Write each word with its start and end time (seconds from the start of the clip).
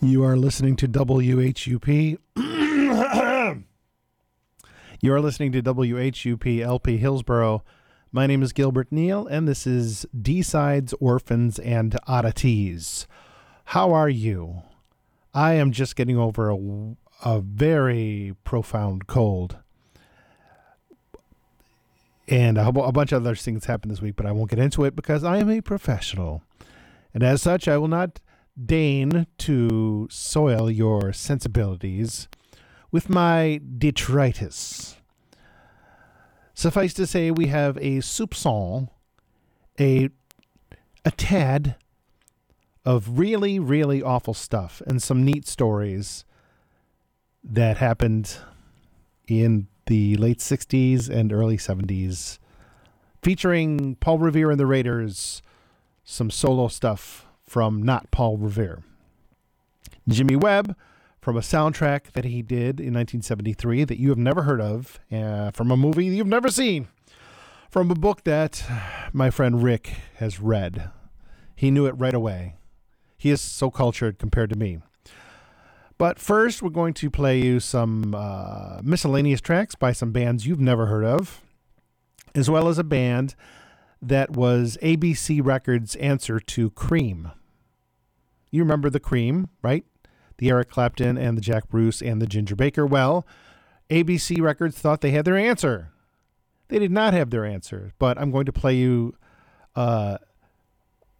You 0.00 0.22
are 0.22 0.36
listening 0.36 0.76
to 0.76 0.86
WHUP. 0.86 1.88
you 5.00 5.12
are 5.12 5.20
listening 5.20 5.50
to 5.50 5.60
WHUP 5.60 6.60
LP 6.60 6.98
Hillsborough. 6.98 7.64
My 8.12 8.28
name 8.28 8.44
is 8.44 8.52
Gilbert 8.52 8.92
Neal, 8.92 9.26
and 9.26 9.48
this 9.48 9.66
is 9.66 10.06
D 10.16 10.40
Sides, 10.40 10.94
Orphans, 11.00 11.58
and 11.58 11.98
Oddities. 12.06 13.08
How 13.64 13.92
are 13.92 14.08
you? 14.08 14.62
I 15.34 15.54
am 15.54 15.72
just 15.72 15.96
getting 15.96 16.16
over 16.16 16.48
a, 16.48 16.56
a 17.24 17.40
very 17.40 18.36
profound 18.44 19.08
cold. 19.08 19.56
And 22.28 22.56
a, 22.56 22.68
a 22.68 22.92
bunch 22.92 23.10
of 23.10 23.22
other 23.22 23.34
things 23.34 23.64
happened 23.64 23.90
this 23.90 24.00
week, 24.00 24.14
but 24.14 24.26
I 24.26 24.32
won't 24.32 24.50
get 24.50 24.60
into 24.60 24.84
it 24.84 24.94
because 24.94 25.24
I 25.24 25.38
am 25.38 25.50
a 25.50 25.60
professional. 25.60 26.44
And 27.12 27.24
as 27.24 27.42
such, 27.42 27.66
I 27.66 27.78
will 27.78 27.88
not 27.88 28.20
deign 28.64 29.26
to 29.38 30.08
soil 30.10 30.70
your 30.70 31.12
sensibilities 31.12 32.28
with 32.90 33.08
my 33.08 33.60
detritus. 33.78 34.96
Suffice 36.54 36.92
to 36.94 37.06
say, 37.06 37.30
we 37.30 37.46
have 37.46 37.76
a 37.76 37.98
soupçon, 37.98 38.88
a 39.78 40.10
a 41.04 41.10
tad 41.12 41.76
of 42.84 43.18
really, 43.18 43.58
really 43.58 44.02
awful 44.02 44.34
stuff 44.34 44.82
and 44.86 45.02
some 45.02 45.24
neat 45.24 45.46
stories 45.46 46.24
that 47.44 47.78
happened 47.78 48.36
in 49.26 49.68
the 49.86 50.16
late 50.16 50.38
60s 50.38 51.08
and 51.08 51.32
early 51.32 51.56
70s, 51.56 52.38
featuring 53.22 53.96
Paul 53.96 54.18
Revere 54.18 54.50
and 54.50 54.60
the 54.60 54.66
Raiders, 54.66 55.40
some 56.04 56.30
solo 56.30 56.68
stuff 56.68 57.27
from 57.48 57.82
not 57.82 58.10
Paul 58.10 58.36
Revere. 58.36 58.82
Jimmy 60.08 60.36
Webb 60.36 60.76
from 61.20 61.36
a 61.36 61.40
soundtrack 61.40 62.12
that 62.12 62.24
he 62.24 62.42
did 62.42 62.80
in 62.80 62.94
1973 62.94 63.84
that 63.84 63.98
you 63.98 64.08
have 64.08 64.18
never 64.18 64.42
heard 64.42 64.60
of, 64.60 65.00
uh, 65.12 65.50
from 65.50 65.70
a 65.70 65.76
movie 65.76 66.06
you've 66.06 66.26
never 66.26 66.48
seen, 66.48 66.88
from 67.70 67.90
a 67.90 67.94
book 67.94 68.24
that 68.24 68.64
my 69.12 69.30
friend 69.30 69.62
Rick 69.62 69.92
has 70.16 70.40
read. 70.40 70.90
He 71.54 71.70
knew 71.70 71.86
it 71.86 71.98
right 71.98 72.14
away. 72.14 72.54
He 73.16 73.30
is 73.30 73.40
so 73.40 73.70
cultured 73.70 74.18
compared 74.18 74.50
to 74.50 74.56
me. 74.56 74.78
But 75.98 76.20
first, 76.20 76.62
we're 76.62 76.70
going 76.70 76.94
to 76.94 77.10
play 77.10 77.40
you 77.40 77.58
some 77.58 78.14
uh, 78.14 78.80
miscellaneous 78.84 79.40
tracks 79.40 79.74
by 79.74 79.90
some 79.90 80.12
bands 80.12 80.46
you've 80.46 80.60
never 80.60 80.86
heard 80.86 81.04
of, 81.04 81.42
as 82.36 82.48
well 82.48 82.68
as 82.68 82.78
a 82.78 82.84
band 82.84 83.34
that 84.00 84.30
was 84.30 84.78
ABC 84.80 85.44
Records' 85.44 85.96
answer 85.96 86.38
to 86.38 86.70
Cream. 86.70 87.32
You 88.50 88.62
remember 88.62 88.90
the 88.90 89.00
Cream, 89.00 89.48
right? 89.62 89.84
The 90.38 90.50
Eric 90.50 90.70
Clapton 90.70 91.18
and 91.18 91.36
the 91.36 91.42
Jack 91.42 91.68
Bruce 91.68 92.00
and 92.00 92.22
the 92.22 92.26
Ginger 92.26 92.56
Baker. 92.56 92.86
Well, 92.86 93.26
ABC 93.90 94.40
Records 94.40 94.78
thought 94.78 95.00
they 95.00 95.10
had 95.10 95.24
their 95.24 95.36
answer. 95.36 95.90
They 96.68 96.78
did 96.78 96.92
not 96.92 97.14
have 97.14 97.30
their 97.30 97.44
answer, 97.44 97.92
but 97.98 98.18
I'm 98.18 98.30
going 98.30 98.46
to 98.46 98.52
play 98.52 98.74
you 98.74 99.14
uh, 99.74 100.18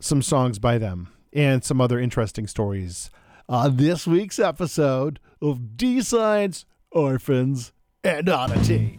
some 0.00 0.22
songs 0.22 0.58
by 0.58 0.78
them 0.78 1.08
and 1.32 1.64
some 1.64 1.80
other 1.80 1.98
interesting 1.98 2.46
stories 2.46 3.10
on 3.48 3.76
this 3.76 4.06
week's 4.06 4.38
episode 4.38 5.18
of 5.40 5.76
D 5.76 6.02
Sides, 6.02 6.66
Orphans, 6.90 7.72
and 8.04 8.28
Oddity. 8.28 8.98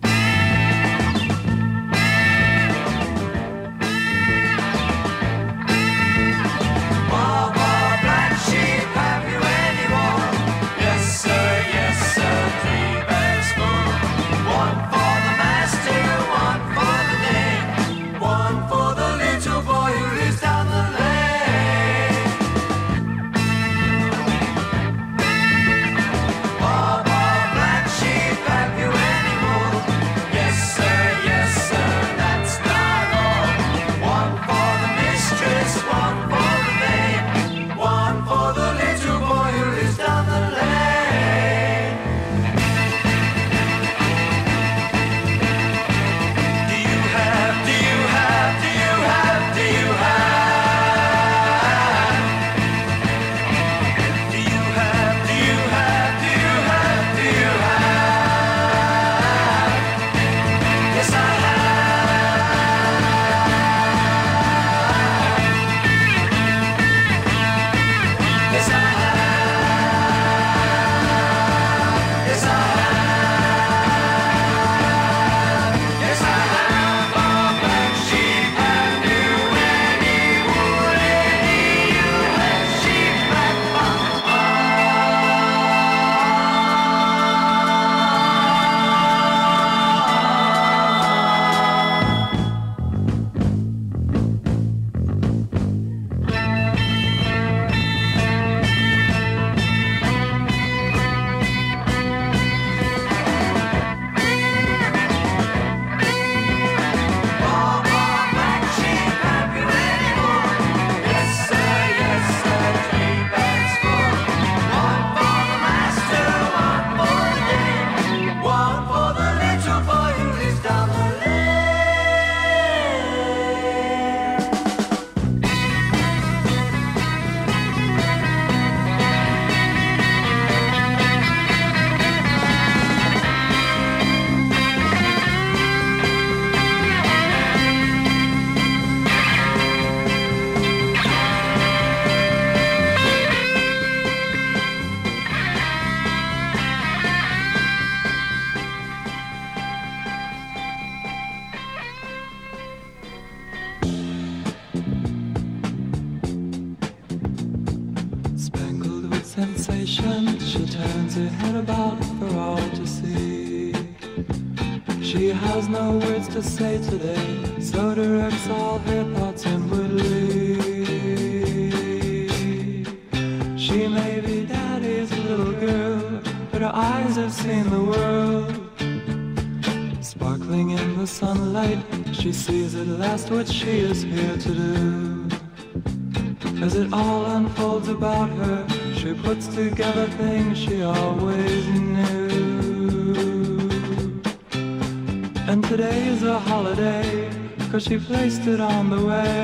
It 198.50 198.60
on 198.60 198.90
the 198.90 199.02
way. 199.06 199.39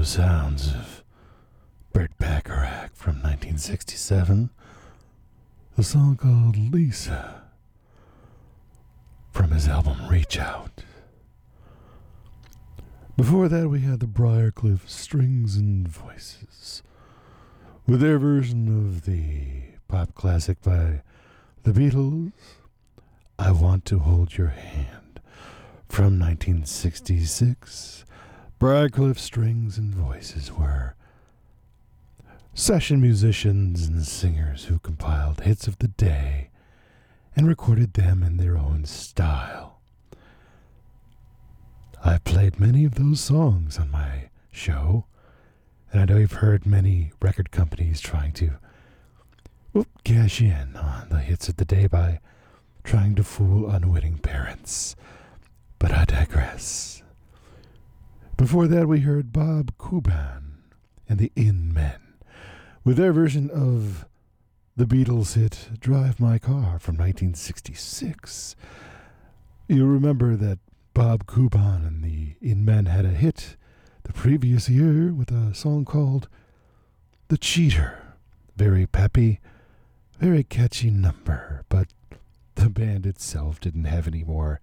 Those 0.00 0.08
sounds 0.08 0.68
of 0.68 1.04
Burt 1.92 2.10
Bacharach 2.18 2.96
from 2.96 3.16
1967. 3.16 4.48
A 5.76 5.82
song 5.82 6.16
called 6.16 6.56
Lisa 6.56 7.42
from 9.30 9.50
his 9.50 9.68
album 9.68 10.08
Reach 10.08 10.38
Out. 10.38 10.84
Before 13.14 13.46
that, 13.50 13.68
we 13.68 13.80
had 13.80 14.00
the 14.00 14.06
Briarcliff 14.06 14.88
Strings 14.88 15.56
and 15.56 15.86
Voices 15.86 16.82
with 17.86 18.00
their 18.00 18.18
version 18.18 18.68
of 18.68 19.04
the 19.04 19.74
pop 19.86 20.14
classic 20.14 20.62
by 20.62 21.02
the 21.64 21.72
Beatles, 21.72 22.32
I 23.38 23.50
Want 23.50 23.84
to 23.84 23.98
Hold 23.98 24.38
Your 24.38 24.48
Hand 24.48 25.20
from 25.90 26.18
1966. 26.18 28.06
Briarcliff 28.60 29.18
Strings 29.18 29.78
and 29.78 29.94
Voices 29.94 30.52
were 30.52 30.94
session 32.52 33.00
musicians 33.00 33.86
and 33.86 34.04
singers 34.04 34.66
who 34.66 34.78
compiled 34.78 35.40
hits 35.40 35.66
of 35.66 35.78
the 35.78 35.88
day 35.88 36.50
and 37.34 37.48
recorded 37.48 37.94
them 37.94 38.22
in 38.22 38.36
their 38.36 38.58
own 38.58 38.84
style. 38.84 39.80
I've 42.04 42.22
played 42.24 42.60
many 42.60 42.84
of 42.84 42.96
those 42.96 43.22
songs 43.22 43.78
on 43.78 43.90
my 43.90 44.28
show, 44.52 45.06
and 45.90 46.02
I 46.02 46.04
know 46.04 46.18
you've 46.20 46.32
heard 46.32 46.66
many 46.66 47.12
record 47.22 47.50
companies 47.50 47.98
trying 47.98 48.32
to 48.34 48.58
well, 49.72 49.86
cash 50.04 50.42
in 50.42 50.76
on 50.76 51.08
the 51.08 51.20
hits 51.20 51.48
of 51.48 51.56
the 51.56 51.64
day 51.64 51.86
by 51.86 52.20
trying 52.84 53.14
to 53.14 53.24
fool 53.24 53.70
unwitting 53.70 54.18
parents. 54.18 54.96
But 55.78 55.92
I 55.92 56.04
digress. 56.04 56.99
Before 58.40 58.66
that, 58.68 58.88
we 58.88 59.00
heard 59.00 59.34
Bob 59.34 59.76
Kuban 59.76 60.62
and 61.06 61.18
the 61.18 61.30
In 61.36 61.74
Men 61.74 62.00
with 62.84 62.96
their 62.96 63.12
version 63.12 63.50
of 63.50 64.06
the 64.74 64.86
Beatles 64.86 65.34
hit 65.34 65.68
Drive 65.78 66.18
My 66.18 66.38
Car 66.38 66.78
from 66.78 66.96
1966. 66.96 68.56
You 69.68 69.84
remember 69.84 70.36
that 70.36 70.58
Bob 70.94 71.26
Kuban 71.26 71.86
and 71.86 72.02
the 72.02 72.36
In 72.40 72.64
Men 72.64 72.86
had 72.86 73.04
a 73.04 73.10
hit 73.10 73.58
the 74.04 74.14
previous 74.14 74.70
year 74.70 75.12
with 75.12 75.30
a 75.30 75.54
song 75.54 75.84
called 75.84 76.26
The 77.28 77.36
Cheater. 77.36 78.16
Very 78.56 78.86
peppy, 78.86 79.40
very 80.18 80.44
catchy 80.44 80.90
number, 80.90 81.66
but 81.68 81.88
the 82.54 82.70
band 82.70 83.04
itself 83.04 83.60
didn't 83.60 83.84
have 83.84 84.06
any 84.06 84.24
more 84.24 84.62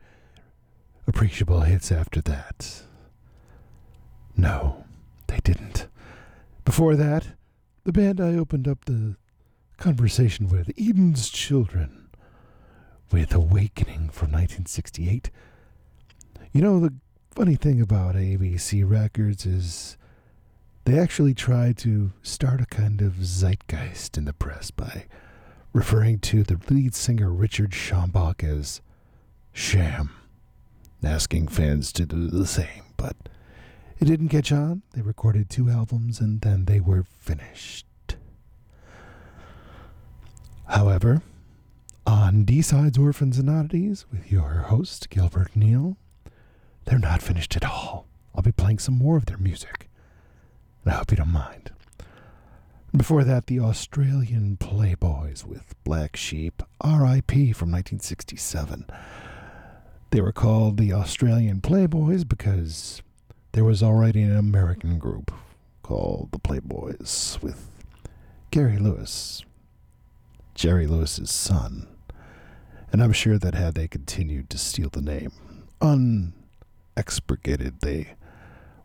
appreciable 1.05 1.61
hits 1.61 1.91
after 1.91 2.21
that. 2.21 2.86
No, 4.37 4.85
they 5.27 5.39
didn't. 5.43 5.87
Before 6.63 6.95
that, 6.95 7.29
the 7.83 7.91
band 7.91 8.21
I 8.21 8.35
opened 8.35 8.67
up 8.67 8.85
the 8.85 9.15
conversation 9.77 10.47
with, 10.47 10.71
Eden's 10.77 11.29
Children, 11.29 12.09
with 13.11 13.33
Awakening 13.33 14.09
from 14.09 14.31
1968. 14.31 15.31
You 16.51 16.61
know, 16.61 16.79
the 16.79 16.93
funny 17.31 17.55
thing 17.55 17.81
about 17.81 18.15
ABC 18.15 18.87
Records 18.87 19.45
is 19.45 19.97
they 20.85 20.99
actually 20.99 21.33
tried 21.33 21.77
to 21.79 22.11
start 22.21 22.61
a 22.61 22.65
kind 22.65 23.01
of 23.01 23.23
zeitgeist 23.25 24.17
in 24.17 24.25
the 24.25 24.33
press 24.33 24.71
by 24.71 25.05
referring 25.73 26.19
to 26.19 26.43
the 26.43 26.59
lead 26.69 26.95
singer 26.95 27.31
Richard 27.31 27.71
Schambach 27.71 28.43
as 28.43 28.81
Sham, 29.51 30.11
asking 31.03 31.47
fans 31.49 31.91
to 31.93 32.05
do 32.05 32.27
the 32.27 32.47
same, 32.47 32.83
but 32.97 33.15
it 33.99 34.05
didn't 34.05 34.29
catch 34.29 34.51
on. 34.51 34.83
They 34.93 35.01
recorded 35.01 35.49
two 35.49 35.69
albums 35.69 36.19
and 36.19 36.41
then 36.41 36.65
they 36.65 36.79
were 36.79 37.03
finished. 37.03 37.85
However, 40.67 41.21
on 42.05 42.43
D 42.43 42.61
Sides 42.61 42.97
Orphans 42.97 43.37
and 43.39 43.49
Oddities 43.49 44.05
with 44.11 44.31
your 44.31 44.65
host, 44.67 45.09
Gilbert 45.09 45.55
Neal, 45.55 45.97
they're 46.85 46.99
not 46.99 47.21
finished 47.21 47.55
at 47.55 47.65
all. 47.65 48.07
I'll 48.35 48.43
be 48.43 48.51
playing 48.51 48.79
some 48.79 48.97
more 48.97 49.17
of 49.17 49.25
their 49.25 49.37
music. 49.37 49.89
And 50.83 50.93
I 50.93 50.97
hope 50.97 51.11
you 51.11 51.17
don't 51.17 51.29
mind. 51.31 51.71
Before 52.95 53.23
that, 53.23 53.47
the 53.47 53.59
Australian 53.59 54.57
Playboys 54.57 55.43
with 55.43 55.75
Black 55.83 56.15
Sheep, 56.15 56.63
R.I.P. 56.79 57.51
from 57.51 57.71
1967. 57.71 58.85
They 60.11 60.21
were 60.21 60.31
called 60.31 60.77
the 60.77 60.93
Australian 60.93 61.59
Playboys 61.59 62.27
because 62.27 63.01
there 63.57 63.65
was 63.65 63.81
already 63.81 64.21
an 64.21 64.37
American 64.37 64.99
group 64.99 65.31
called 65.81 66.29
the 66.31 66.37
Playboys 66.37 67.41
with 67.41 67.67
Gary 68.51 68.77
Lewis, 68.77 69.43
Jerry 70.53 70.85
Lewis's 70.85 71.31
son. 71.31 71.87
And 72.91 73.01
I'm 73.01 73.13
sure 73.13 73.39
that 73.39 73.55
had 73.55 73.73
they 73.73 73.87
continued 73.87 74.51
to 74.51 74.59
steal 74.59 74.89
the 74.89 75.01
name 75.01 75.31
unexpurgated, 75.81 77.79
they 77.79 78.13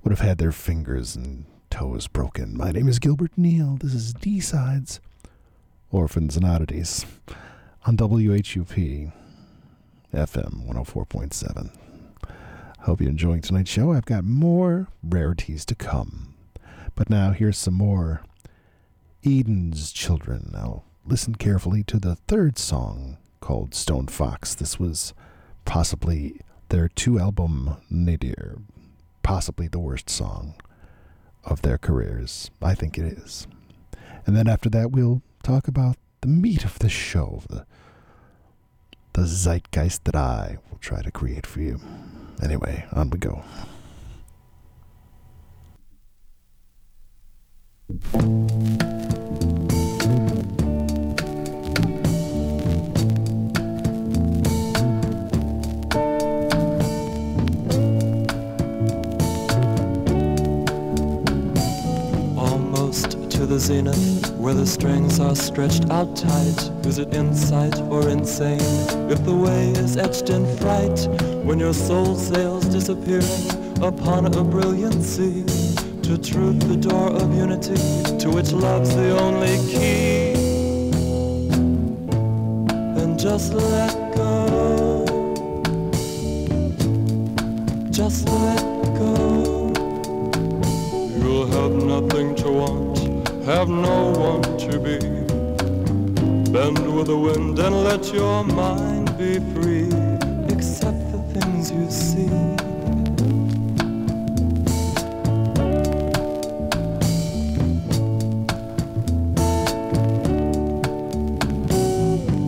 would 0.03 0.11
have 0.11 0.27
had 0.27 0.39
their 0.39 0.53
fingers 0.53 1.17
and 1.17 1.45
toes 1.69 2.09
broken. 2.09 2.57
My 2.57 2.73
name 2.73 2.89
is 2.89 2.99
Gilbert 2.99 3.37
Neal. 3.37 3.77
This 3.79 3.93
is 3.93 4.15
D 4.15 4.41
Sides, 4.41 5.01
Orphans 5.91 6.35
and 6.35 6.47
Oddities, 6.47 7.05
on 7.85 7.99
WHUP 7.99 9.13
FM 10.15 10.67
104.7. 10.67 11.92
Hope 12.83 13.01
you're 13.01 13.11
enjoying 13.11 13.43
tonight's 13.43 13.71
show. 13.71 13.93
I've 13.93 14.07
got 14.07 14.25
more 14.25 14.89
rarities 15.05 15.65
to 15.67 15.77
come. 15.77 16.35
But 16.97 17.09
now 17.09 17.31
here's 17.31 17.57
some 17.57 17.75
more 17.75 18.23
Eden's 19.25 19.93
Children. 19.93 20.51
Now 20.53 20.83
listen 21.07 21.37
carefully 21.37 21.85
to 21.85 22.01
the 22.01 22.17
third 22.27 22.59
song 22.59 23.19
called 23.41 23.75
Stone 23.75 24.09
Fox. 24.09 24.57
This 24.57 24.81
was 24.81 25.15
possibly 25.65 26.41
their 26.71 26.89
two 26.89 27.21
album 27.21 27.77
nadir, 27.89 28.59
possibly 29.23 29.69
the 29.69 29.79
worst 29.79 30.11
song 30.11 30.55
of 31.45 31.63
their 31.63 31.79
careers. 31.79 32.51
I 32.61 32.75
think 32.75 32.99
it 32.99 33.05
is. 33.05 33.47
And 34.27 34.37
then 34.37 34.49
after 34.49 34.69
that, 34.71 34.91
we'll 34.91 35.23
talk 35.45 35.69
about 35.69 35.97
the 36.21 36.29
meat 36.29 36.65
of 36.65 36.81
the 36.81 36.89
show, 36.89 37.43
the, 37.49 37.65
the 39.13 39.23
zeitgeist 39.23 40.05
that 40.05 40.17
I 40.17 40.59
will 40.69 40.79
try 40.79 41.01
to 41.01 41.13
create 41.13 41.47
for 41.47 41.61
you. 41.61 41.81
Anyway, 42.43 42.85
on 42.93 43.09
we 43.11 43.19
go. 43.19 43.43
The 63.53 63.61
zenith, 63.61 64.31
where 64.39 64.55
the 64.55 64.67
strings 64.67 65.21
are 65.21 65.37
stretched 65.37 65.91
out 65.91 66.17
tight. 66.17 66.87
Is 66.87 66.97
it 66.99 67.13
insight 67.13 67.79
or 67.91 68.09
insane? 68.09 68.61
If 69.11 69.23
the 69.27 69.35
way 69.35 69.73
is 69.73 69.99
etched 69.99 70.31
in 70.31 70.47
fright, 70.57 70.99
when 71.45 71.59
your 71.59 71.75
soul 71.75 72.17
sails 72.17 72.65
disappearing 72.65 73.83
upon 73.83 74.25
a 74.25 74.43
brilliant 74.43 75.03
sea, 75.03 75.45
to 76.03 76.17
truth 76.17 76.61
the 76.61 76.79
door 76.79 77.11
of 77.11 77.35
unity, 77.37 77.77
to 78.21 78.31
which 78.31 78.53
love's 78.53 78.95
the 78.95 79.19
only 79.21 79.59
key. 79.71 80.33
and 83.03 83.19
just 83.19 83.53
let 83.53 84.17
go. 84.17 85.05
Just 87.91 88.27
let 88.31 88.63
go. 88.97 89.73
You'll 91.21 91.47
have 91.49 91.73
nothing 91.73 92.35
to 92.37 92.51
want, 92.51 92.92
have 93.45 93.69
no 93.69 94.13
one 94.13 94.43
to 94.57 94.79
be. 94.79 94.99
Bend 96.53 96.95
with 96.95 97.09
the 97.09 97.19
wind 97.19 97.59
and 97.59 97.83
let 97.83 98.13
your 98.13 98.45
mind 98.45 99.17
be 99.19 99.41
free. 99.53 99.89
Accept 100.55 101.01
the 101.11 101.19
things 101.35 101.73
you 101.73 101.91
see. 101.91 102.29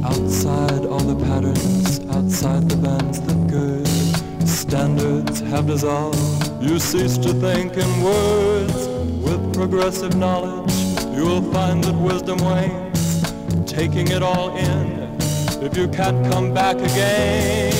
Outside 0.04 0.86
all 0.86 1.00
the 1.00 1.16
patterns, 1.24 2.00
outside 2.14 2.68
the 2.68 2.76
bands 2.76 3.20
that 3.20 3.46
gird, 3.48 4.48
standards 4.48 5.40
have 5.40 5.66
dissolved. 5.66 6.62
You 6.62 6.78
cease 6.78 7.18
to 7.18 7.32
think 7.32 7.76
in 7.76 8.02
words. 8.02 8.88
With 9.24 9.54
progressive 9.54 10.14
knowledge, 10.16 10.70
you 11.14 11.24
will 11.24 11.52
find 11.52 11.82
that 11.84 11.94
wisdom 11.94 12.38
wanes. 12.38 13.22
Taking 13.70 14.08
it 14.08 14.22
all 14.22 14.56
in, 14.56 15.16
if 15.62 15.76
you 15.76 15.88
can't 15.88 16.24
come 16.32 16.52
back 16.52 16.76
again, 16.76 17.72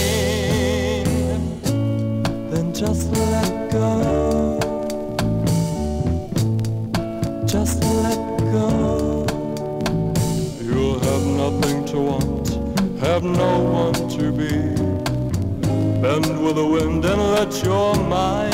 then 2.51 2.73
just 2.73 3.11
let 3.13 3.71
go. 3.73 4.65
just 7.47 7.85
let 7.85 8.19
go. 8.53 9.25
You'll 10.61 10.99
have 10.99 11.25
nothing 11.43 11.85
to 11.85 11.99
want, 11.99 12.49
have 12.99 13.23
no 13.23 13.61
one 13.61 13.95
to 14.17 14.33
be. 14.33 14.51
Bend 16.03 16.45
with 16.45 16.57
the 16.57 16.67
wind 16.67 17.05
and 17.05 17.23
let 17.37 17.63
your 17.63 17.95
mind 17.95 18.54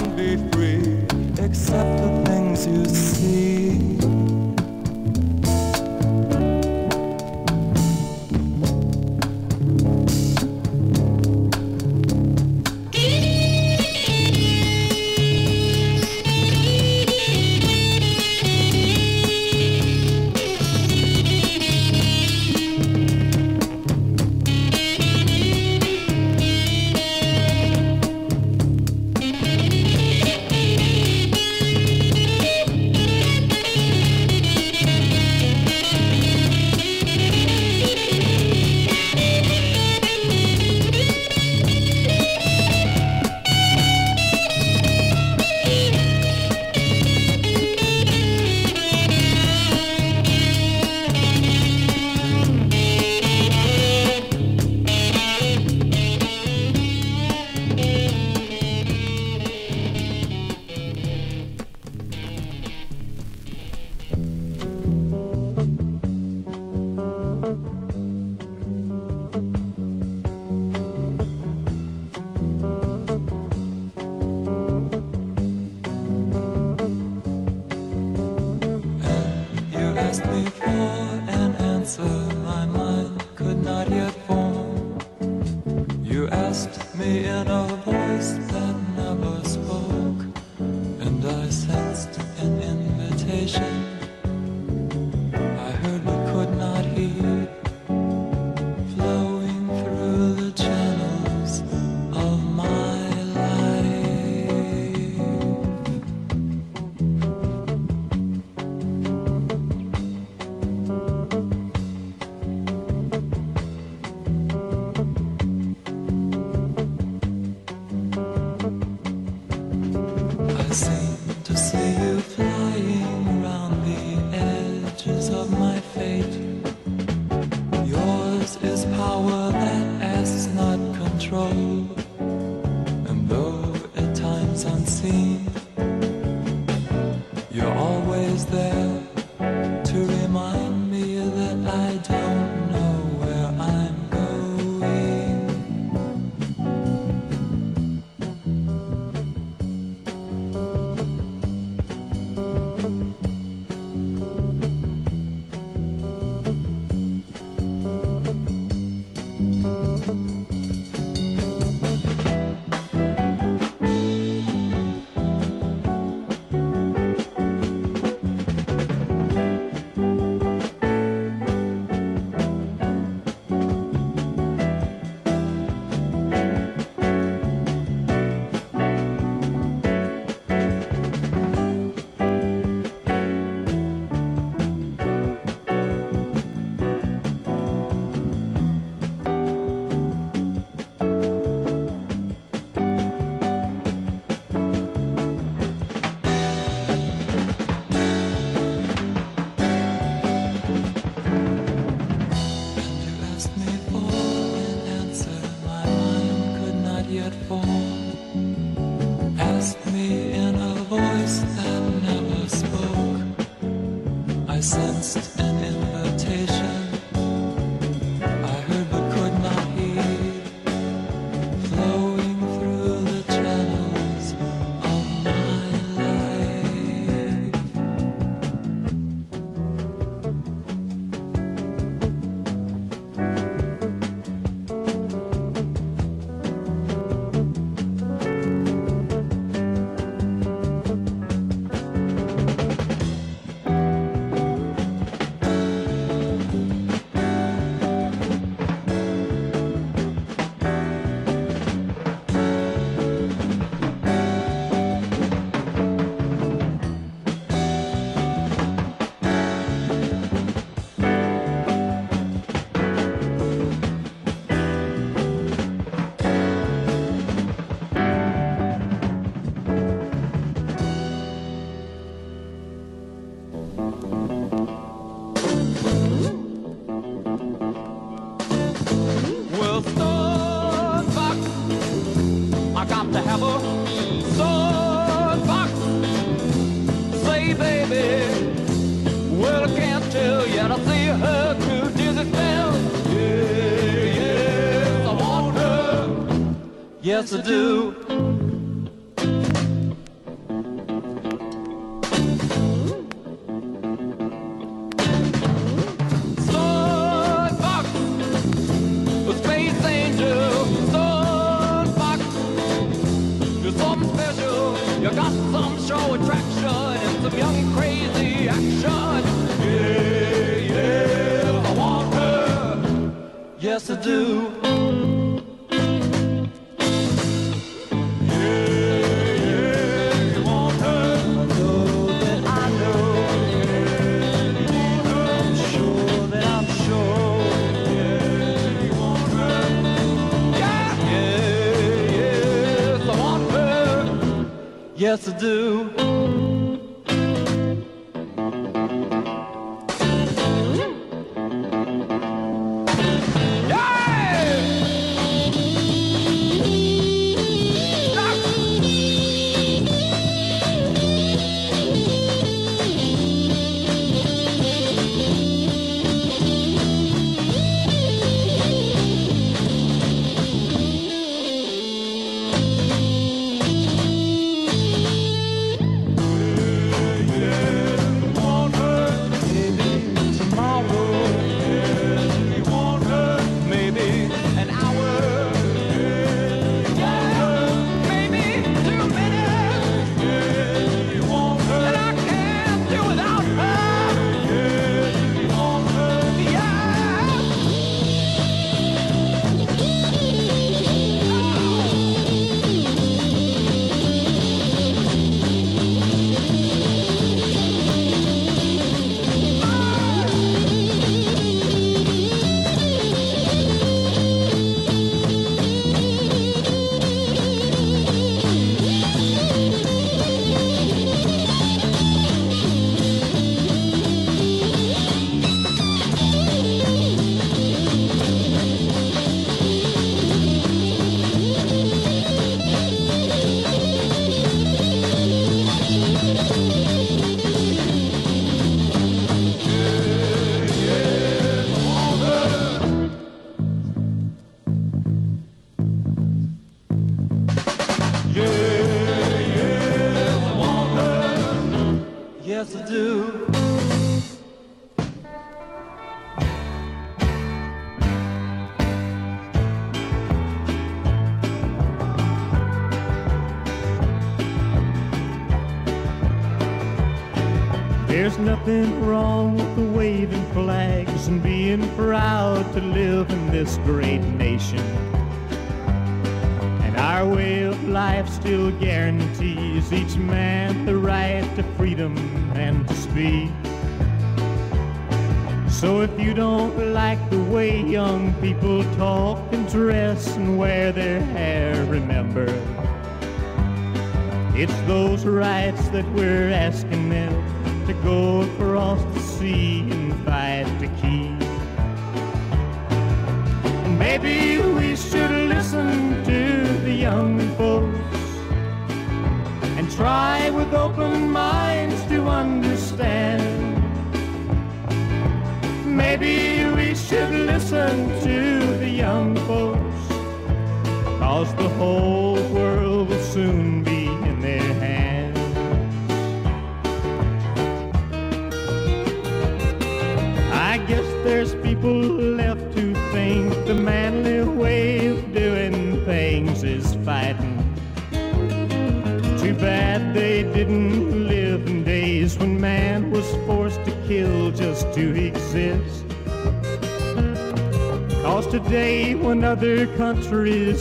Yes, 297.20 297.34
I 297.34 297.42
do. 297.42 297.69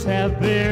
Have 0.04 0.40
their 0.40 0.69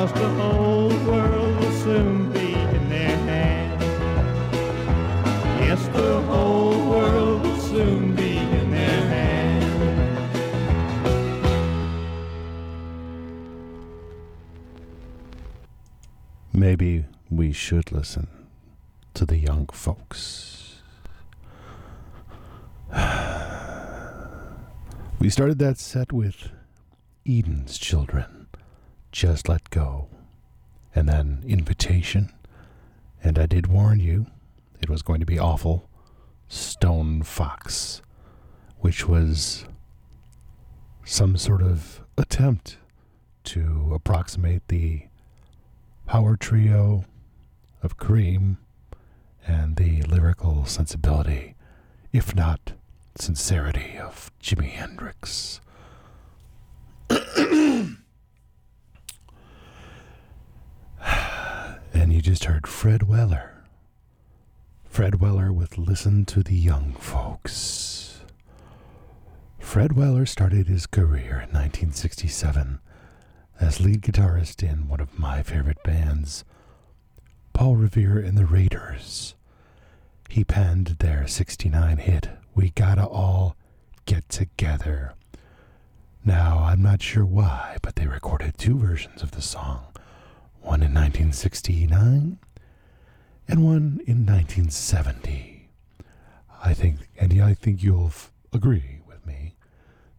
cause 0.00 0.12
the 0.12 0.28
whole 0.28 0.88
world 0.88 1.56
will 1.60 1.72
soon 1.72 2.32
be 2.32 2.52
in 2.52 2.88
their 2.88 3.16
hands. 3.16 3.82
Yes, 5.60 5.86
the 5.88 6.20
whole 6.22 6.90
world 6.90 7.42
will 7.42 7.58
soon 7.58 8.14
be 8.14 8.38
in 8.38 8.70
their 8.70 9.02
hands. 9.08 10.36
Maybe 16.52 17.04
we 17.30 17.52
should 17.52 17.92
listen 17.92 18.28
to 19.14 19.26
the 19.26 19.36
young 19.36 19.66
folks. 19.72 20.82
We 25.20 25.28
started 25.28 25.58
that 25.58 25.76
set 25.78 26.14
with 26.14 26.50
Eden's 27.26 27.78
Children, 27.78 28.48
Just 29.12 29.48
Let 29.48 29.70
Go, 29.70 30.08
and 30.94 31.08
then 31.08 31.44
Invitation, 31.46 32.32
and 33.22 33.38
I 33.38 33.46
did 33.46 33.66
warn 33.66 34.00
you 34.00 34.26
it 34.80 34.88
was 34.88 35.02
going 35.02 35.20
to 35.20 35.26
be 35.26 35.38
awful, 35.38 35.88
Stone 36.48 37.22
Fox, 37.22 38.00
which 38.78 39.06
was 39.06 39.66
some 41.04 41.36
sort 41.36 41.62
of 41.62 42.02
attempt 42.16 42.78
to 43.44 43.92
approximate 43.94 44.66
the 44.68 45.02
power 46.06 46.36
trio 46.36 47.04
of 47.82 47.96
Cream 47.96 48.58
and 49.46 49.76
the 49.76 50.02
lyrical 50.02 50.64
sensibility, 50.64 51.54
if 52.12 52.34
not 52.34 52.72
sincerity, 53.16 53.98
of 53.98 54.30
Jimi 54.42 54.70
Hendrix. 54.70 55.60
and 61.92 62.12
you 62.12 62.20
just 62.20 62.44
heard 62.44 62.66
Fred 62.66 63.08
Weller. 63.08 63.64
Fred 64.88 65.20
Weller 65.20 65.52
with 65.52 65.76
Listen 65.78 66.24
to 66.26 66.42
the 66.42 66.54
Young 66.54 66.92
Folks. 66.92 68.20
Fred 69.58 69.92
Weller 69.92 70.26
started 70.26 70.66
his 70.68 70.86
career 70.86 71.44
in 71.46 71.52
1967 71.52 72.80
as 73.60 73.80
lead 73.80 74.02
guitarist 74.02 74.62
in 74.62 74.88
one 74.88 75.00
of 75.00 75.18
my 75.18 75.42
favorite 75.42 75.82
bands, 75.82 76.44
Paul 77.52 77.76
Revere 77.76 78.18
and 78.18 78.38
the 78.38 78.46
Raiders. 78.46 79.34
He 80.28 80.44
penned 80.44 80.96
their 81.00 81.26
69 81.26 81.98
hit, 81.98 82.28
We 82.54 82.70
Gotta 82.70 83.06
All 83.06 83.56
Get 84.06 84.28
Together. 84.28 85.14
Now, 86.24 86.58
I'm 86.64 86.82
not 86.82 87.02
sure 87.02 87.24
why, 87.24 87.78
but 87.82 87.96
they 87.96 88.06
recorded 88.06 88.58
two 88.58 88.78
versions 88.78 89.22
of 89.22 89.30
the 89.32 89.42
song 89.42 89.86
one 90.60 90.82
in 90.82 90.92
1969 90.92 92.38
and 93.48 93.64
one 93.64 94.00
in 94.06 94.26
1970. 94.26 95.68
I 96.62 96.74
think, 96.74 97.08
and 97.18 97.42
I 97.42 97.54
think 97.54 97.82
you'll 97.82 98.08
f- 98.08 98.30
agree 98.52 99.00
with 99.06 99.26
me 99.26 99.54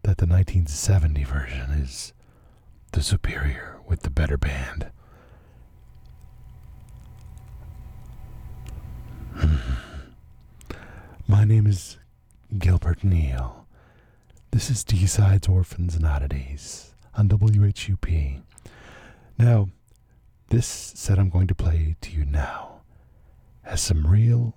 that 0.02 0.18
the 0.18 0.26
1970 0.26 1.24
version 1.24 1.70
is 1.72 2.14
the 2.92 3.04
superior 3.04 3.78
with 3.88 4.02
the 4.02 4.10
better 4.10 4.38
band. 4.38 4.90
Hmm. 9.36 9.56
My 11.28 11.46
name 11.46 11.68
is 11.68 11.98
Gilbert 12.58 13.04
Neal. 13.04 13.61
This 14.52 14.70
is 14.70 14.84
D 14.84 15.06
Sides 15.06 15.48
Orphans 15.48 15.96
and 15.96 16.06
Oddities 16.06 16.94
on 17.16 17.30
WHUP. 17.30 18.42
Now, 19.38 19.70
this 20.50 20.68
set 20.68 21.18
I'm 21.18 21.30
going 21.30 21.48
to 21.48 21.56
play 21.56 21.96
to 22.02 22.12
you 22.12 22.26
now 22.26 22.82
has 23.62 23.80
some 23.80 24.06
real 24.06 24.54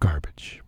garbage. 0.00 0.60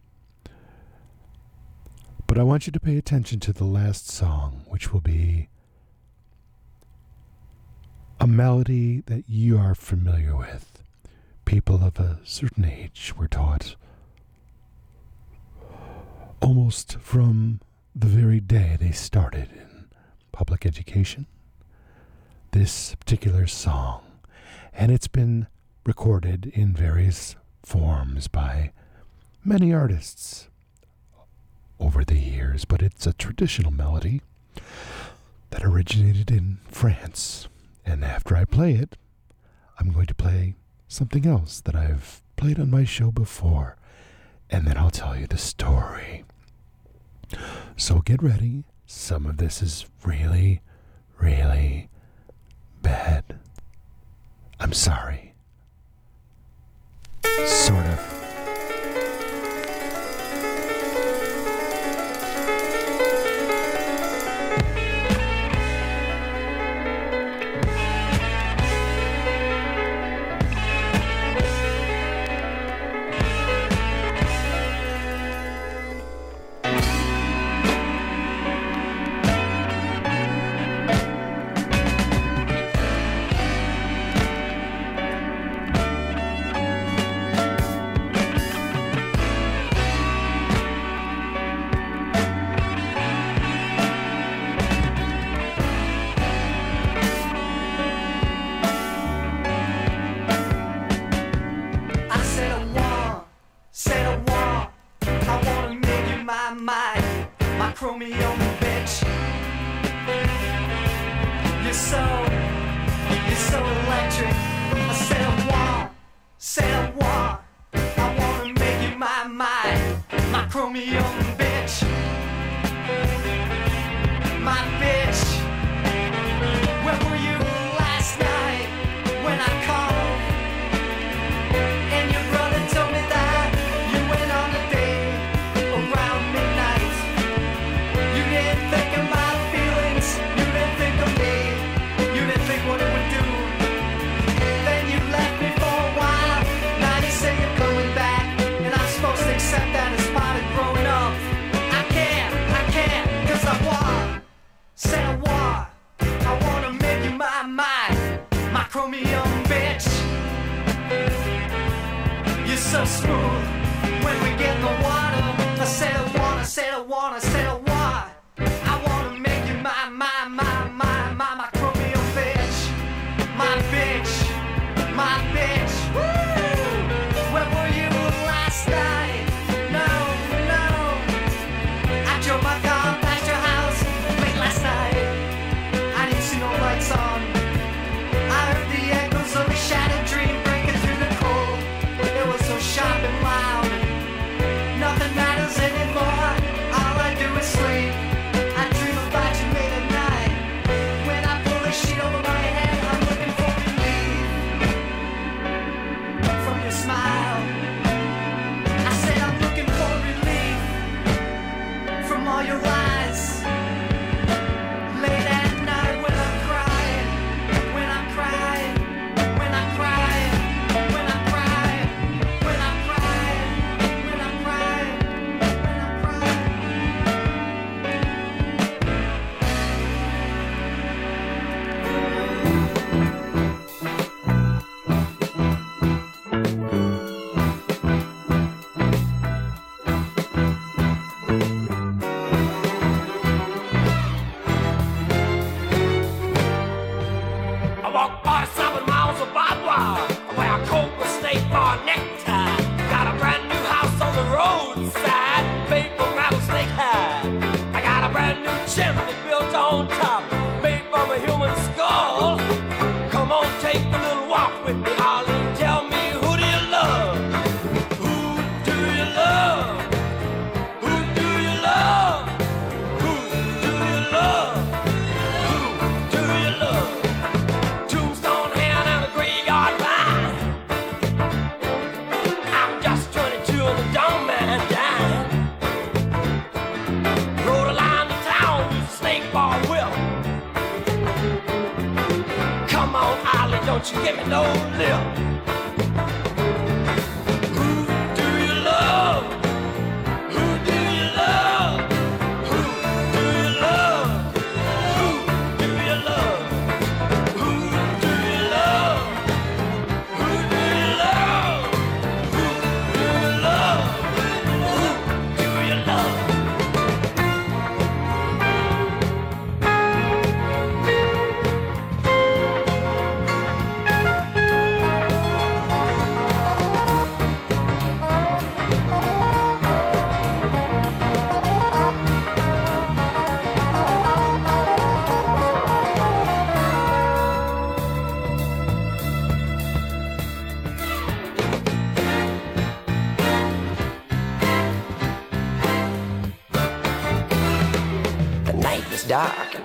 But 2.26 2.38
I 2.38 2.42
want 2.42 2.66
you 2.66 2.72
to 2.72 2.80
pay 2.80 2.96
attention 2.96 3.38
to 3.40 3.52
the 3.52 3.64
last 3.64 4.08
song, 4.08 4.64
which 4.68 4.90
will 4.90 5.02
be 5.02 5.50
a 8.18 8.26
melody 8.26 9.02
that 9.06 9.28
you 9.28 9.58
are 9.58 9.74
familiar 9.74 10.34
with. 10.34 10.82
People 11.44 11.84
of 11.84 11.98
a 11.98 12.20
certain 12.24 12.64
age 12.64 13.12
were 13.14 13.28
taught 13.28 13.76
almost 16.42 16.98
from 16.98 17.60
the 17.94 18.06
very 18.06 18.40
day 18.40 18.76
they 18.78 18.90
started 18.90 19.48
in 19.52 19.86
public 20.32 20.66
education. 20.66 21.26
This 22.50 22.94
particular 22.96 23.46
song, 23.46 24.02
and 24.72 24.90
it's 24.90 25.08
been 25.08 25.46
recorded 25.86 26.50
in 26.54 26.74
various 26.74 27.36
forms 27.62 28.26
by 28.28 28.72
many 29.44 29.72
artists 29.72 30.48
over 31.78 32.04
the 32.04 32.18
years, 32.18 32.64
but 32.64 32.82
it's 32.82 33.06
a 33.06 33.12
traditional 33.12 33.70
melody 33.70 34.20
that 35.50 35.64
originated 35.64 36.30
in 36.30 36.58
France. 36.68 37.48
And 37.86 38.04
after 38.04 38.36
I 38.36 38.44
play 38.44 38.74
it, 38.74 38.96
I'm 39.78 39.92
going 39.92 40.06
to 40.06 40.14
play 40.14 40.54
something 40.88 41.24
else 41.26 41.60
that 41.60 41.74
I've 41.76 42.22
played 42.36 42.58
on 42.58 42.70
my 42.70 42.84
show 42.84 43.10
before, 43.12 43.76
and 44.50 44.66
then 44.66 44.76
I'll 44.76 44.90
tell 44.90 45.16
you 45.16 45.26
the 45.26 45.38
story. 45.38 46.24
So 47.76 48.00
get 48.00 48.22
ready. 48.22 48.64
Some 48.86 49.26
of 49.26 49.38
this 49.38 49.62
is 49.62 49.86
really, 50.04 50.60
really 51.18 51.88
bad. 52.82 53.38
I'm 54.60 54.72
sorry. 54.72 55.34
Sort 57.46 57.86
of. 57.86 58.31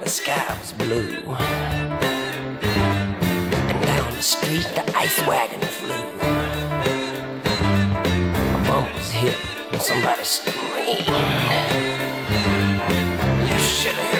the 0.07 0.13
sky 0.13 0.57
was 0.61 0.71
blue. 0.71 1.17
And 3.69 3.81
down 3.85 4.13
the 4.15 4.21
street 4.21 4.65
the 4.73 4.97
ice 4.97 5.19
wagon 5.27 5.59
flew. 5.59 6.07
A 8.55 8.59
bump 8.65 8.87
was 8.95 9.11
hit 9.11 9.35
and 9.73 9.81
somebody 9.81 10.23
screamed. 10.23 11.07
You 13.49 13.59
should 13.59 13.95
have 13.95 14.16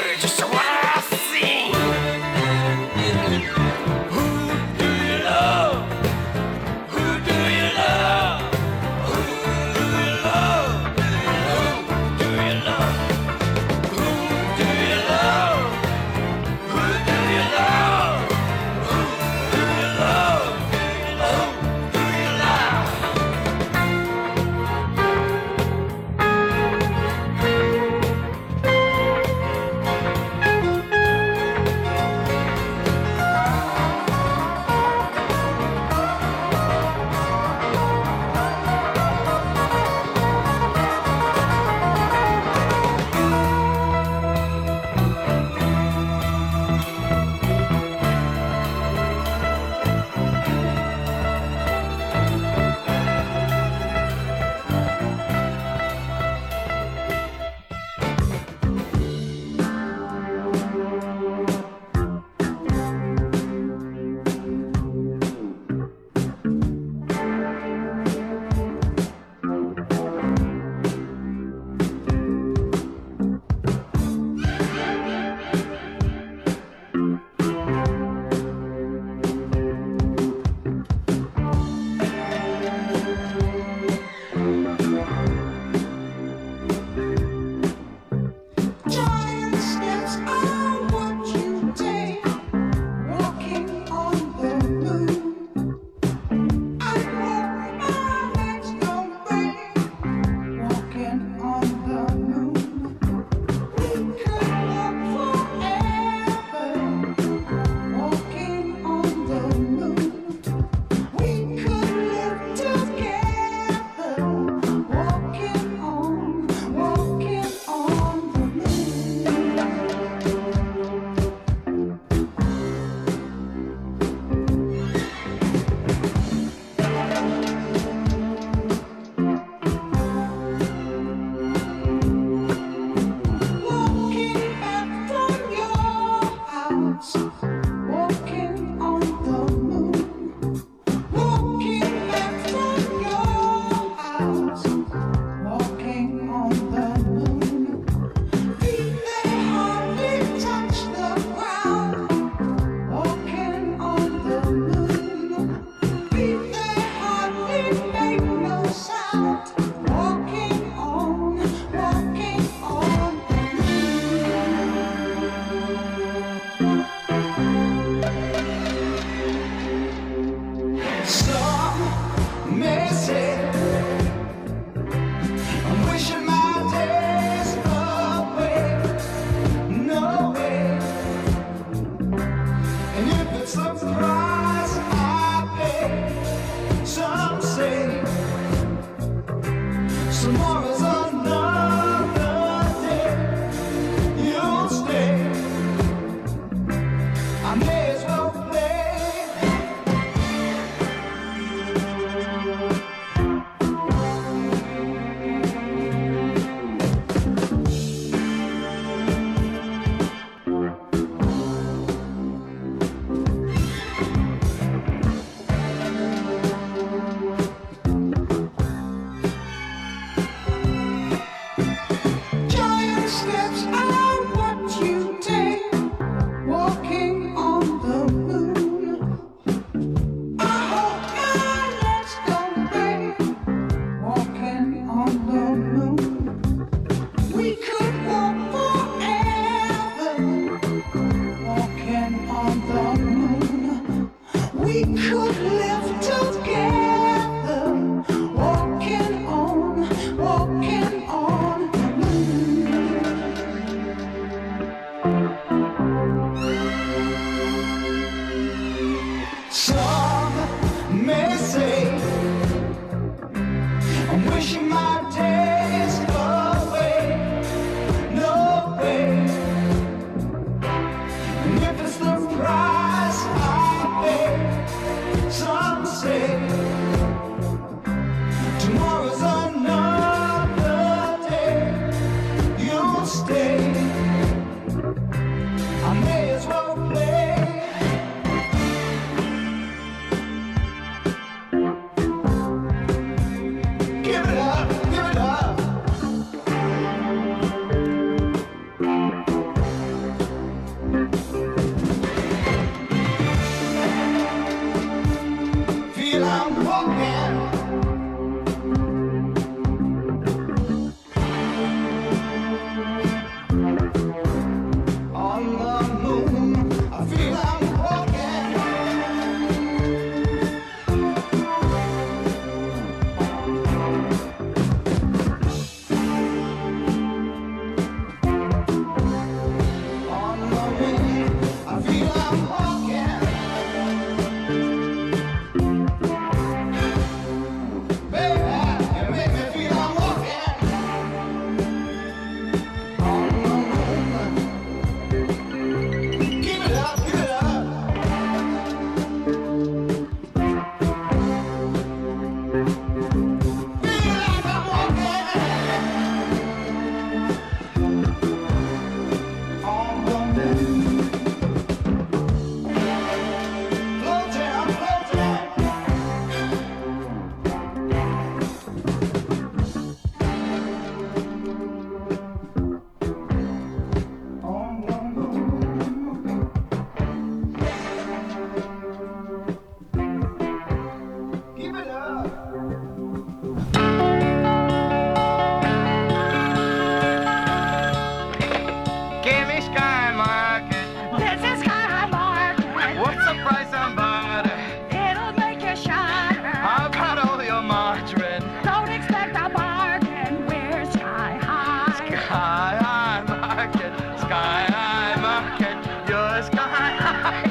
Yeah. 407.00 407.42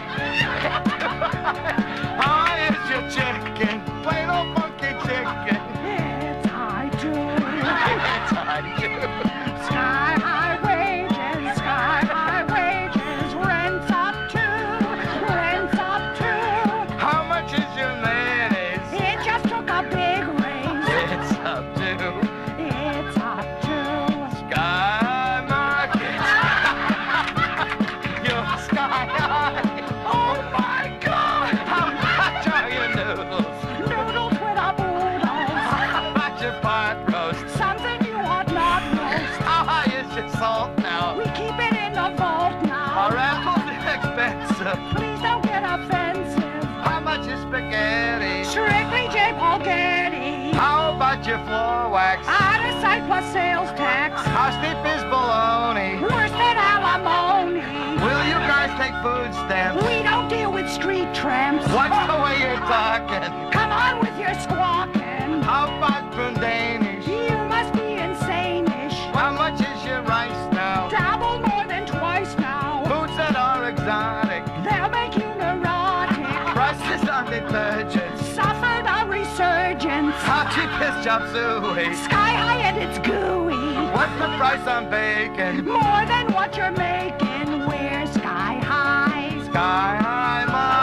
insurgents 77.57 78.27
suffered 78.35 78.87
a 78.87 79.07
resurgence. 79.07 80.15
Hot 80.29 80.53
chip 80.55 80.71
is 80.87 81.05
chop 81.05 81.23
suey. 81.33 81.95
Sky 81.95 82.33
high 82.33 82.61
and 82.69 82.77
it's 82.77 82.99
gooey. 82.99 83.75
What's 83.95 84.13
the 84.19 84.29
price 84.37 84.67
on 84.67 84.91
bacon? 84.91 85.65
More 85.65 86.05
than 86.07 86.33
what 86.33 86.57
you're 86.57 86.71
making. 86.73 87.67
We're 87.67 88.07
sky 88.13 88.61
high. 88.63 89.43
Sky 89.45 89.99
high, 90.01 90.45
my. 90.47 90.76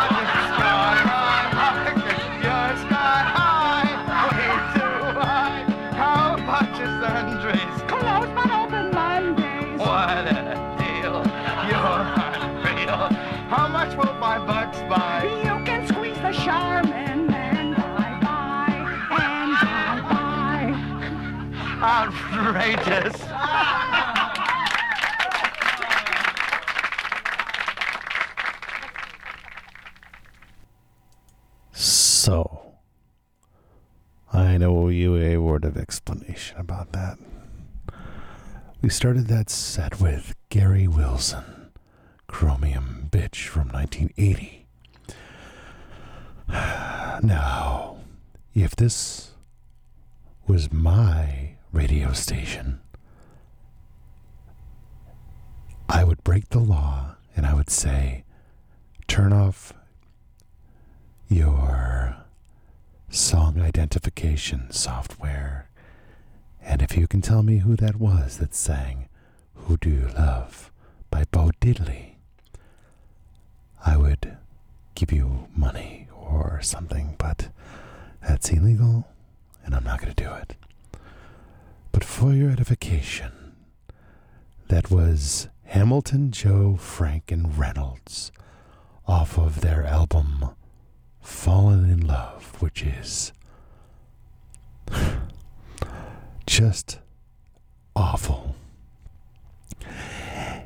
outrageous. 22.43 23.21
so, 31.71 32.75
I 34.31 34.55
owe 34.57 34.89
you 34.89 35.15
a 35.15 35.37
word 35.37 35.63
of 35.63 35.77
explanation 35.77 36.57
about 36.57 36.91
that. 36.91 37.17
We 38.81 38.89
started 38.89 39.27
that 39.27 39.49
set 39.49 40.01
with 40.01 40.35
Gary 40.49 40.87
Wilson, 40.87 41.71
Chromium 42.27 43.07
Bitch 43.09 43.47
from 43.47 43.69
1980. 43.69 44.65
Now, 47.23 47.97
if 48.53 48.75
this 48.75 49.31
was 50.45 50.73
my 50.73 51.52
radio 51.73 52.13
station, 52.13 52.79
I 55.89 56.03
would 56.03 56.23
break 56.23 56.49
the 56.49 56.59
law 56.59 57.15
and 57.35 57.45
I 57.45 57.53
would 57.53 57.69
say, 57.69 58.23
turn 59.07 59.33
off 59.33 59.73
your 61.27 62.15
song 63.09 63.59
identification 63.59 64.71
software. 64.71 65.69
And 66.61 66.81
if 66.81 66.95
you 66.95 67.07
can 67.07 67.21
tell 67.21 67.43
me 67.43 67.57
who 67.57 67.75
that 67.77 67.95
was 67.97 68.37
that 68.37 68.55
sang 68.55 69.09
Who 69.55 69.77
Do 69.77 69.89
You 69.89 70.07
Love 70.15 70.71
by 71.09 71.25
Bo 71.31 71.51
Diddley, 71.59 72.15
I 73.85 73.97
would 73.97 74.37
give 74.95 75.11
you 75.11 75.47
money 75.55 76.07
or 76.15 76.61
something, 76.61 77.15
but 77.17 77.49
that's 78.21 78.49
illegal 78.51 79.07
and 79.65 79.75
I'm 79.75 79.83
not 79.83 79.99
going 80.01 80.13
to 80.13 80.23
do 80.23 80.31
it. 80.33 80.55
But 81.93 82.03
for 82.03 82.33
your 82.33 82.49
edification, 82.49 83.31
that 84.67 84.91
was 84.91 85.47
Hamilton, 85.65 86.31
Joe, 86.31 86.75
Frank, 86.75 87.31
and 87.31 87.57
Reynolds 87.57 88.31
off 89.07 89.37
of 89.37 89.61
their 89.61 89.85
album 89.85 90.49
Fallen 91.21 91.89
in 91.89 92.05
Love, 92.05 92.61
which 92.61 92.83
is 92.83 93.31
just 96.45 96.99
awful. 97.95 98.55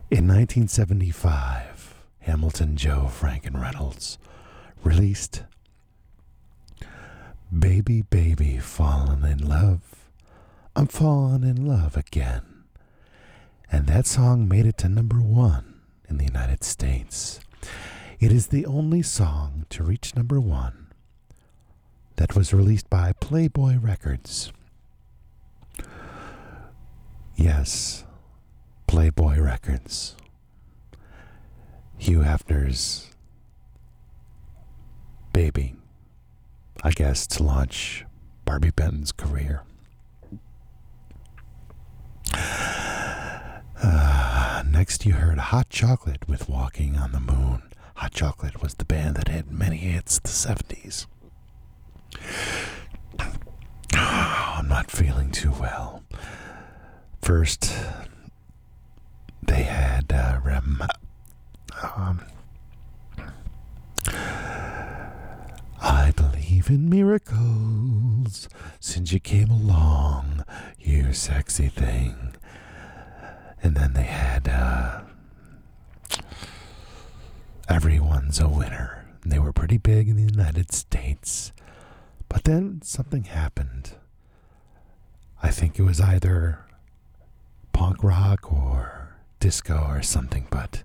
In 0.10 0.28
1975, 0.28 1.96
Hamilton, 2.20 2.78
Joe, 2.78 3.08
Frank, 3.08 3.46
and 3.46 3.60
Reynolds 3.60 4.18
released 4.84 5.44
Baby, 7.58 8.02
Baby, 8.02 8.58
Fallen 8.58 9.24
in 9.26 9.40
Love. 9.48 9.97
I'm 10.78 10.86
falling 10.86 11.42
in 11.42 11.66
love 11.66 11.98
again. 11.98 12.44
And 13.72 13.88
that 13.88 14.06
song 14.06 14.48
made 14.48 14.68
it 14.68 14.78
to 14.78 14.88
number 14.88 15.18
one 15.18 15.82
in 16.08 16.20
the 16.20 16.26
United 16.26 16.64
States. 16.64 17.40
It 18.20 18.32
is 18.32 18.48
the 18.48 18.64
only 18.68 19.02
song 19.02 19.66
to 19.72 19.82
reach 19.82 20.16
number 20.16 20.40
one 20.40 20.94
that 22.18 22.36
was 22.36 22.54
released 22.54 22.92
by 22.92 23.14
Playboy 23.20 23.80
Records. 23.80 24.54
Yes, 27.36 28.06
Playboy 28.86 29.40
Records. 29.40 30.16
Hugh 31.98 32.20
Hefner's 32.20 33.10
baby, 35.34 35.76
I 36.84 36.92
guess, 36.92 37.26
to 37.26 37.42
launch 37.42 38.06
Barbi 38.46 38.70
Benton's 38.70 39.12
career. 39.12 39.64
Uh, 42.34 44.64
next, 44.70 45.06
you 45.06 45.14
heard 45.14 45.38
Hot 45.38 45.70
Chocolate 45.70 46.28
with 46.28 46.50
Walking 46.50 46.98
on 46.98 47.12
the 47.12 47.20
Moon. 47.20 47.62
Hot 47.96 48.12
Chocolate 48.12 48.62
was 48.62 48.76
the 48.76 48.86
band 48.86 49.16
that 49.16 49.28
had 49.28 49.52
many 49.52 49.78
hits 49.78 50.20
the 50.20 50.30
70s. 50.30 51.06
I'm 53.94 54.68
not 54.68 54.92
feeling 54.92 55.32
too 55.32 55.52
well. 55.52 56.04
First, 57.22 57.74
they 59.44 59.64
had 59.64 60.12
uh, 60.12 60.40
Rem. 60.44 60.82
Um, 61.96 62.22
I 65.82 66.12
believe 66.16 66.70
in 66.70 66.90
miracles 66.90 68.50
since 68.80 69.12
you 69.12 69.20
came 69.20 69.50
along, 69.50 70.44
you 70.80 71.14
sexy 71.14 71.68
thing. 71.68 72.36
And 73.62 73.76
then 73.76 73.94
they 73.94 74.04
had 74.04 74.48
uh, 74.48 75.02
Everyone's 77.70 78.40
a 78.40 78.48
Winner. 78.48 79.06
They 79.26 79.40
were 79.40 79.52
pretty 79.52 79.78
big 79.78 80.08
in 80.08 80.16
the 80.16 80.32
United 80.34 80.72
States. 80.72 81.52
But 82.30 82.44
then 82.44 82.82
something 82.84 83.24
happened. 83.26 83.92
I 85.44 85.50
think 85.52 85.78
it 85.78 85.84
was 85.84 86.02
either 86.02 86.66
punk 87.74 88.04
rock 88.04 88.52
or 88.52 89.16
disco 89.40 89.86
or 89.88 90.02
something, 90.02 90.48
but 90.50 90.84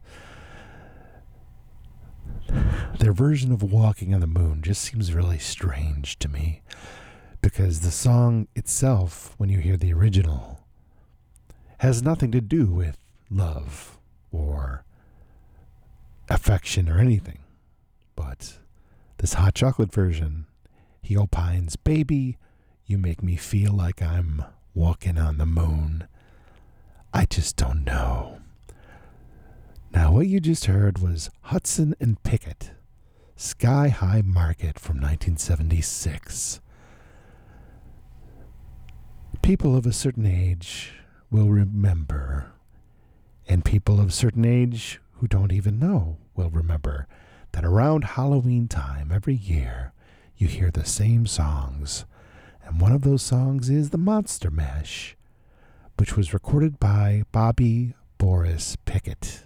their 2.98 3.12
version 3.12 3.52
of 3.52 3.62
Walking 3.62 4.14
on 4.14 4.20
the 4.20 4.26
Moon 4.26 4.62
just 4.62 4.82
seems 4.82 5.14
really 5.14 5.38
strange 5.38 6.18
to 6.18 6.28
me 6.28 6.62
because 7.40 7.80
the 7.80 7.90
song 7.90 8.46
itself, 8.54 9.34
when 9.36 9.48
you 9.48 9.58
hear 9.58 9.76
the 9.76 9.92
original, 9.92 10.60
has 11.78 12.02
nothing 12.02 12.30
to 12.30 12.40
do 12.40 12.66
with 12.66 12.96
love 13.30 13.98
or 14.30 14.84
affection 16.28 16.88
or 16.88 16.98
anything. 16.98 17.40
But 18.14 18.58
this 19.18 19.34
hot 19.34 19.54
chocolate 19.54 19.92
version, 19.92 20.46
he 21.00 21.16
opines, 21.16 21.76
Baby, 21.76 22.38
you 22.86 22.98
make 22.98 23.22
me 23.22 23.36
feel 23.36 23.72
like 23.72 24.02
I'm 24.02 24.44
walking 24.74 25.18
on 25.18 25.38
the 25.38 25.46
moon. 25.46 26.06
I 27.12 27.26
just 27.26 27.56
don't 27.56 27.84
know. 27.84 28.41
Now, 29.94 30.10
what 30.10 30.26
you 30.26 30.40
just 30.40 30.64
heard 30.64 31.00
was 31.00 31.28
Hudson 31.42 31.94
and 32.00 32.22
Pickett, 32.22 32.70
Sky 33.36 33.88
High 33.88 34.22
Market 34.24 34.78
from 34.78 34.96
1976. 34.96 36.62
People 39.42 39.76
of 39.76 39.84
a 39.84 39.92
certain 39.92 40.24
age 40.24 40.92
will 41.30 41.50
remember, 41.50 42.52
and 43.46 43.66
people 43.66 44.00
of 44.00 44.08
a 44.08 44.12
certain 44.12 44.46
age 44.46 44.98
who 45.18 45.28
don't 45.28 45.52
even 45.52 45.78
know 45.78 46.16
will 46.34 46.48
remember 46.48 47.06
that 47.52 47.64
around 47.66 48.04
Halloween 48.04 48.68
time 48.68 49.12
every 49.12 49.34
year 49.34 49.92
you 50.38 50.48
hear 50.48 50.70
the 50.70 50.86
same 50.86 51.26
songs, 51.26 52.06
and 52.64 52.80
one 52.80 52.92
of 52.92 53.02
those 53.02 53.22
songs 53.22 53.68
is 53.68 53.90
the 53.90 53.98
Monster 53.98 54.50
Mash, 54.50 55.18
which 55.98 56.16
was 56.16 56.32
recorded 56.32 56.80
by 56.80 57.24
Bobby 57.30 57.92
Boris 58.16 58.74
Pickett. 58.86 59.42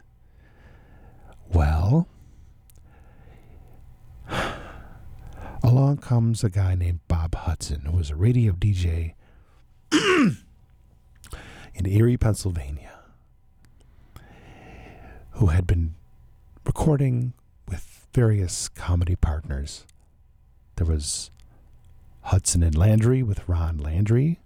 Well, 1.52 2.08
along 5.62 5.98
comes 5.98 6.44
a 6.44 6.50
guy 6.50 6.74
named 6.74 7.00
Bob 7.08 7.34
Hudson, 7.34 7.82
who 7.82 7.96
was 7.96 8.10
a 8.10 8.16
radio 8.16 8.52
DJ 8.52 9.14
in 9.92 10.36
Erie, 11.86 12.16
Pennsylvania, 12.16 13.00
who 15.32 15.46
had 15.46 15.66
been 15.66 15.94
recording 16.64 17.32
with 17.68 18.06
various 18.12 18.68
comedy 18.68 19.16
partners. 19.16 19.84
There 20.76 20.86
was 20.86 21.30
Hudson 22.22 22.62
and 22.62 22.76
Landry 22.76 23.22
with 23.22 23.48
Ron 23.48 23.78
Landry. 23.78 24.40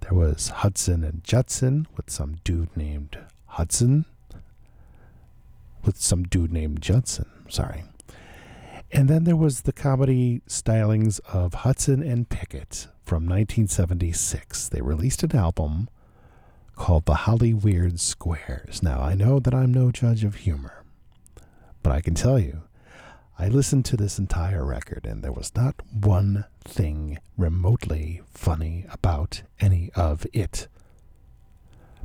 There 0.00 0.14
was 0.14 0.48
Hudson 0.48 1.04
and 1.04 1.22
Judson 1.22 1.86
with 1.96 2.10
some 2.10 2.38
dude 2.44 2.76
named 2.76 3.18
Hudson. 3.46 4.04
With 5.84 6.00
some 6.00 6.24
dude 6.24 6.52
named 6.52 6.82
Judson, 6.82 7.26
sorry. 7.48 7.84
And 8.92 9.08
then 9.08 9.24
there 9.24 9.36
was 9.36 9.62
the 9.62 9.72
comedy 9.72 10.42
stylings 10.48 11.20
of 11.32 11.54
Hudson 11.54 12.02
and 12.02 12.28
Pickett 12.28 12.88
from 13.02 13.24
1976. 13.24 14.68
They 14.68 14.80
released 14.82 15.22
an 15.22 15.36
album 15.36 15.88
called 16.74 17.06
The 17.06 17.14
Holly 17.14 17.54
Weird 17.54 18.00
Squares. 18.00 18.82
Now, 18.82 19.00
I 19.00 19.14
know 19.14 19.38
that 19.38 19.54
I'm 19.54 19.72
no 19.72 19.90
judge 19.90 20.24
of 20.24 20.36
humor, 20.36 20.84
but 21.82 21.92
I 21.92 22.00
can 22.00 22.14
tell 22.14 22.38
you, 22.38 22.62
I 23.38 23.48
listened 23.48 23.84
to 23.86 23.96
this 23.96 24.18
entire 24.18 24.64
record 24.64 25.06
and 25.06 25.22
there 25.22 25.32
was 25.32 25.54
not 25.54 25.76
one 25.92 26.44
thing 26.64 27.18
remotely 27.38 28.20
funny 28.34 28.84
about 28.90 29.42
any 29.60 29.90
of 29.94 30.26
it. 30.32 30.68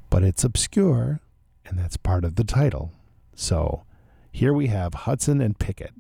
But 0.10 0.24
it's 0.24 0.44
obscure, 0.44 1.20
and 1.66 1.78
that's 1.78 1.98
part 1.98 2.24
of 2.24 2.36
the 2.36 2.44
title. 2.44 2.92
So 3.36 3.84
here 4.32 4.54
we 4.54 4.68
have 4.68 4.94
Hudson 4.94 5.42
and 5.42 5.60
Pickett, 5.60 5.94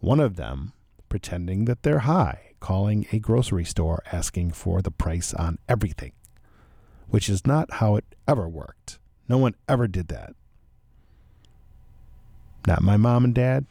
one 0.00 0.18
of 0.18 0.36
them 0.36 0.72
pretending 1.08 1.66
that 1.66 1.82
they're 1.82 2.00
high, 2.00 2.52
calling 2.58 3.06
a 3.12 3.18
grocery 3.18 3.64
store 3.64 4.02
asking 4.10 4.52
for 4.52 4.80
the 4.80 4.90
price 4.90 5.34
on 5.34 5.58
everything, 5.68 6.12
which 7.08 7.28
is 7.28 7.46
not 7.46 7.74
how 7.74 7.96
it 7.96 8.04
ever 8.26 8.48
worked. 8.48 8.98
No 9.28 9.38
one 9.38 9.54
ever 9.68 9.86
did 9.86 10.08
that. 10.08 10.34
Not 12.66 12.82
my 12.82 12.96
mom 12.96 13.24
and 13.24 13.34
dad, 13.34 13.66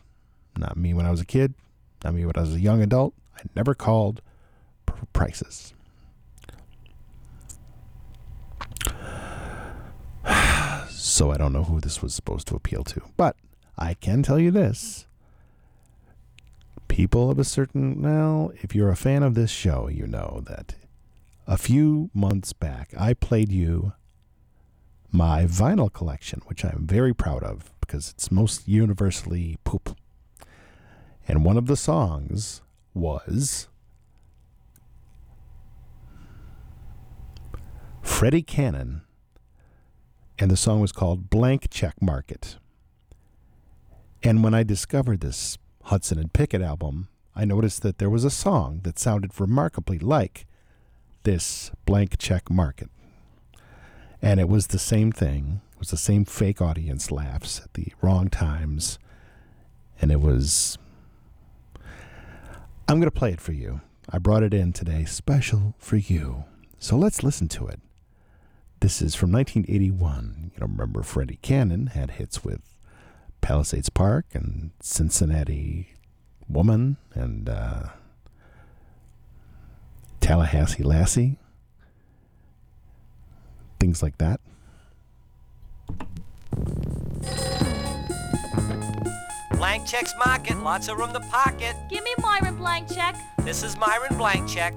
not 0.57 0.77
me 0.77 0.93
when 0.93 1.05
I 1.05 1.11
was 1.11 1.21
a 1.21 1.25
kid, 1.25 1.53
not 2.03 2.13
me 2.13 2.25
when 2.25 2.37
I 2.37 2.41
was 2.41 2.53
a 2.55 2.59
young 2.59 2.81
adult. 2.81 3.13
I 3.35 3.41
never 3.55 3.73
called 3.73 4.21
pr- 4.85 5.05
prices. 5.13 5.73
So 11.01 11.31
I 11.31 11.37
don't 11.37 11.53
know 11.53 11.63
who 11.63 11.79
this 11.79 12.01
was 12.01 12.13
supposed 12.13 12.45
to 12.49 12.55
appeal 12.55 12.83
to. 12.83 13.01
But 13.15 13.37
I 13.77 13.93
can 13.93 14.21
tell 14.21 14.37
you 14.37 14.51
this. 14.51 15.07
People 16.89 17.31
of 17.31 17.39
a 17.39 17.45
certain, 17.45 18.01
well, 18.01 18.51
if 18.61 18.75
you're 18.75 18.89
a 18.89 18.97
fan 18.97 19.23
of 19.23 19.33
this 19.33 19.49
show, 19.49 19.87
you 19.87 20.05
know 20.05 20.43
that 20.47 20.75
a 21.47 21.57
few 21.57 22.09
months 22.13 22.51
back 22.51 22.93
I 22.99 23.13
played 23.13 23.49
you 23.49 23.93
my 25.09 25.45
vinyl 25.45 25.91
collection, 25.91 26.41
which 26.47 26.65
I'm 26.65 26.85
very 26.85 27.13
proud 27.13 27.43
of 27.43 27.71
because 27.79 28.09
it's 28.09 28.29
most 28.29 28.67
universally 28.67 29.57
poop. 29.63 29.95
And 31.29 31.45
one 31.45 31.55
of 31.57 31.67
the 31.67 31.77
songs 31.77 32.61
was 32.93 33.69
Freddy 38.01 38.41
Cannon, 38.41 39.03
and 40.39 40.49
the 40.49 40.57
song 40.57 40.79
was 40.79 40.93
called 40.93 41.29
Blank 41.29 41.69
Check 41.69 42.01
Market. 42.01 42.55
And 44.23 44.41
when 44.41 44.53
I 44.53 44.63
discovered 44.63 45.19
this 45.19 45.57
Hudson 45.83 46.17
and 46.17 46.31
Pickett 46.31 46.61
album, 46.61 47.09
I 47.35 47.43
noticed 47.43 47.81
that 47.81 47.97
there 47.97 48.09
was 48.09 48.23
a 48.23 48.29
song 48.29 48.79
that 48.83 48.97
sounded 48.97 49.37
remarkably 49.39 49.99
like 49.99 50.47
this 51.23 51.71
Blank 51.85 52.17
Check 52.17 52.49
Market. 52.49 52.89
And 54.21 54.39
it 54.39 54.47
was 54.47 54.67
the 54.67 54.79
same 54.79 55.11
thing. 55.11 55.61
It 55.73 55.79
was 55.79 55.91
the 55.91 55.97
same 55.97 56.23
fake 56.23 56.61
audience 56.61 57.11
laughs 57.11 57.59
at 57.59 57.73
the 57.73 57.87
wrong 58.01 58.29
times. 58.29 58.97
And 60.01 60.11
it 60.11 60.21
was. 60.21 60.77
I'm 62.87 62.99
going 62.99 63.03
to 63.03 63.11
play 63.11 63.31
it 63.31 63.41
for 63.41 63.51
you. 63.51 63.81
I 64.09 64.17
brought 64.17 64.43
it 64.43 64.53
in 64.53 64.71
today, 64.73 65.03
special 65.05 65.75
for 65.77 65.97
you. 65.97 66.45
So 66.79 66.97
let's 66.97 67.23
listen 67.23 67.49
to 67.49 67.67
it. 67.67 67.79
This 68.81 69.01
is 69.01 69.13
from 69.13 69.31
1981. 69.31 70.51
You 70.53 70.59
know, 70.59 70.67
remember 70.67 71.03
Freddy 71.03 71.37
Cannon 71.41 71.87
had 71.87 72.11
hits 72.11 72.45
with 72.45 72.61
Palisades 73.41 73.89
Park 73.89 74.27
and 74.33 74.71
Cincinnati 74.79 75.95
Woman 76.47 76.95
and 77.13 77.49
uh, 77.49 77.89
Tallahassee 80.21 80.83
Lassie. 80.83 81.37
Things 83.79 84.01
like 84.01 84.17
that. 84.17 84.39
Blank 89.51 89.87
checks 89.87 90.13
market, 90.25 90.57
lots 90.63 90.87
of 90.87 90.97
room 90.97 91.11
to 91.11 91.19
pocket. 91.19 91.75
Give 91.89 92.03
me 92.03 92.13
Myron 92.19 92.55
Blank 92.55 92.93
Check. 92.93 93.15
This 93.39 93.61
is 93.61 93.77
Myron 93.77 94.17
Blank 94.17 94.47
Check. 94.47 94.73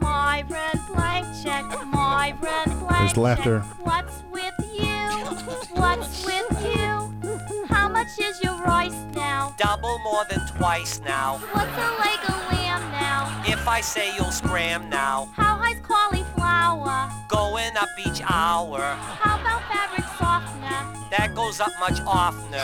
Myron 0.00 0.80
Blank 0.88 1.26
Check. 1.42 1.64
My 1.86 2.32
Myron 2.40 2.78
Blank 2.78 2.90
There's 2.98 3.16
laughter. 3.16 3.60
Check. 3.66 3.86
What's 3.86 4.22
with 4.30 4.54
you? 4.72 5.76
What's 5.80 6.24
with 6.26 6.50
you? 6.64 7.66
How 7.68 7.88
much 7.88 8.08
is 8.20 8.42
your 8.42 8.56
rice 8.62 8.96
now? 9.14 9.54
Double 9.58 9.98
more 10.04 10.24
than 10.30 10.40
twice 10.56 11.00
now. 11.04 11.38
What's 11.52 11.70
a 11.72 11.90
leg 12.00 12.18
of 12.28 12.52
lamb 12.52 12.82
now? 12.92 13.42
If 13.46 13.66
I 13.68 13.80
say 13.80 14.14
you'll 14.16 14.30
scram 14.32 14.88
now, 14.90 15.28
How 15.34 15.56
high's 15.56 15.80
cauliflower? 15.80 17.10
going 17.28 17.76
up 17.76 17.88
each 18.06 18.20
hour. 18.28 18.80
How 18.80 19.40
about 19.40 19.62
fabric 19.70 20.06
softener? 20.18 21.10
That 21.16 21.34
goes 21.34 21.60
up 21.60 21.72
much 21.80 22.00
oftener. 22.06 22.58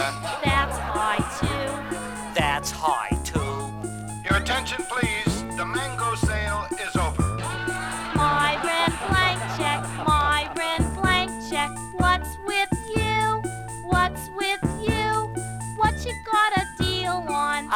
That's 0.44 0.78
high 0.78 1.22
too. 1.40 2.34
That's 2.34 2.70
high 2.70 3.16
too. 3.24 3.72
Your 4.28 4.40
attention, 4.42 4.84
please. 4.90 5.25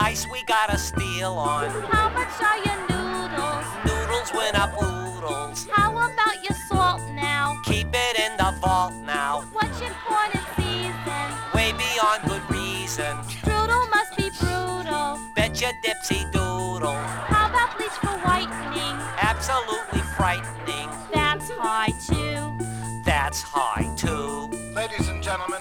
Ice 0.02 0.26
we 0.32 0.42
got 0.44 0.72
a 0.72 0.78
steal 0.78 1.32
on. 1.32 1.68
How 1.92 2.08
much 2.08 2.40
are 2.40 2.56
your 2.64 2.80
noodles? 2.88 3.66
Noodles 3.84 4.32
went 4.32 4.58
up 4.58 4.72
oodles. 4.82 5.66
How 5.70 5.92
about 5.92 6.42
your 6.42 6.56
salt 6.68 7.02
now? 7.12 7.60
Keep 7.64 7.88
it 7.92 8.18
in 8.18 8.34
the 8.38 8.54
vault 8.62 8.94
now. 9.04 9.42
What's 9.52 9.78
your 9.78 9.90
corn 10.08 10.30
in 10.32 10.40
season? 10.56 11.26
Way 11.54 11.72
beyond 11.72 12.24
good 12.26 12.42
reason. 12.50 13.14
Strudel 13.28 13.90
must 13.90 14.16
be 14.16 14.30
brutal. 14.40 15.20
Bet 15.36 15.60
your 15.60 15.72
dipsy 15.84 16.24
doodle. 16.32 16.96
How 17.28 17.50
about 17.50 17.76
bleach 17.76 17.90
for 18.00 18.16
whitening? 18.26 18.96
Absolutely 19.20 20.00
frightening. 20.16 20.88
That's 21.12 21.50
high 21.50 21.92
too. 22.08 22.56
That's 23.04 23.42
high 23.42 23.92
too. 23.96 24.48
Ladies 24.74 25.08
and 25.08 25.22
gentlemen, 25.22 25.59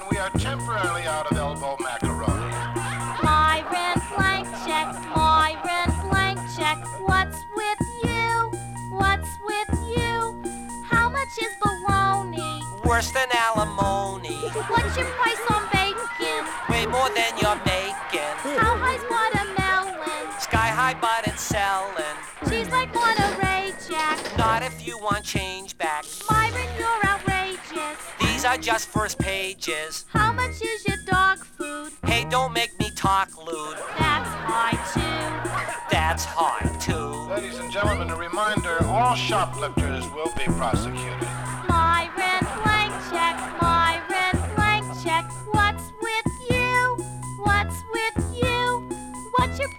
Worse 13.00 13.12
than 13.12 13.30
alimony. 13.32 14.36
What's 14.68 14.97
your 14.97 15.06
price 15.06 15.39
on 15.52 15.64
bacon? 15.72 16.43
Way 16.68 16.86
more 16.86 17.08
than 17.16 17.32
you're 17.39 17.56
making. 17.64 18.36
How 18.60 18.76
high's 18.76 19.00
watermelon? 19.10 20.41
Sky 20.41 20.68
high 20.68 20.95
but 21.00 21.26
it's 21.26 21.41
selling. 21.41 22.18
She's 22.50 22.70
like 22.70 22.93
Monterey 22.93 23.72
Jack. 23.88 24.38
Not 24.38 24.64
if 24.64 24.86
you 24.86 24.97
want 24.97 25.24
change 25.24 25.78
back. 25.78 26.04
Myron, 26.30 26.68
you're 26.78 27.06
outrageous. 27.06 27.97
These 28.20 28.43
are 28.43 28.58
just 28.58 28.89
first 28.89 29.18
pages. 29.18 30.04
How 30.10 30.34
much 30.34 30.62
is 30.62 30.86
your 30.86 30.97
dog 31.06 31.38
food? 31.38 31.93
Hey, 32.06 32.26
don't 32.30 32.52
make 32.52 32.78
me 32.82 32.91
talk 32.97 33.30
lewd. 33.38 33.78
That's 33.97 34.28
high 34.28 34.76
too. 34.93 35.89
That's 35.89 36.26
high 36.26 36.68
too. 36.82 37.34
Ladies 37.34 37.60
and 37.60 37.72
gentlemen, 37.72 38.10
a 38.10 38.18
reminder, 38.18 38.84
all 38.88 39.16
shoplifters 39.16 40.04
will 40.10 40.34
be 40.36 40.52
prosecuted. 40.52 41.30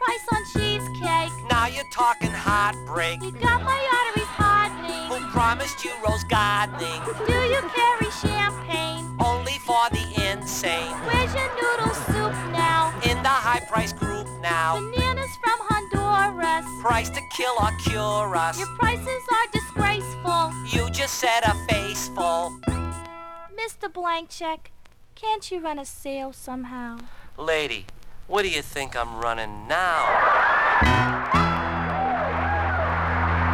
Price 0.01 0.27
on 0.33 0.45
cheesecake? 0.47 1.33
Now 1.51 1.67
you're 1.67 1.91
talking 1.91 2.31
heartbreak. 2.31 3.23
You 3.23 3.33
got 3.33 3.63
my 3.63 3.81
arteries 4.01 4.33
hardening. 4.33 5.09
Who 5.13 5.31
promised 5.31 5.85
you 5.85 5.93
rose 6.07 6.25
gardening? 6.25 7.01
Do 7.27 7.35
you 7.35 7.61
carry 7.77 8.11
champagne? 8.11 9.05
Only 9.21 9.59
for 9.67 9.85
the 9.91 10.05
insane. 10.31 10.97
Where's 11.05 11.35
your 11.35 11.51
noodle 11.55 11.95
soup 12.09 12.33
now? 12.51 12.99
In 13.05 13.23
the 13.23 13.29
high 13.29 13.61
price 13.69 13.93
group 13.93 14.27
now. 14.41 14.81
Bananas 14.81 15.37
from 15.45 15.59
Honduras. 15.69 16.65
Price 16.81 17.11
to 17.11 17.21
kill 17.37 17.55
or 17.61 17.71
cure 17.85 18.35
us. 18.37 18.59
Your 18.59 18.69
prices 18.79 19.23
are 19.37 19.49
disgraceful. 19.53 20.53
You 20.73 20.91
just 20.91 21.17
said 21.17 21.41
a 21.45 21.55
face 21.69 22.09
full. 22.09 22.59
Mr. 23.55 23.93
Blank 23.93 24.31
Check, 24.31 24.73
can't 25.15 25.51
you 25.51 25.61
run 25.61 25.79
a 25.79 25.85
sale 25.85 26.33
somehow? 26.33 26.97
Lady, 27.37 27.85
what 28.31 28.43
do 28.43 28.49
you 28.49 28.62
think 28.62 28.97
I'm 28.97 29.20
running 29.20 29.66
now? 29.66 30.07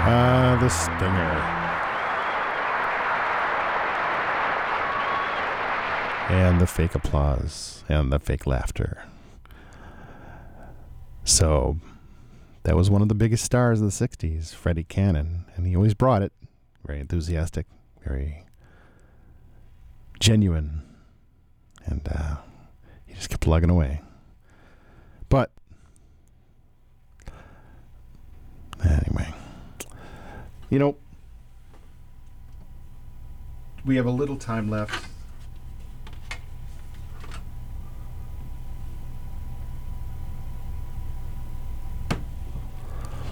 Ah, 0.09 0.59
the 0.61 0.69
stinger. 0.69 1.33
And 6.29 6.61
the 6.61 6.67
fake 6.67 6.95
applause 6.95 7.85
and 7.89 8.13
the 8.13 8.19
fake 8.19 8.47
laughter. 8.47 9.03
So, 11.25 11.79
that 12.65 12.77
was 12.77 12.91
one 12.91 13.01
of 13.01 13.09
the 13.09 13.15
biggest 13.15 13.45
stars 13.45 13.81
of 13.81 13.87
the 13.87 14.09
60s, 14.09 14.55
Freddy 14.55 14.85
Cannon, 14.85 15.47
and 15.57 15.67
he 15.67 15.75
always 15.75 15.95
brought 15.95 16.21
it. 16.21 16.35
Very 16.85 17.01
enthusiastic, 17.01 17.65
very 18.05 18.45
genuine, 20.21 20.83
and 21.87 22.07
uh, 22.15 22.37
he 23.07 23.15
just 23.15 23.31
kept 23.31 23.41
plugging 23.41 23.71
away. 23.71 24.03
But, 25.29 25.51
anyway. 28.87 29.33
You 30.71 30.79
know, 30.79 30.97
we 33.85 33.97
have 33.97 34.07
a 34.07 34.11
little 34.11 34.37
time 34.37 34.69
left. 34.69 35.07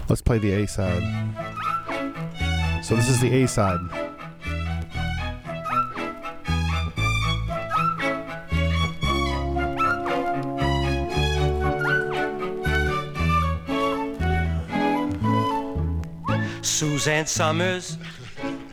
Let's 0.07 0.21
play 0.21 0.37
the 0.37 0.51
A 0.51 0.67
side. 0.67 1.03
So 2.83 2.95
this 2.95 3.09
is 3.09 3.19
the 3.19 3.43
A 3.43 3.47
side. 3.47 4.04
Suzanne 17.05 17.27
Somers, 17.27 17.99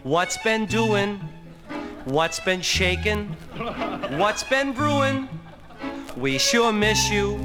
what's 0.05 0.39
been 0.39 0.65
doing? 0.65 1.19
What's 2.07 2.41
been 2.41 2.63
shaking? 2.63 3.27
What's 4.17 4.43
been 4.43 4.73
brewing? 4.73 5.29
We 6.17 6.39
sure 6.39 6.73
miss 6.73 7.11
you, 7.11 7.37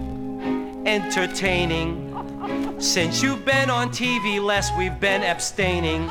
entertaining. 0.85 2.79
Since 2.79 3.21
you've 3.21 3.43
been 3.43 3.69
on 3.69 3.89
TV 3.89 4.41
less, 4.41 4.71
we've 4.77 4.97
been 4.97 5.23
abstaining. 5.23 6.09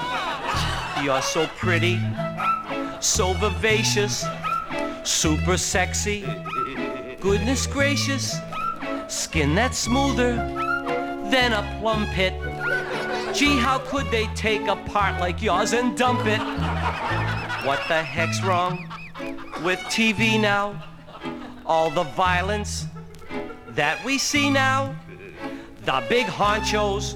You're 1.02 1.22
so 1.22 1.46
pretty, 1.56 1.98
so 3.00 3.32
vivacious, 3.32 4.26
super 5.04 5.56
sexy. 5.56 6.28
Goodness 7.18 7.66
gracious, 7.66 8.36
skin 9.08 9.54
that's 9.54 9.78
smoother 9.78 10.34
than 11.30 11.54
a 11.54 11.78
plum 11.80 12.06
pit. 12.12 12.34
Gee, 13.36 13.58
how 13.58 13.80
could 13.80 14.10
they 14.10 14.28
take 14.28 14.66
a 14.66 14.76
part 14.76 15.20
like 15.20 15.42
yours 15.42 15.74
and 15.74 15.94
dump 15.94 16.24
it? 16.24 16.40
What 17.66 17.78
the 17.86 18.02
heck's 18.02 18.42
wrong 18.42 18.88
with 19.62 19.78
TV 19.90 20.40
now? 20.40 20.82
All 21.66 21.90
the 21.90 22.04
violence 22.04 22.86
that 23.68 24.02
we 24.06 24.16
see 24.16 24.48
now, 24.48 24.96
the 25.84 26.02
big 26.08 26.24
honchos 26.24 27.14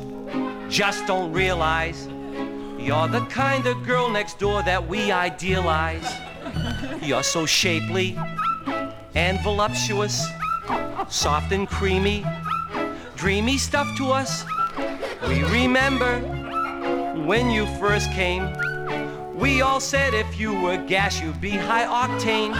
just 0.68 1.06
don't 1.06 1.32
realize 1.32 2.06
you're 2.78 3.08
the 3.08 3.24
kind 3.30 3.66
of 3.66 3.82
girl 3.86 4.10
next 4.10 4.38
door 4.38 4.62
that 4.64 4.86
we 4.86 5.10
idealize. 5.10 6.06
You're 7.00 7.22
so 7.22 7.46
shapely 7.46 8.18
and 9.14 9.40
voluptuous, 9.40 10.26
soft 11.08 11.50
and 11.52 11.66
creamy, 11.66 12.26
dreamy 13.16 13.56
stuff 13.56 13.88
to 13.96 14.12
us. 14.12 14.44
We 15.28 15.42
remember 15.44 16.18
when 17.26 17.50
you 17.50 17.66
first 17.78 18.10
came. 18.12 18.50
We 19.34 19.60
all 19.60 19.80
said 19.80 20.14
if 20.14 20.40
you 20.40 20.58
were 20.58 20.76
gas, 20.76 21.20
you'd 21.20 21.40
be 21.40 21.50
high 21.50 21.84
octane. 21.84 22.54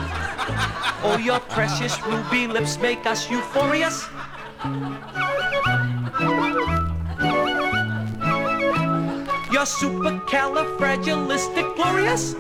Oh, 1.03 1.17
your 1.17 1.41
precious 1.41 1.99
ruby 2.03 2.47
lips 2.47 2.77
make 2.79 3.07
us 3.07 3.31
euphorious. 3.31 4.05
You're 9.51 9.67
supercalifragilistic 9.67 11.75
glorious. 11.77 12.35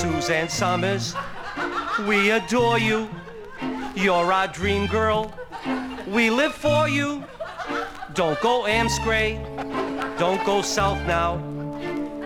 Suzanne 0.00 0.48
Somers, 0.48 1.14
we 2.06 2.30
adore 2.30 2.78
you. 2.78 3.08
You're 3.96 4.30
our 4.30 4.46
dream 4.46 4.86
girl. 4.86 5.32
We 6.06 6.28
live 6.28 6.52
for 6.52 6.86
you. 6.86 7.24
Don't 8.12 8.38
go 8.42 8.64
Amscray. 8.64 9.40
Don't 10.18 10.44
go 10.44 10.60
south 10.60 10.98
now. 11.06 11.42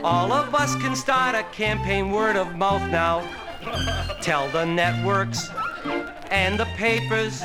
All 0.03 0.33
of 0.33 0.53
us 0.53 0.75
can 0.77 0.97
start 0.97 1.37
a 1.37 1.45
campaign 1.53 2.11
word 2.11 2.35
of 2.35 2.57
mouth 2.57 2.83
now. 2.91 3.23
Tell 4.21 4.49
the 4.49 4.65
networks 4.65 5.49
and 6.33 6.59
the 6.59 6.67
papers 6.77 7.41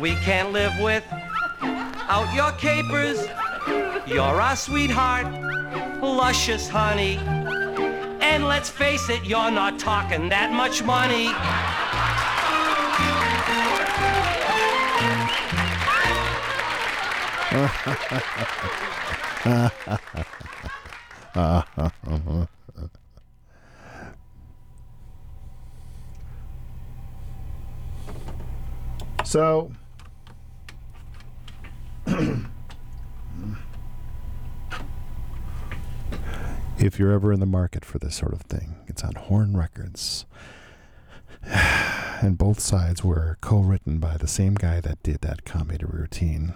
we 0.00 0.14
can't 0.16 0.50
live 0.52 0.72
with 0.80 1.04
out 2.08 2.34
your 2.34 2.52
capers. 2.52 3.26
You're 4.06 4.40
our 4.40 4.56
sweetheart, 4.56 5.26
luscious 6.02 6.70
honey. 6.70 7.18
And 8.22 8.46
let's 8.46 8.70
face 8.70 9.10
it, 9.10 9.26
you're 9.26 9.50
not 9.50 9.78
talking 9.78 10.30
that 10.30 10.52
much 10.52 10.82
money. 10.82 11.28
So, 29.24 29.72
if 36.78 36.98
you're 36.98 37.12
ever 37.12 37.32
in 37.32 37.40
the 37.40 37.46
market 37.46 37.84
for 37.84 37.98
this 37.98 38.14
sort 38.16 38.32
of 38.32 38.42
thing, 38.42 38.76
it's 38.86 39.02
on 39.04 39.14
Horn 39.14 39.56
Records. 39.56 40.26
And 42.22 42.38
both 42.38 42.60
sides 42.60 43.04
were 43.04 43.36
co 43.42 43.58
written 43.58 43.98
by 43.98 44.16
the 44.16 44.26
same 44.26 44.54
guy 44.54 44.80
that 44.80 45.02
did 45.02 45.20
that 45.20 45.44
comedy 45.44 45.84
routine, 45.84 46.54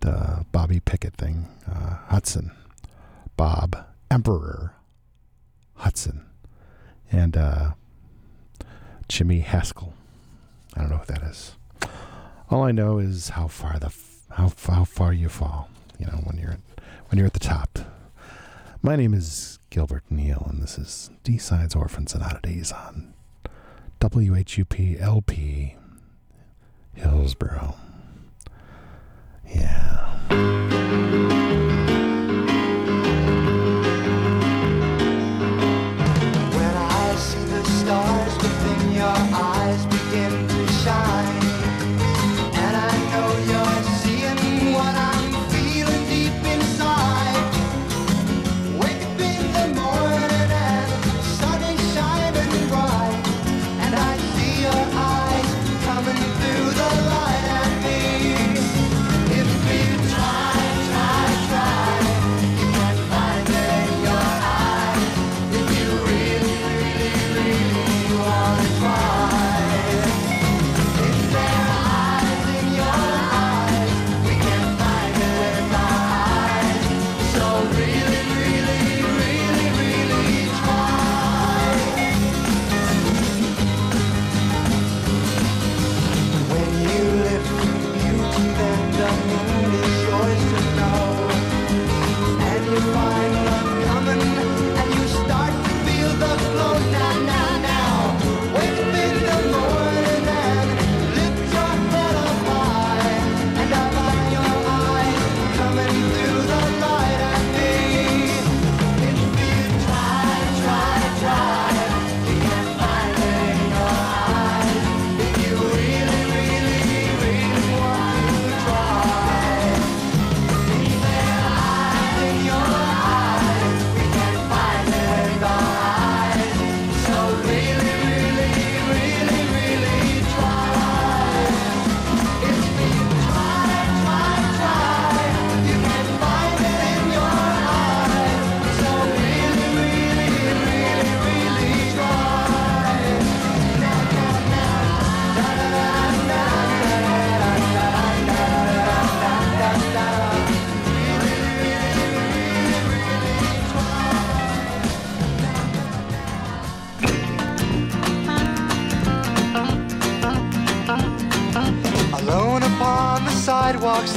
the 0.00 0.44
Bobby 0.52 0.80
Pickett 0.80 1.14
thing, 1.16 1.48
uh, 1.70 1.96
Hudson. 2.08 2.52
Bob 3.36 3.76
Emperor 4.10 4.74
Hudson. 5.76 6.26
And 7.12 7.36
uh, 7.36 7.70
Jimmy 9.08 9.40
Haskell. 9.40 9.94
I 10.76 10.80
don't 10.82 10.90
know 10.90 10.98
who 10.98 11.06
that 11.12 11.22
is. 11.22 11.54
All 12.50 12.62
I 12.62 12.72
know 12.72 12.98
is 12.98 13.30
how 13.30 13.48
far 13.48 13.78
the 13.78 13.86
f- 13.86 14.22
how 14.30 14.52
how 14.66 14.84
far 14.84 15.12
you 15.12 15.28
fall. 15.28 15.68
You 15.98 16.06
know 16.06 16.20
when 16.24 16.36
you're 16.38 16.58
when 17.08 17.18
you're 17.18 17.26
at 17.26 17.32
the 17.32 17.40
top. 17.40 17.78
My 18.82 18.96
name 18.96 19.12
is 19.14 19.58
Gilbert 19.70 20.04
Neal, 20.10 20.46
and 20.50 20.62
this 20.62 20.78
is 20.78 21.10
D 21.24 21.38
Sides 21.38 21.74
Orphans 21.74 22.14
and 22.14 22.22
Oddities 22.22 22.72
on 22.72 23.14
WHUP 24.00 25.00
LP 25.00 25.76
Hillsborough. 26.94 27.74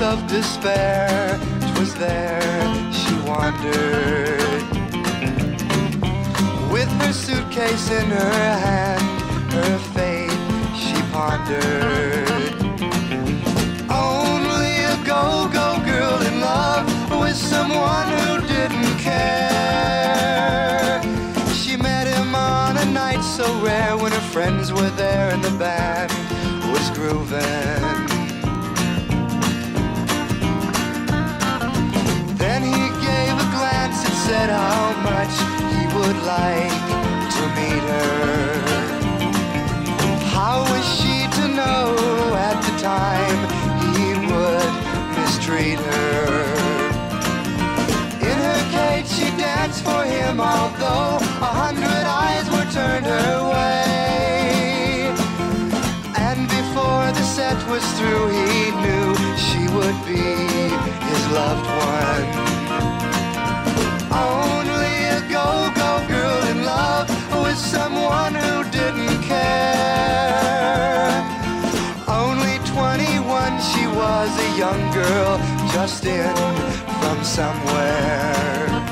of 0.02 0.26
despair. 0.28 1.40
Twas 1.74 1.94
there 1.96 2.42
she 2.92 3.14
wandered. 3.28 4.64
With 6.72 6.90
her 7.02 7.14
suitcase 7.14 7.90
in 7.92 8.06
her 8.08 8.58
hand, 8.68 9.22
her 9.54 9.78
fate 9.94 10.32
she 10.76 10.96
pondered. 11.12 12.54
Only 13.90 14.76
a 14.94 14.98
go-go 15.06 15.80
girl 15.86 16.22
in 16.30 16.42
love 16.42 16.86
with 17.20 17.36
someone 17.36 18.08
who 18.18 18.42
didn't 18.48 18.98
care. 19.00 21.02
She 21.54 21.78
met 21.78 22.08
him 22.08 22.34
on 22.36 22.78
a 22.78 22.86
night 22.86 23.22
so 23.22 23.46
rare 23.62 23.96
when 23.98 24.12
her 24.12 24.28
friends 24.32 24.72
were 24.72 24.90
there 24.92 25.30
and 25.30 25.44
the 25.44 25.52
band 25.58 26.12
was 26.72 26.90
grooving. 26.92 28.03
said 34.44 34.50
how 34.50 34.92
much 35.10 35.36
he 35.74 35.84
would 35.96 36.20
like 36.26 36.80
to 37.36 37.44
meet 37.58 37.84
her. 37.94 38.54
How 40.36 40.58
was 40.72 40.86
she 40.98 41.16
to 41.38 41.46
know 41.60 41.86
at 42.50 42.58
the 42.66 42.74
time 42.94 43.40
he 43.96 44.08
would 44.30 44.74
mistreat 45.18 45.80
her? 45.80 46.26
In 48.30 48.38
her 48.48 48.64
cage 48.76 49.08
she 49.18 49.28
danced 49.38 49.82
for 49.84 50.04
him, 50.04 50.42
although 50.42 51.18
a 51.50 51.52
hundred 51.64 52.04
eyes 52.24 52.46
were 52.54 52.68
turned 52.80 53.06
her 53.06 53.36
way. 53.54 55.14
And 56.28 56.42
before 56.60 57.06
the 57.18 57.26
set 57.38 57.60
was 57.72 57.86
through, 57.98 58.28
he 58.40 58.72
knew 58.84 59.08
she 59.48 59.64
would 59.76 59.98
be 60.06 60.26
his 61.08 61.24
loved 61.32 61.68
one. 61.88 62.33
young 74.74 74.94
girl 74.94 75.38
just 75.72 76.06
in 76.06 76.36
from 77.00 77.24
somewhere. 77.24 78.83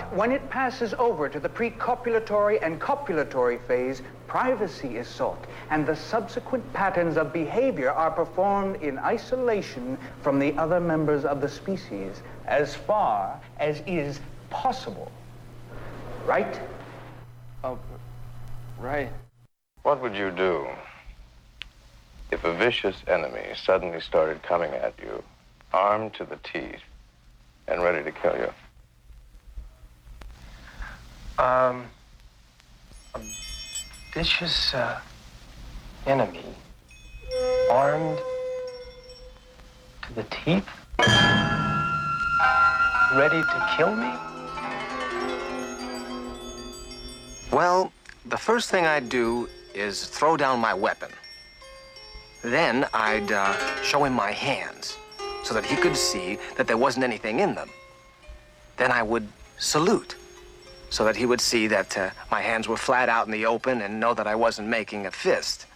But 0.00 0.16
when 0.16 0.32
it 0.32 0.48
passes 0.48 0.94
over 0.94 1.28
to 1.28 1.38
the 1.38 1.48
precopulatory 1.48 2.58
and 2.62 2.80
copulatory 2.80 3.60
phase, 3.66 4.00
privacy 4.26 4.96
is 4.96 5.06
sought, 5.06 5.44
and 5.68 5.84
the 5.84 5.94
subsequent 5.94 6.72
patterns 6.72 7.18
of 7.18 7.34
behavior 7.34 7.90
are 7.90 8.10
performed 8.10 8.76
in 8.82 8.98
isolation 8.98 9.98
from 10.22 10.38
the 10.38 10.56
other 10.56 10.80
members 10.80 11.26
of 11.26 11.42
the 11.42 11.48
species 11.48 12.22
as 12.46 12.74
far 12.74 13.38
as 13.58 13.82
is 13.86 14.20
possible. 14.48 15.12
Right? 16.24 16.58
Oh, 17.62 17.78
right. 18.78 19.12
What 19.82 20.00
would 20.00 20.14
you 20.14 20.30
do 20.30 20.66
if 22.30 22.42
a 22.44 22.54
vicious 22.54 22.96
enemy 23.06 23.48
suddenly 23.54 24.00
started 24.00 24.42
coming 24.42 24.72
at 24.72 24.94
you, 24.98 25.22
armed 25.74 26.14
to 26.14 26.24
the 26.24 26.38
teeth, 26.42 26.80
and 27.68 27.82
ready 27.82 28.02
to 28.02 28.12
kill 28.12 28.36
you? 28.38 28.50
Um, 31.40 31.86
a 33.14 33.20
vicious 34.12 34.74
uh, 34.74 35.00
enemy, 36.04 36.44
armed 37.70 38.18
to 40.02 40.12
the 40.12 40.24
teeth, 40.24 40.68
ready 43.14 43.40
to 43.40 43.74
kill 43.74 43.96
me? 43.96 44.12
Well, 47.50 47.90
the 48.26 48.36
first 48.36 48.68
thing 48.68 48.84
I'd 48.84 49.08
do 49.08 49.48
is 49.74 50.08
throw 50.08 50.36
down 50.36 50.60
my 50.60 50.74
weapon. 50.74 51.08
Then 52.42 52.84
I'd 52.92 53.32
uh, 53.32 53.56
show 53.82 54.04
him 54.04 54.12
my 54.12 54.32
hands 54.32 54.98
so 55.42 55.54
that 55.54 55.64
he 55.64 55.76
could 55.76 55.96
see 55.96 56.38
that 56.58 56.66
there 56.66 56.76
wasn't 56.76 57.04
anything 57.04 57.40
in 57.40 57.54
them. 57.54 57.70
Then 58.76 58.92
I 58.92 59.02
would 59.02 59.26
salute 59.56 60.16
so 60.90 61.04
that 61.04 61.16
he 61.16 61.24
would 61.24 61.40
see 61.40 61.68
that 61.68 61.96
uh, 61.96 62.10
my 62.30 62.40
hands 62.40 62.68
were 62.68 62.76
flat 62.76 63.08
out 63.08 63.24
in 63.24 63.32
the 63.32 63.46
open 63.46 63.80
and 63.80 64.00
know 64.00 64.12
that 64.12 64.26
I 64.26 64.34
wasn't 64.34 64.68
making 64.68 65.06
a 65.06 65.10
fist. 65.10 65.66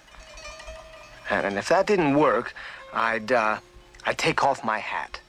And, 1.31 1.47
and 1.47 1.57
if 1.57 1.69
that 1.69 1.87
didn't 1.87 2.15
work, 2.15 2.53
I'd, 2.93 3.33
uh, 3.33 3.59
I'd 4.05 4.19
take 4.19 4.45
off 4.45 4.65
my 4.65 4.79
hat. 4.79 5.21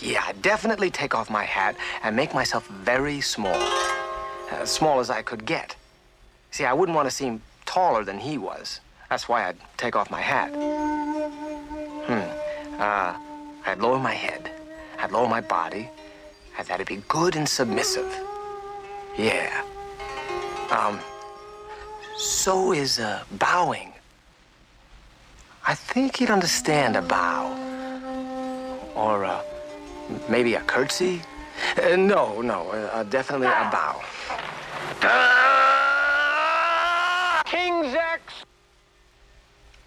Yeah, 0.00 0.22
I'd 0.26 0.40
definitely 0.40 0.90
take 0.90 1.14
off 1.14 1.28
my 1.28 1.44
hat 1.44 1.76
and 2.02 2.14
make 2.14 2.32
myself 2.32 2.66
very 2.68 3.20
small. 3.20 3.60
As 4.50 4.70
small 4.70 5.00
as 5.00 5.10
I 5.10 5.22
could 5.22 5.44
get. 5.44 5.76
See, 6.52 6.64
I 6.64 6.72
wouldn't 6.72 6.96
want 6.96 7.08
to 7.08 7.14
seem 7.14 7.42
taller 7.66 8.04
than 8.04 8.18
he 8.18 8.38
was. 8.38 8.80
That's 9.08 9.28
why 9.28 9.48
I'd 9.48 9.56
take 9.76 9.96
off 9.96 10.10
my 10.10 10.20
hat. 10.20 10.52
Hmm. 12.06 12.80
Uh, 12.80 13.16
I'd 13.66 13.78
lower 13.78 13.98
my 13.98 14.14
head. 14.14 14.50
I'd 14.98 15.12
lower 15.12 15.28
my 15.28 15.40
body. 15.40 15.88
And 16.58 16.66
that'd 16.68 16.86
be 16.86 17.02
good 17.08 17.36
and 17.36 17.48
submissive. 17.48 18.29
Yeah. 19.20 19.64
Um, 20.70 20.98
so 22.16 22.72
is 22.72 22.98
uh, 22.98 23.22
bowing. 23.32 23.92
I 25.66 25.74
think 25.74 26.16
he'd 26.16 26.30
understand 26.30 26.96
a 26.96 27.02
bow. 27.02 27.52
Or 28.94 29.26
uh, 29.26 29.42
maybe 30.30 30.54
a 30.54 30.62
curtsy. 30.62 31.20
Uh, 31.76 31.96
no, 31.96 32.40
no, 32.40 32.70
uh, 32.70 33.02
definitely 33.02 33.48
a 33.48 33.68
bow. 33.70 34.00
King's 37.44 37.94
X! 37.94 38.22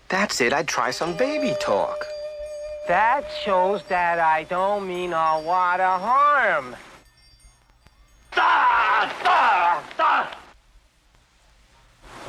That's 0.10 0.42
it. 0.42 0.54
I'd 0.54 0.68
try 0.68 0.92
some 0.92 1.18
baby 1.18 1.56
talk. 1.60 2.06
That 2.88 3.24
shows 3.44 3.82
that 3.90 4.20
I 4.20 4.44
don't 4.44 4.88
mean 4.88 5.12
a 5.12 5.40
lot 5.40 5.80
of 5.80 6.02
harm. 6.02 6.76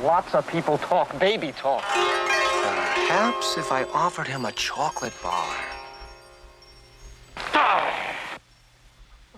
Lots 0.01 0.35
of 0.35 0.47
people 0.47 0.77
talk 0.77 1.17
baby 1.19 1.51
talk. 1.51 1.83
Perhaps 1.83 3.57
if 3.57 3.71
I 3.71 3.85
offered 3.93 4.27
him 4.27 4.45
a 4.45 4.51
chocolate 4.51 5.13
bar. 5.23 5.55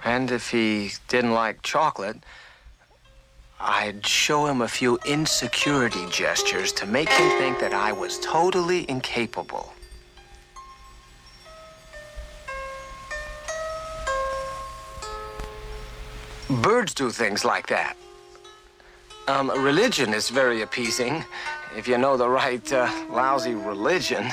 And 0.03 0.31
if 0.31 0.49
he 0.51 0.91
didn't 1.07 1.33
like 1.33 1.61
chocolate, 1.63 2.17
I'd 3.59 4.05
show 4.05 4.45
him 4.45 4.61
a 4.61 4.67
few 4.67 4.99
insecurity 5.05 6.05
gestures 6.09 6.71
to 6.73 6.85
make 6.85 7.09
him 7.09 7.29
think 7.39 7.59
that 7.59 7.73
I 7.73 7.91
was 7.91 8.19
totally 8.19 8.89
incapable. 8.89 9.73
Birds 16.49 16.93
do 16.93 17.09
things 17.09 17.43
like 17.43 17.67
that. 17.67 17.97
Um, 19.27 19.49
religion 19.49 20.13
is 20.13 20.29
very 20.29 20.61
appeasing 20.61 21.25
if 21.75 21.89
you 21.89 21.97
know 21.97 22.15
the 22.15 22.29
right 22.29 22.71
uh, 22.71 22.89
lousy 23.09 23.53
religion. 23.53 24.31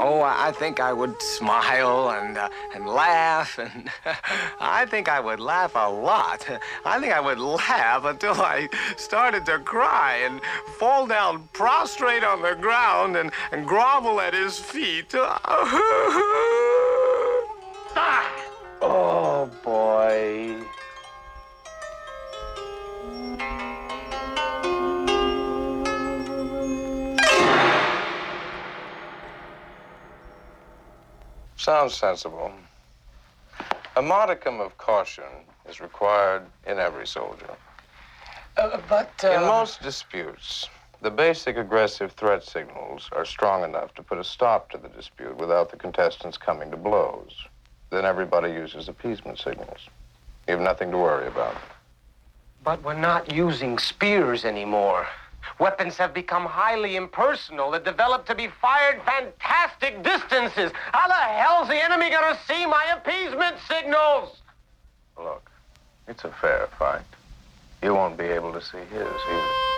Oh, 0.00 0.22
I 0.22 0.52
think 0.52 0.80
I 0.80 0.92
would 0.92 1.20
smile 1.20 2.10
and 2.10 2.38
uh, 2.38 2.48
and 2.74 2.86
laugh, 2.86 3.58
and 3.58 3.90
I 4.60 4.86
think 4.86 5.10
I 5.10 5.20
would 5.20 5.40
laugh 5.40 5.72
a 5.74 5.90
lot. 5.90 6.48
I 6.86 6.98
think 6.98 7.12
I 7.12 7.20
would 7.20 7.40
laugh 7.40 8.06
until 8.06 8.40
I 8.40 8.70
started 8.96 9.44
to 9.46 9.58
cry 9.58 10.18
and 10.24 10.40
fall 10.78 11.06
down 11.06 11.48
prostrate 11.52 12.24
on 12.24 12.40
the 12.40 12.54
ground 12.54 13.16
and, 13.16 13.32
and 13.52 13.66
grovel 13.66 14.18
at 14.20 14.32
his 14.32 14.58
feet. 14.58 15.14
Oh, 18.80 19.27
boy. 19.46 20.56
Sounds 31.56 31.94
sensible. 31.94 32.52
A 33.96 34.02
modicum 34.02 34.60
of 34.60 34.78
caution 34.78 35.24
is 35.68 35.80
required 35.80 36.46
in 36.66 36.78
every 36.78 37.06
soldier. 37.06 37.50
Uh, 38.56 38.80
but, 38.88 39.12
In 39.22 39.42
uh, 39.42 39.46
most 39.46 39.82
disputes, 39.82 40.68
the 41.02 41.10
basic 41.10 41.56
aggressive 41.56 42.12
threat 42.12 42.42
signals 42.42 43.08
are 43.12 43.24
strong 43.24 43.64
enough 43.64 43.94
to 43.94 44.02
put 44.02 44.18
a 44.18 44.24
stop 44.24 44.70
to 44.70 44.78
the 44.78 44.88
dispute 44.88 45.36
without 45.36 45.70
the 45.70 45.76
contestants 45.76 46.38
coming 46.38 46.70
to 46.70 46.76
blows. 46.76 47.46
Then 47.90 48.04
everybody 48.04 48.52
uses 48.52 48.88
appeasement 48.88 49.38
signals. 49.38 49.78
You 50.46 50.52
have 50.54 50.60
nothing 50.60 50.90
to 50.90 50.98
worry 50.98 51.26
about. 51.26 51.56
but 52.64 52.82
we're 52.82 52.92
not 52.94 53.32
using 53.32 53.78
spears 53.78 54.44
anymore. 54.44 55.06
Weapons 55.58 55.96
have 55.96 56.12
become 56.12 56.44
highly 56.44 56.96
impersonal. 56.96 57.70
They're 57.70 57.80
developed 57.80 58.26
to 58.26 58.34
be 58.34 58.48
fired 58.48 59.00
fantastic 59.04 60.02
distances. 60.02 60.70
How 60.92 61.08
the 61.08 61.14
hell's 61.14 61.68
the 61.68 61.82
enemy 61.82 62.10
gonna 62.10 62.36
see 62.46 62.66
my 62.66 62.84
appeasement 62.96 63.56
signals? 63.66 64.36
Look, 65.16 65.50
it's 66.08 66.24
a 66.24 66.30
fair 66.42 66.68
fight. 66.78 67.00
You 67.82 67.94
won't 67.94 68.18
be 68.18 68.24
able 68.26 68.52
to 68.52 68.60
see 68.60 68.78
his 68.78 69.08
either. 69.30 69.77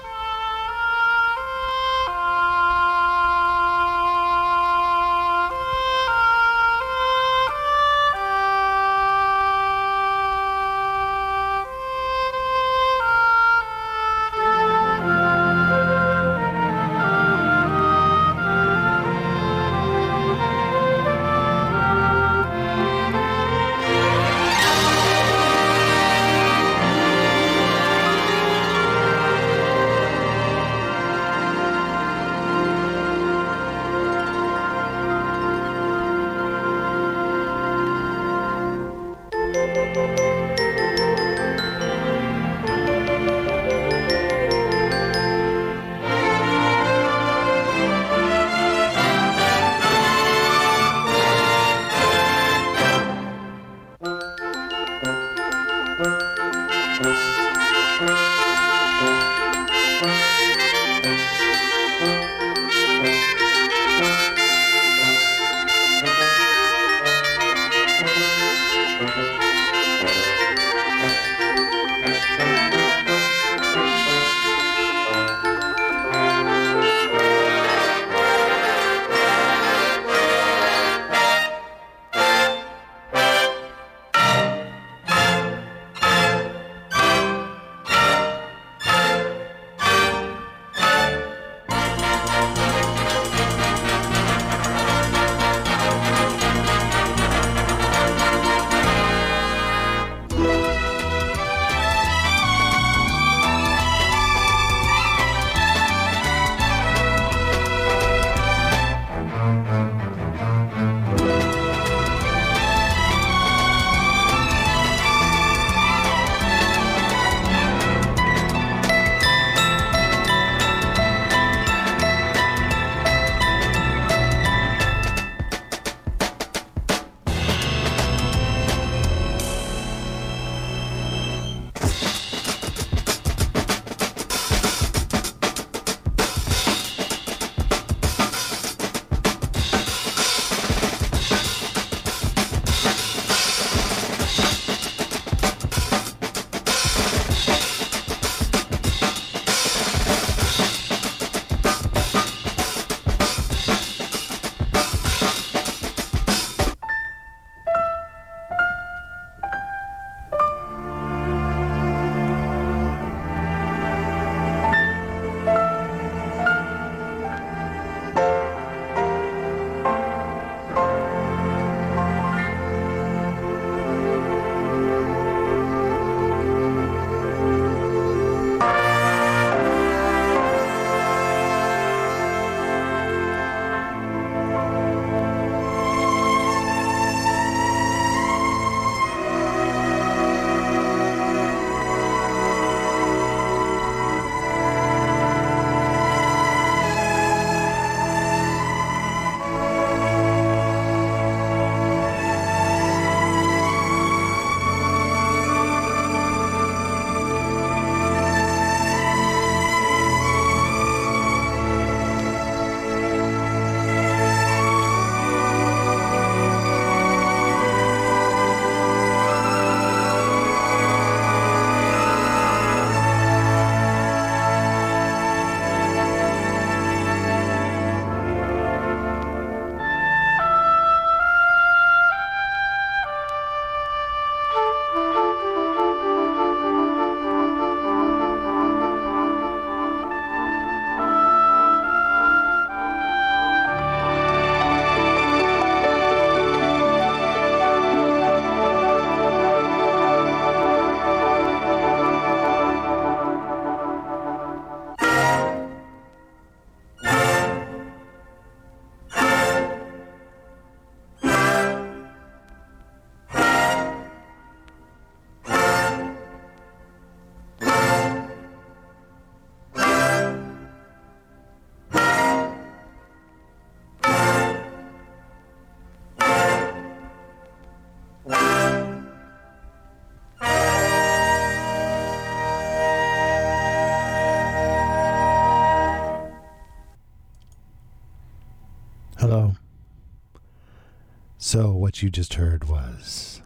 So, 291.52 291.72
what 291.72 292.00
you 292.00 292.10
just 292.10 292.34
heard 292.34 292.68
was 292.68 293.42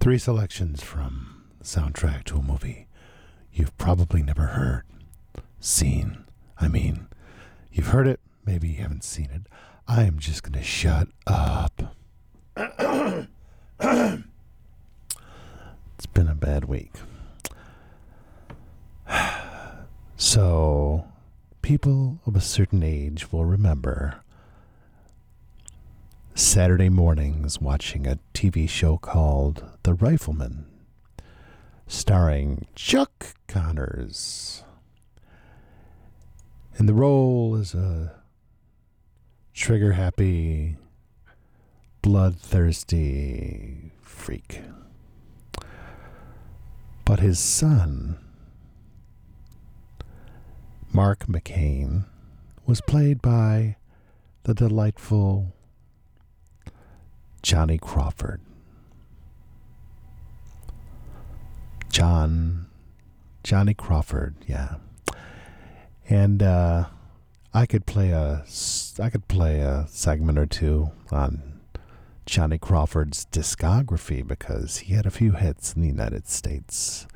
three 0.00 0.16
selections 0.16 0.82
from 0.82 1.44
the 1.58 1.66
soundtrack 1.66 2.24
to 2.24 2.38
a 2.38 2.42
movie 2.42 2.86
you've 3.52 3.76
probably 3.76 4.22
never 4.22 4.44
heard, 4.44 4.84
seen. 5.60 6.24
I 6.58 6.68
mean, 6.68 7.08
you've 7.70 7.88
heard 7.88 8.06
it, 8.06 8.18
maybe 8.46 8.68
you 8.68 8.76
haven't 8.76 9.04
seen 9.04 9.28
it. 9.30 9.42
I 9.86 10.04
am 10.04 10.18
just 10.18 10.42
going 10.42 10.54
to 10.54 10.62
shut 10.62 11.08
up. 11.26 11.94
it's 12.56 13.26
been 16.14 16.28
a 16.28 16.34
bad 16.34 16.64
week. 16.64 16.94
So, 20.16 21.08
people 21.60 22.20
of 22.24 22.36
a 22.36 22.40
certain 22.40 22.82
age 22.82 23.30
will 23.30 23.44
remember 23.44 24.22
Saturday 26.38 26.90
mornings 26.90 27.62
watching 27.62 28.06
a 28.06 28.18
TV 28.34 28.68
show 28.68 28.98
called 28.98 29.64
The 29.84 29.94
Rifleman, 29.94 30.66
starring 31.86 32.66
Chuck 32.74 33.34
Connors. 33.48 34.62
In 36.78 36.84
the 36.84 36.92
role 36.92 37.56
as 37.58 37.72
a 37.72 38.20
trigger 39.54 39.92
happy, 39.92 40.76
bloodthirsty 42.02 43.92
freak. 44.02 44.60
But 47.06 47.20
his 47.20 47.38
son, 47.38 48.18
Mark 50.92 51.24
McCain, 51.28 52.04
was 52.66 52.82
played 52.82 53.22
by 53.22 53.76
the 54.42 54.52
delightful 54.52 55.55
Johnny 57.46 57.78
Crawford. 57.78 58.40
John, 61.88 62.66
Johnny 63.44 63.72
Crawford, 63.72 64.34
yeah. 64.48 64.74
And 66.08 66.42
uh, 66.42 66.86
I 67.54 67.66
could 67.66 67.86
play 67.86 68.10
a, 68.10 68.44
I 69.00 69.10
could 69.10 69.28
play 69.28 69.60
a 69.60 69.86
segment 69.88 70.40
or 70.40 70.46
two 70.46 70.90
on 71.12 71.60
Johnny 72.26 72.58
Crawford's 72.58 73.26
discography 73.26 74.26
because 74.26 74.78
he 74.78 74.94
had 74.94 75.06
a 75.06 75.12
few 75.12 75.30
hits 75.30 75.72
in 75.72 75.82
the 75.82 75.88
United 75.88 76.26
States, 76.26 77.06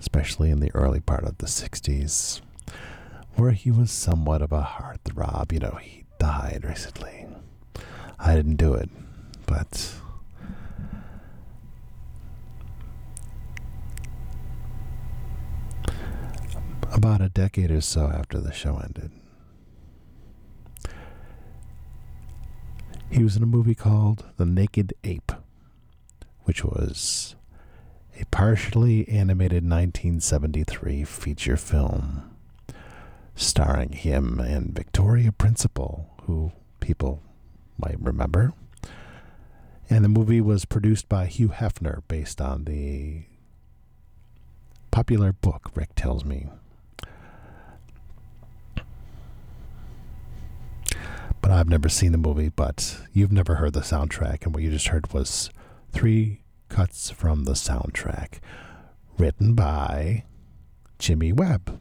especially 0.00 0.48
in 0.48 0.60
the 0.60 0.74
early 0.74 1.00
part 1.00 1.24
of 1.24 1.36
the 1.36 1.44
'60s, 1.44 2.40
where 3.34 3.50
he 3.50 3.70
was 3.70 3.90
somewhat 3.90 4.40
of 4.40 4.52
a 4.52 4.62
heartthrob. 4.62 5.52
You 5.52 5.58
know, 5.58 5.78
he 5.82 6.04
died 6.18 6.64
recently. 6.66 7.26
I 8.18 8.34
didn't 8.34 8.56
do 8.56 8.72
it, 8.72 8.88
but 9.50 9.94
about 16.92 17.20
a 17.20 17.28
decade 17.28 17.72
or 17.72 17.80
so 17.80 18.06
after 18.06 18.38
the 18.38 18.52
show 18.52 18.78
ended, 18.78 19.10
he 23.10 23.24
was 23.24 23.36
in 23.36 23.42
a 23.42 23.46
movie 23.46 23.74
called 23.74 24.24
The 24.36 24.46
Naked 24.46 24.94
Ape, 25.02 25.32
which 26.44 26.64
was 26.64 27.34
a 28.20 28.24
partially 28.26 29.08
animated 29.08 29.64
1973 29.64 31.02
feature 31.02 31.56
film 31.56 32.30
starring 33.34 33.92
him 33.92 34.38
and 34.38 34.72
Victoria 34.72 35.32
Principal, 35.32 36.08
who 36.22 36.52
people 36.78 37.20
might 37.78 38.00
remember. 38.00 38.52
And 39.90 40.04
the 40.04 40.08
movie 40.08 40.40
was 40.40 40.64
produced 40.64 41.08
by 41.08 41.26
Hugh 41.26 41.48
Hefner 41.48 42.02
based 42.06 42.40
on 42.40 42.64
the 42.64 43.24
popular 44.92 45.32
book, 45.32 45.72
Rick 45.74 45.90
Tells 45.96 46.24
Me. 46.24 46.46
But 51.42 51.50
I've 51.50 51.68
never 51.68 51.88
seen 51.88 52.12
the 52.12 52.18
movie, 52.18 52.50
but 52.50 52.98
you've 53.12 53.32
never 53.32 53.56
heard 53.56 53.72
the 53.72 53.80
soundtrack, 53.80 54.44
and 54.44 54.54
what 54.54 54.62
you 54.62 54.70
just 54.70 54.88
heard 54.88 55.12
was 55.12 55.50
three 55.90 56.42
cuts 56.68 57.10
from 57.10 57.44
the 57.44 57.52
soundtrack 57.54 58.38
written 59.18 59.54
by 59.54 60.24
Jimmy 60.98 61.32
Webb, 61.32 61.80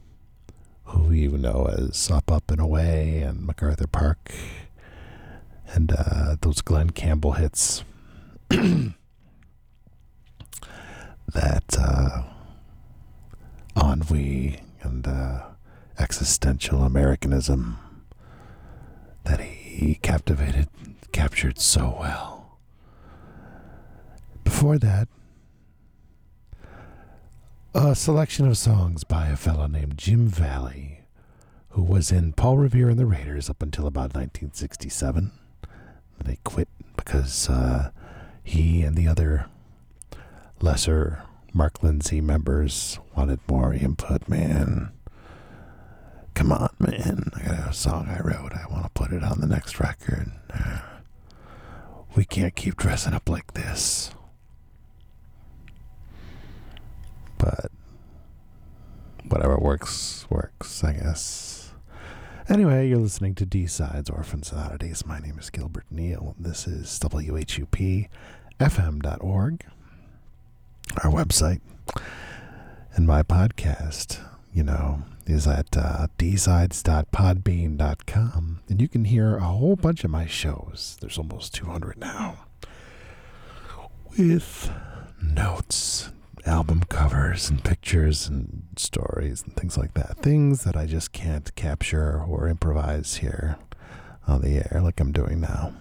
who 0.86 1.12
you 1.12 1.38
know 1.38 1.70
as 1.72 2.10
Up, 2.10 2.32
Up, 2.32 2.50
and 2.50 2.60
Away 2.60 3.20
and 3.20 3.46
MacArthur 3.46 3.86
Park 3.86 4.34
and 5.74 5.92
uh, 5.96 6.36
those 6.42 6.62
Glen 6.62 6.90
Campbell 6.90 7.34
hits. 7.34 7.84
that 11.34 11.78
uh, 11.78 12.24
ennui 13.76 14.62
and 14.82 15.08
uh, 15.08 15.42
existential 16.00 16.84
Americanism 16.84 17.78
that 19.26 19.40
he 19.42 19.96
captivated, 20.02 20.68
captured 21.12 21.60
so 21.60 21.96
well. 22.00 22.58
Before 24.44 24.78
that, 24.80 25.08
a 27.74 27.94
selection 27.94 28.48
of 28.48 28.58
songs 28.58 29.04
by 29.04 29.28
a 29.28 29.36
fellow 29.36 29.68
named 29.68 29.98
Jim 29.98 30.28
Valley, 30.28 31.02
who 31.70 31.84
was 31.84 32.12
in 32.12 32.34
Paul 32.34 32.58
Revere 32.58 32.90
and 32.90 33.00
the 33.00 33.06
Raiders 33.06 33.50
up 33.50 33.62
until 33.62 33.86
about 33.86 34.16
1967. 34.16 35.32
They 36.24 36.40
quit 36.44 36.68
because 36.98 37.48
uh, 37.50 37.92
he 38.44 38.82
and 38.84 38.96
the 38.96 39.08
other 39.08 39.46
lesser 40.62 41.24
Mark 41.54 41.82
Lindsay 41.82 42.22
members 42.22 43.00
wanted 43.16 43.40
more 43.48 43.74
input, 43.74 44.28
man. 44.28 44.92
Come 46.34 46.52
on, 46.52 46.70
man. 46.80 47.32
I 47.36 47.44
got 47.44 47.70
a 47.70 47.74
song 47.74 48.08
I 48.08 48.20
wrote. 48.22 48.54
I 48.54 48.66
want 48.72 48.84
to 48.84 48.90
put 48.92 49.12
it 49.12 49.24
on 49.24 49.42
the 49.42 49.48
next 49.48 49.80
record. 49.80 50.32
We 52.16 52.26
can't 52.26 52.56
keep 52.56 52.78
dressing 52.78 53.14
up 53.14 53.30
like 53.30 53.54
this. 53.54 54.12
But 57.38 57.72
whatever 59.28 59.58
works, 59.58 60.26
works, 60.30 60.84
I 60.84 60.94
guess. 60.94 61.49
Anyway, 62.50 62.90
you're 62.90 62.98
listening 62.98 63.36
to 63.36 63.46
D 63.46 63.68
Sides 63.68 64.10
Orphans 64.10 64.52
and 64.52 64.60
Oddities. 64.60 65.06
My 65.06 65.20
name 65.20 65.38
is 65.38 65.52
Gilbert 65.52 65.86
Neal. 65.92 66.34
This 66.40 66.68
is 66.68 66.98
WHUP 67.00 68.10
FM.org, 68.60 69.66
our 71.04 71.12
website. 71.12 71.62
And 72.96 73.06
my 73.06 73.22
podcast, 73.22 74.20
you 74.52 74.64
know, 74.64 75.04
is 75.28 75.46
at 75.46 75.78
uh, 75.78 76.08
dsides.podbean.com. 76.18 78.62
And 78.68 78.82
you 78.82 78.88
can 78.88 79.06
hear 79.06 79.38
a 79.38 79.44
whole 79.44 79.76
bunch 79.76 80.04
of 80.04 80.10
my 80.10 80.26
shows. 80.26 80.98
There's 81.02 81.20
almost 81.20 81.54
200 81.54 82.00
now. 82.00 82.46
With 84.18 84.72
notes, 85.22 86.10
album 86.46 86.84
covers, 86.90 87.50
and 87.50 87.64
pictures, 87.64 88.28
and 88.28 88.68
stories, 88.76 89.44
and 89.44 89.56
things 89.56 89.78
like 89.78 89.94
that. 89.94 90.18
Things 90.18 90.64
that 90.64 90.76
I 90.76 90.86
just 90.86 91.12
can't 91.12 91.54
capture 91.56 92.24
or 92.24 92.48
improvise 92.48 93.18
here 93.18 93.58
on 94.28 94.42
the 94.42 94.58
air 94.72 94.82
like 94.82 95.00
I'm 95.00 95.12
doing 95.12 95.40
now. 95.42 95.74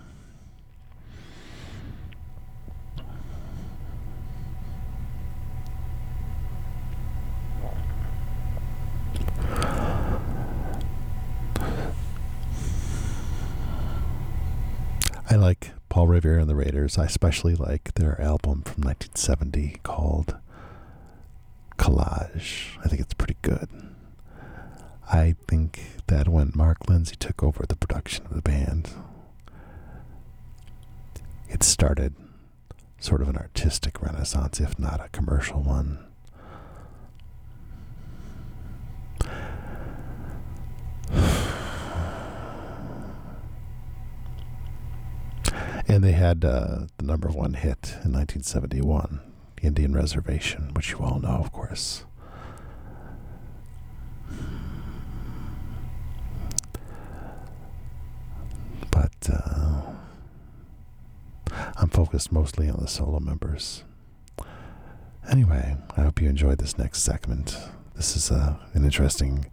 I 15.30 15.35
like 15.35 15.72
Paul 15.90 16.06
Revere 16.09 16.39
and 16.39 16.48
the 16.48 16.55
Raiders. 16.55 16.97
I 16.97 17.05
especially 17.05 17.55
like 17.55 17.94
their 17.94 18.18
album 18.20 18.62
from 18.62 18.82
1970 18.85 19.80
called 19.82 20.36
Collage. 21.79 22.77
I 22.85 22.89
think 22.89 23.01
it's 23.01 23.15
pretty 23.15 23.37
good. 23.43 23.69
I 25.11 25.35
think 25.47 25.81
that 26.09 26.29
when 26.29 26.53
Mark 26.55 26.89
Lindsay 26.89 27.17
took 27.19 27.43
over 27.43 27.65
the 27.67 27.77
production 27.77 28.27
of 28.27 28.35
the 28.35 28.43
band, 28.43 28.91
it 31.49 31.63
started 31.63 32.15
sort 33.01 33.23
of 33.23 33.29
an 33.29 33.37
artistic 33.37 34.03
renaissance, 34.03 34.61
if 34.61 34.79
not 34.79 35.01
a 35.05 35.09
commercial 35.09 35.63
one. 35.63 36.05
And 45.91 46.05
they 46.05 46.13
had 46.13 46.45
uh, 46.45 46.81
the 46.99 47.05
number 47.07 47.29
one 47.29 47.55
hit 47.55 47.93
in 48.05 48.13
1971, 48.13 49.21
Indian 49.62 49.93
Reservation, 49.94 50.70
which 50.74 50.90
you 50.90 50.98
all 51.01 51.20
know, 51.20 51.28
of 51.28 51.52
course. 51.52 52.05
but 58.90 59.30
uh, 59.32 59.80
I'm 61.76 61.89
focused 61.89 62.32
mostly 62.32 62.68
on 62.68 62.80
the 62.80 62.89
solo 62.89 63.20
members. 63.20 63.85
Anyway, 65.30 65.76
I 65.97 66.02
hope 66.02 66.20
you 66.20 66.28
enjoyed 66.28 66.59
this 66.59 66.78
next 66.78 67.02
segment. 67.02 67.56
This 67.94 68.16
is 68.16 68.30
uh, 68.30 68.56
an 68.74 68.85
interesting 68.85 69.47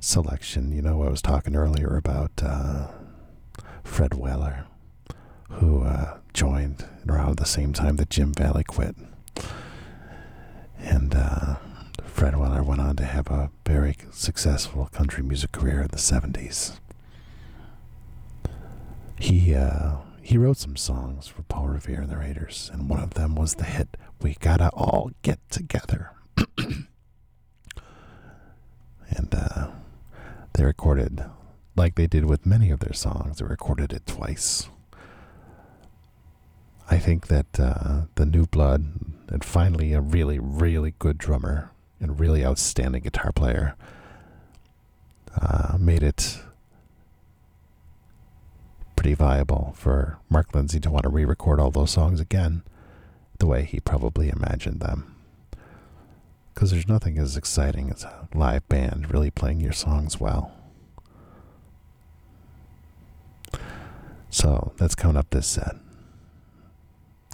selection. 0.00 0.72
You 0.72 0.82
know, 0.82 1.02
I 1.02 1.08
was 1.08 1.22
talking 1.22 1.56
earlier 1.56 1.96
about 1.96 2.32
uh, 2.42 2.88
Fred 3.84 4.14
Weller, 4.14 4.66
who 5.50 5.82
uh, 5.82 6.18
joined 6.34 6.84
around 7.08 7.38
the 7.38 7.46
same 7.46 7.72
time 7.72 7.96
that 7.96 8.10
Jim 8.10 8.32
Valley 8.34 8.64
quit. 8.64 8.96
And 10.78 11.14
uh, 11.14 11.56
Fred 12.04 12.36
Weller 12.36 12.62
went 12.62 12.80
on 12.80 12.96
to 12.96 13.04
have 13.04 13.28
a 13.28 13.50
very 13.66 13.96
successful 14.10 14.88
country 14.92 15.22
music 15.22 15.52
career 15.52 15.82
in 15.82 15.88
the 15.88 15.96
70s. 15.96 16.78
He 19.18 19.54
uh, 19.54 19.96
he 20.22 20.38
wrote 20.38 20.56
some 20.56 20.76
songs 20.76 21.26
for 21.26 21.42
Paul 21.42 21.68
Revere 21.68 22.00
and 22.02 22.10
the 22.10 22.16
Raiders, 22.16 22.70
and 22.72 22.88
one 22.88 23.00
of 23.02 23.14
them 23.14 23.34
was 23.34 23.54
the 23.54 23.64
hit 23.64 23.96
"We 24.22 24.36
Gotta 24.40 24.70
All 24.70 25.10
Get 25.22 25.38
Together." 25.50 26.12
and 26.36 26.94
uh, 29.34 29.68
they 30.54 30.64
recorded, 30.64 31.24
like 31.76 31.96
they 31.96 32.06
did 32.06 32.24
with 32.24 32.46
many 32.46 32.70
of 32.70 32.80
their 32.80 32.94
songs, 32.94 33.38
they 33.38 33.44
recorded 33.44 33.92
it 33.92 34.06
twice. 34.06 34.68
I 36.90 36.98
think 36.98 37.28
that 37.28 37.58
uh, 37.58 38.02
the 38.16 38.26
new 38.26 38.46
blood 38.46 38.86
and 39.30 39.44
finally 39.44 39.92
a 39.92 40.00
really, 40.00 40.38
really 40.38 40.94
good 40.98 41.16
drummer 41.16 41.70
and 42.00 42.18
really 42.18 42.44
outstanding 42.44 43.02
guitar 43.02 43.32
player 43.32 43.76
uh, 45.40 45.76
made 45.78 46.02
it 46.02 46.38
pretty 48.96 49.14
viable 49.14 49.72
for 49.76 50.18
Mark 50.28 50.54
Lindsay 50.54 50.80
to 50.80 50.90
want 50.90 51.04
to 51.04 51.08
re 51.08 51.24
record 51.24 51.60
all 51.60 51.70
those 51.70 51.92
songs 51.92 52.20
again 52.20 52.62
the 53.38 53.46
way 53.46 53.64
he 53.64 53.80
probably 53.80 54.28
imagined 54.28 54.80
them. 54.80 55.16
Because 56.52 56.72
there's 56.72 56.88
nothing 56.88 57.16
as 57.16 57.36
exciting 57.36 57.90
as 57.90 58.02
a 58.04 58.28
live 58.34 58.68
band 58.68 59.10
really 59.10 59.30
playing 59.30 59.60
your 59.60 59.72
songs 59.72 60.20
well. 60.20 60.52
So 64.28 64.72
that's 64.76 64.94
coming 64.94 65.16
up 65.16 65.30
this 65.30 65.46
set. 65.46 65.76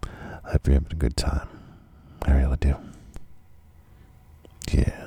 I 0.04 0.52
hope 0.52 0.66
you're 0.66 0.74
having 0.74 0.92
a 0.92 0.94
good 0.94 1.16
time. 1.16 1.55
I 2.26 2.32
really 2.32 2.56
do. 2.56 2.74
Yeah. 4.72 5.05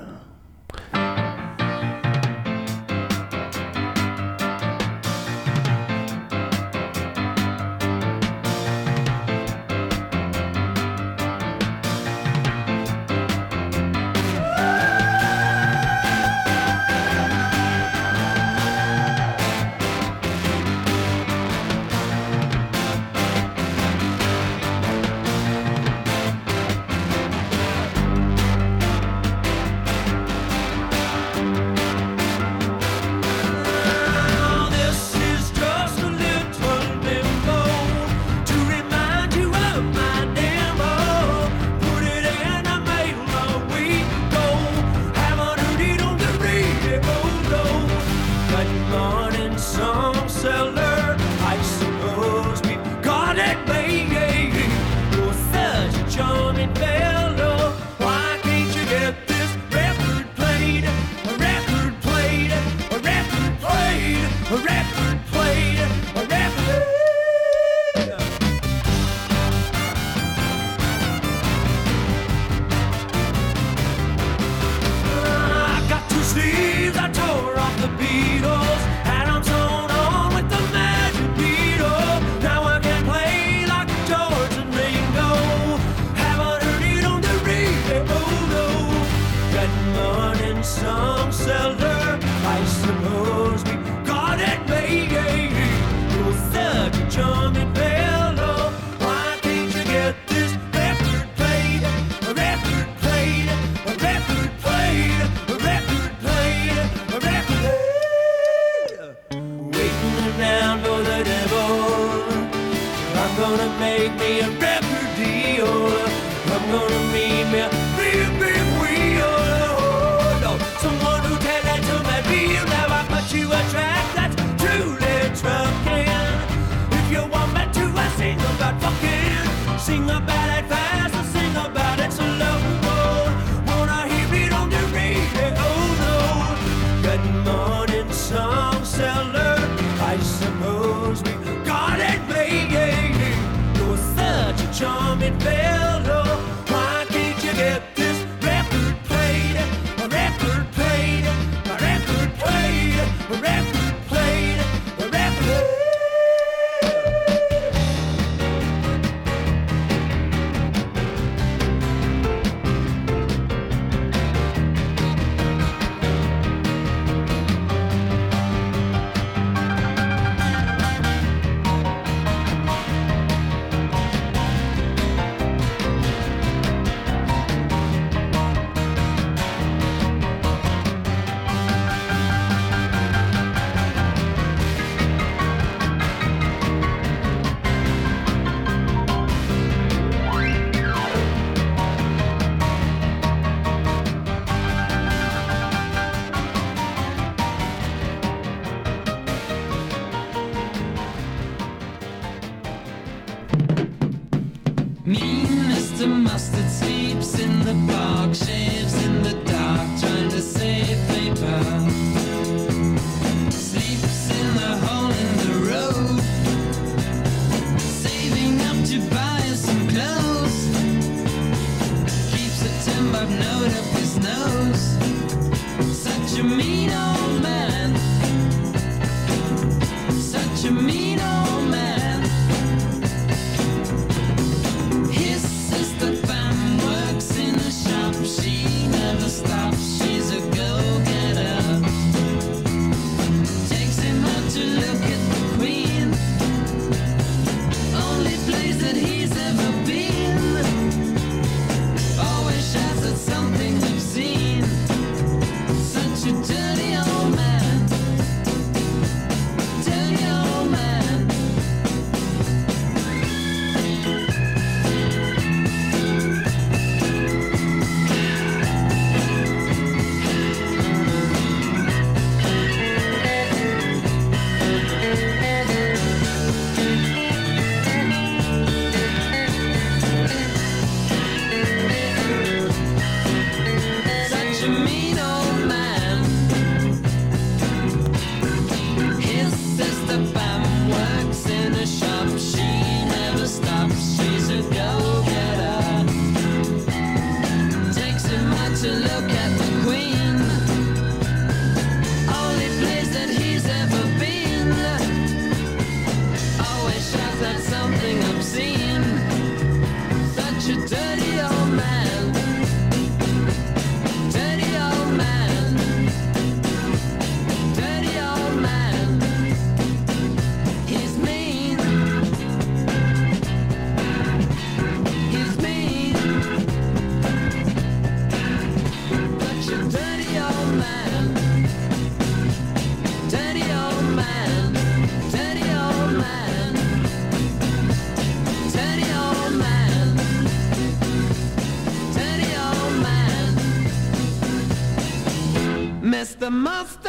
Mr. 346.40 346.50
Mustard. 346.50 346.99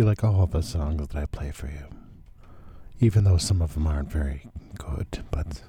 You 0.00 0.06
like 0.06 0.24
all 0.24 0.46
the 0.46 0.62
songs 0.62 1.06
that 1.06 1.14
I 1.14 1.26
play 1.26 1.50
for 1.50 1.66
you. 1.66 1.84
Even 3.00 3.24
though 3.24 3.36
some 3.36 3.60
of 3.60 3.74
them 3.74 3.86
aren't 3.86 4.10
very 4.10 4.46
good, 4.78 5.22
but 5.30 5.60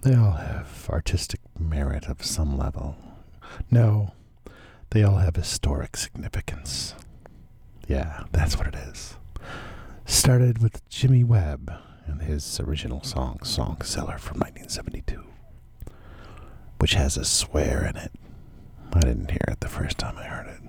they 0.00 0.14
all 0.14 0.32
have 0.32 0.88
artistic 0.88 1.40
merit 1.58 2.06
of 2.08 2.24
some 2.24 2.56
level. 2.56 2.96
No, 3.70 4.12
they 4.88 5.02
all 5.02 5.18
have 5.18 5.36
historic 5.36 5.98
significance. 5.98 6.94
Yeah, 7.86 8.24
that's 8.32 8.56
what 8.56 8.68
it 8.68 8.74
is. 8.74 9.16
Started 10.06 10.62
with 10.62 10.88
Jimmy 10.88 11.22
Webb 11.22 11.70
and 12.06 12.22
his 12.22 12.58
original 12.58 13.02
song, 13.02 13.40
Song 13.42 13.82
Seller 13.82 14.16
from 14.16 14.38
1972, 14.38 15.22
which 16.78 16.94
has 16.94 17.18
a 17.18 17.24
swear 17.26 17.84
in 17.84 17.98
it. 17.98 18.12
I 18.94 19.00
didn't 19.00 19.30
hear 19.30 19.44
it 19.48 19.60
the 19.60 19.68
first 19.68 19.98
time 19.98 20.16
I 20.16 20.24
heard 20.24 20.46
it. 20.46 20.62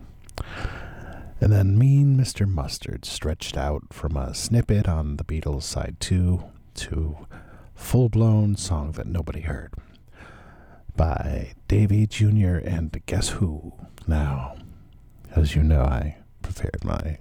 And 1.40 1.52
then 1.52 1.78
Mean 1.78 2.24
Mr. 2.38 2.48
Mustard 2.48 3.04
stretched 3.04 3.58
out 3.58 3.92
from 3.92 4.16
a 4.16 4.32
snippet 4.32 4.88
on 4.88 5.18
the 5.18 5.24
Beatles 5.24 5.64
side 5.64 5.96
2 6.00 6.44
to 6.76 7.18
full 7.74 8.10
blown 8.10 8.56
song 8.56 8.92
that 8.92 9.08
nobody 9.08 9.42
heard 9.42 9.74
by 10.96 11.54
Davy 11.68 12.06
Jr. 12.06 12.58
and 12.58 12.96
Guess 13.08 13.30
Who. 13.30 13.74
Now, 14.06 14.56
as 15.36 15.56
you 15.56 15.64
know, 15.64 15.82
I 15.82 16.18
prepared 16.44 16.86
my 16.86 17.18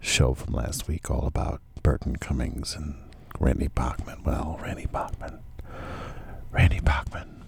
show 0.00 0.32
from 0.32 0.54
last 0.54 0.88
week 0.88 1.10
all 1.10 1.26
about 1.26 1.60
Burton 1.82 2.16
Cummings 2.16 2.74
and 2.74 2.94
Randy 3.38 3.68
Bachman. 3.68 4.22
Well, 4.24 4.58
Randy 4.62 4.86
Bachman. 4.86 5.40
Randy 6.50 6.80
Bachman. 6.80 7.44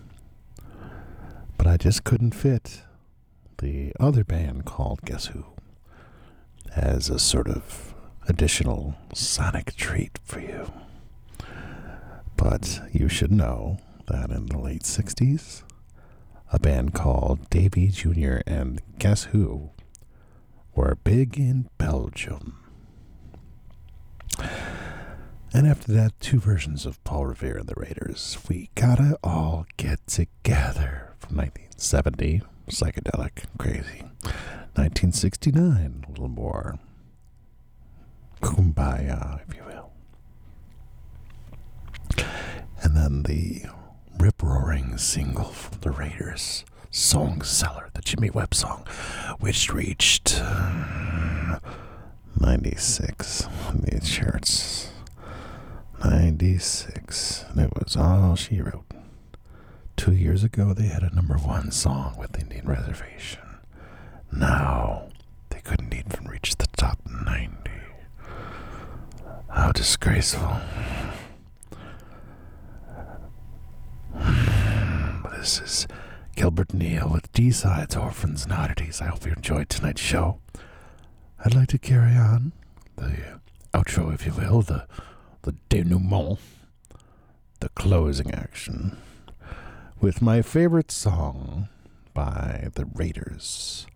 But 1.57 1.67
I 1.67 1.79
just 1.79 2.05
couldn't 2.05 2.35
fit 2.35 2.83
the 3.57 3.95
other 3.99 4.23
band 4.23 4.67
called 4.67 5.01
Guess 5.07 5.29
Who 5.29 5.47
as 6.75 7.09
a 7.11 7.19
sort 7.19 7.49
of 7.49 7.95
additional 8.29 8.97
sonic 9.15 9.75
treat 9.77 10.19
for 10.25 10.41
you. 10.41 10.73
But 12.37 12.81
you 12.93 13.09
should 13.09 13.33
know 13.33 13.79
that 14.07 14.31
in 14.31 14.47
the 14.47 14.59
late 14.59 14.83
60s, 14.83 15.63
a 16.53 16.59
band 16.59 16.95
called 16.95 17.49
Davy 17.51 17.89
Jr. 17.89 18.39
and 18.47 18.81
Guess 18.99 19.25
Who 19.25 19.71
were 20.75 20.97
big 21.05 21.39
in 21.39 21.69
Belgium. 21.79 22.57
And 25.53 25.67
after 25.67 25.93
that, 25.93 26.19
two 26.21 26.39
versions 26.39 26.87
of 26.87 27.03
Paul 27.03 27.27
Revere 27.27 27.59
and 27.59 27.69
the 27.69 27.75
Raiders. 27.77 28.39
We 28.49 28.71
gotta 28.77 29.19
all 29.23 29.67
get 29.77 30.07
together 30.07 31.15
from 31.19 31.37
1970, 31.37 32.43
psychedelic, 32.69 33.45
crazy. 33.59 34.05
1969, 34.75 36.05
a 36.07 36.11
little 36.11 36.29
more 36.29 36.79
kumbaya, 38.41 39.41
if 39.49 39.57
you 39.57 39.63
will. 39.65 39.91
And 42.83 42.97
then 42.97 43.23
the 43.25 43.63
rip 44.19 44.43
roaring 44.43 44.97
single 44.99 45.45
from 45.45 45.81
the 45.81 45.91
Raiders, 45.91 46.65
Song 46.91 47.43
Seller, 47.43 47.91
the 47.95 48.03
Jimmy 48.03 48.31
Webb 48.31 48.55
song, 48.55 48.87
which 49.39 49.73
reached 49.73 50.39
uh, 50.43 51.59
96 52.39 53.47
on 53.69 53.81
the 53.83 54.01
charts. 54.01 54.91
96. 56.05 57.45
And 57.51 57.61
it 57.61 57.73
was 57.75 57.97
all 57.97 58.35
she 58.35 58.61
wrote. 58.61 58.85
Two 59.97 60.13
years 60.13 60.43
ago, 60.43 60.73
they 60.73 60.87
had 60.87 61.03
a 61.03 61.15
number 61.15 61.37
one 61.37 61.71
song 61.71 62.17
with 62.19 62.39
Indian 62.41 62.67
Reservation. 62.67 63.43
Now, 64.33 65.09
they 65.51 65.61
couldn't 65.61 65.93
even 65.95 66.27
reach 66.29 66.57
the 66.57 66.67
top 66.77 66.99
90. 67.07 67.71
How 69.49 69.73
disgraceful. 69.73 70.61
This 75.41 75.59
is 75.61 75.87
Gilbert 76.37 76.75
Neal 76.75 77.09
with 77.09 77.33
D-Sides, 77.33 77.97
Orphans, 77.97 78.45
and 78.45 78.53
Oddities. 78.53 79.01
I 79.01 79.07
hope 79.07 79.25
you 79.25 79.33
enjoyed 79.33 79.71
tonight's 79.71 80.03
show. 80.03 80.39
I'd 81.43 81.55
like 81.55 81.69
to 81.69 81.79
carry 81.79 82.15
on 82.15 82.53
the 82.97 83.41
outro, 83.73 84.13
if 84.13 84.27
you 84.27 84.35
will, 84.35 84.61
the, 84.61 84.87
the 85.43 85.55
denouement, 85.71 86.39
the 87.61 87.71
closing 87.71 88.35
action, 88.35 88.99
with 90.01 90.21
my 90.21 90.43
favorite 90.43 90.91
song 90.91 91.69
by 92.13 92.69
the 92.75 92.85
Raiders. 92.85 93.87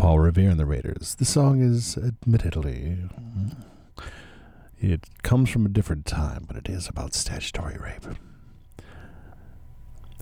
Paul 0.00 0.18
Revere 0.18 0.48
and 0.48 0.58
the 0.58 0.64
Raiders. 0.64 1.14
The 1.16 1.26
song 1.26 1.60
is 1.60 1.98
admittedly. 1.98 2.96
It 4.80 5.04
comes 5.22 5.50
from 5.50 5.66
a 5.66 5.68
different 5.68 6.06
time, 6.06 6.46
but 6.48 6.56
it 6.56 6.70
is 6.70 6.88
about 6.88 7.12
statutory 7.12 7.76
rape. 7.76 8.06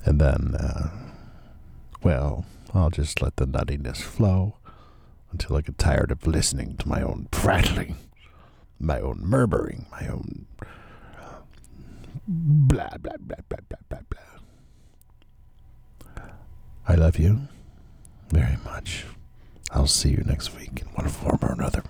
And 0.04 0.20
then, 0.20 0.56
uh, 0.56 0.90
well, 2.02 2.44
I'll 2.74 2.90
just 2.90 3.22
let 3.22 3.36
the 3.36 3.46
nuttiness 3.46 4.02
flow 4.02 4.56
until 5.30 5.54
I 5.54 5.60
get 5.60 5.78
tired 5.78 6.10
of 6.10 6.26
listening 6.26 6.76
to 6.78 6.88
my 6.88 7.00
own 7.00 7.28
prattling, 7.30 7.98
my 8.80 8.98
own 8.98 9.20
murmuring, 9.22 9.86
my 9.92 10.08
own 10.08 10.46
blah, 12.26 12.96
blah, 13.00 13.12
blah, 13.20 13.36
blah, 13.48 13.58
blah, 13.68 13.78
blah, 13.88 14.00
blah. 14.10 14.18
I 16.88 16.96
love 16.96 17.16
you 17.16 17.42
very 18.32 18.56
much. 18.64 19.04
I'll 19.70 19.86
see 19.86 20.10
you 20.10 20.22
next 20.24 20.56
week 20.56 20.80
in 20.80 20.86
one 20.88 21.08
form 21.08 21.38
or 21.42 21.52
another. 21.52 21.82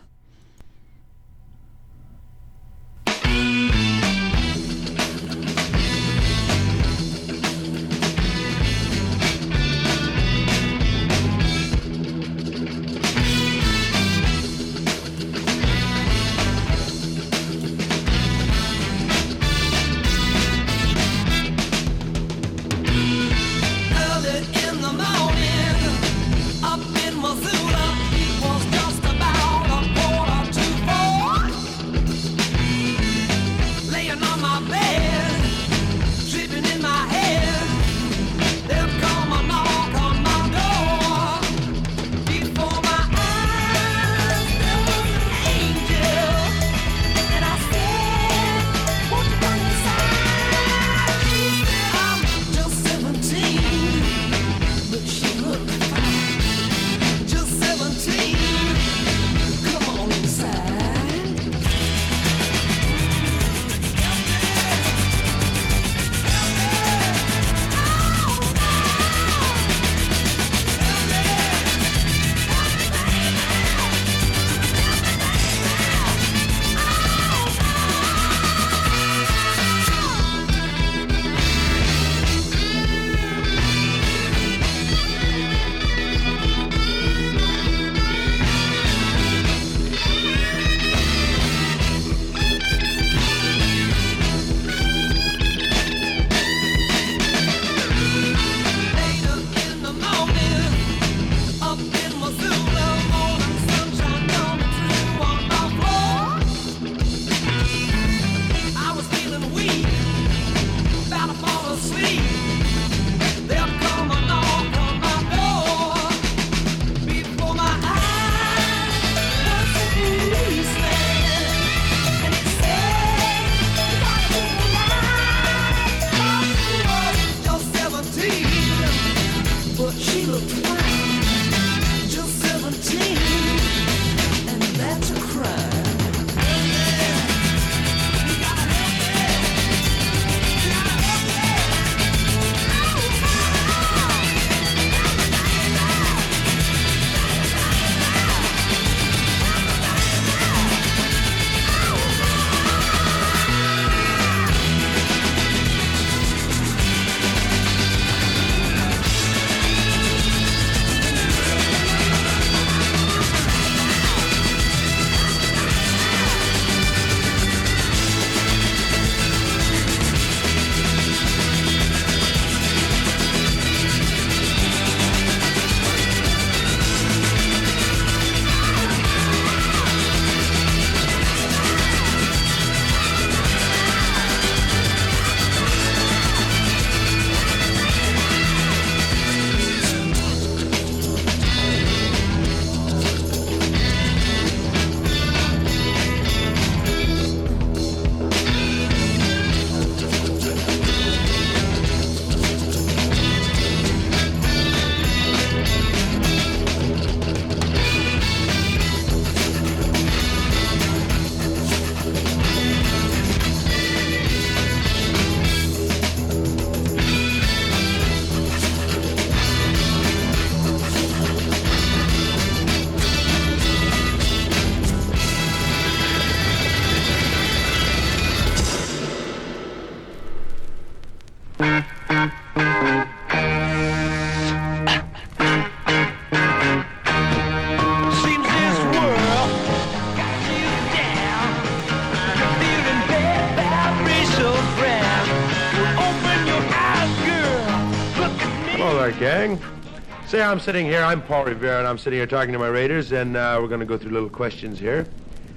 Say, 250.38 250.44
I'm 250.44 250.60
sitting 250.60 250.86
here. 250.86 251.02
I'm 251.02 251.20
Paul 251.20 251.46
Revere, 251.46 251.80
and 251.80 251.88
I'm 251.88 251.98
sitting 251.98 252.16
here 252.16 252.26
talking 252.28 252.52
to 252.52 252.60
my 252.60 252.68
Raiders, 252.68 253.10
and 253.10 253.36
uh, 253.36 253.58
we're 253.60 253.66
going 253.66 253.80
to 253.80 253.86
go 253.86 253.98
through 253.98 254.12
little 254.12 254.28
questions 254.28 254.78
here. 254.78 255.04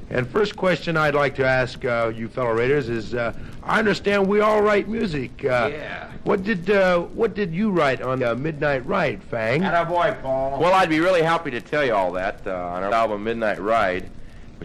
And 0.09 0.27
first 0.27 0.55
question 0.55 0.97
I'd 0.97 1.13
like 1.13 1.35
to 1.35 1.45
ask 1.45 1.85
uh, 1.85 2.11
you 2.15 2.27
fellow 2.27 2.51
Raiders 2.53 2.89
is: 2.89 3.13
uh, 3.13 3.31
I 3.61 3.77
understand 3.77 4.25
we 4.25 4.39
all 4.39 4.63
write 4.63 4.87
music. 4.87 5.45
Uh, 5.45 5.69
Yeah. 5.71 6.11
What 6.23 6.41
did 6.41 6.71
uh, 6.71 7.01
What 7.01 7.35
did 7.35 7.53
you 7.53 7.69
write 7.69 8.01
on 8.01 8.23
uh, 8.23 8.33
Midnight 8.33 8.83
Ride, 8.87 9.21
Fang? 9.21 9.61
boy, 9.61 10.17
Paul. 10.19 10.59
Well, 10.59 10.73
I'd 10.73 10.89
be 10.89 10.99
really 10.99 11.21
happy 11.21 11.51
to 11.51 11.61
tell 11.61 11.85
you 11.85 11.93
all 11.93 12.11
that. 12.13 12.41
Uh, 12.47 12.49
on 12.49 12.81
our 12.81 12.91
album 12.91 13.23
Midnight 13.23 13.61
Ride, 13.61 14.09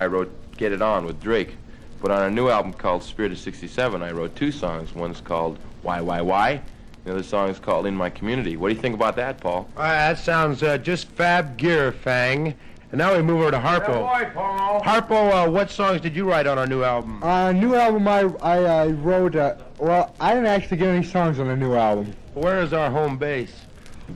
I 0.00 0.06
wrote 0.06 0.32
Get 0.56 0.72
It 0.72 0.80
On 0.80 1.04
with 1.04 1.20
Drake. 1.20 1.56
But 2.00 2.10
on 2.10 2.22
our 2.22 2.30
new 2.30 2.48
album 2.48 2.72
called 2.72 3.02
Spirit 3.02 3.32
of 3.32 3.38
67, 3.38 4.02
I 4.02 4.12
wrote 4.12 4.34
two 4.34 4.50
songs. 4.50 4.94
One's 4.94 5.20
called 5.20 5.58
Why, 5.82 6.00
Why, 6.00 6.22
Why. 6.22 6.62
The 7.06 7.12
other 7.12 7.22
song 7.22 7.50
is 7.50 7.60
called 7.60 7.86
In 7.86 7.94
My 7.94 8.10
Community. 8.10 8.56
What 8.56 8.68
do 8.68 8.74
you 8.74 8.80
think 8.80 8.96
about 8.96 9.14
that, 9.14 9.38
Paul? 9.38 9.68
Uh, 9.76 9.82
that 9.82 10.18
sounds 10.18 10.64
uh, 10.64 10.76
just 10.76 11.06
fab 11.10 11.56
gear, 11.56 11.92
Fang. 11.92 12.52
And 12.90 12.98
now 12.98 13.14
we 13.14 13.22
move 13.22 13.42
over 13.42 13.52
to 13.52 13.58
Harpo. 13.58 14.34
Paul. 14.34 14.80
Harpo, 14.80 15.46
uh, 15.46 15.48
what 15.48 15.70
songs 15.70 16.00
did 16.00 16.16
you 16.16 16.28
write 16.28 16.48
on 16.48 16.58
our 16.58 16.66
new 16.66 16.82
album? 16.82 17.22
Uh, 17.22 17.52
new 17.52 17.76
album 17.76 18.08
I 18.08 18.22
I, 18.42 18.56
I 18.64 18.86
wrote. 18.88 19.36
Uh, 19.36 19.54
well, 19.78 20.16
I 20.18 20.34
didn't 20.34 20.48
actually 20.48 20.78
get 20.78 20.88
any 20.88 21.04
songs 21.04 21.38
on 21.38 21.46
the 21.46 21.54
new 21.54 21.74
album. 21.74 22.12
Where 22.34 22.58
is 22.60 22.72
our 22.72 22.90
home 22.90 23.18
base? 23.18 23.54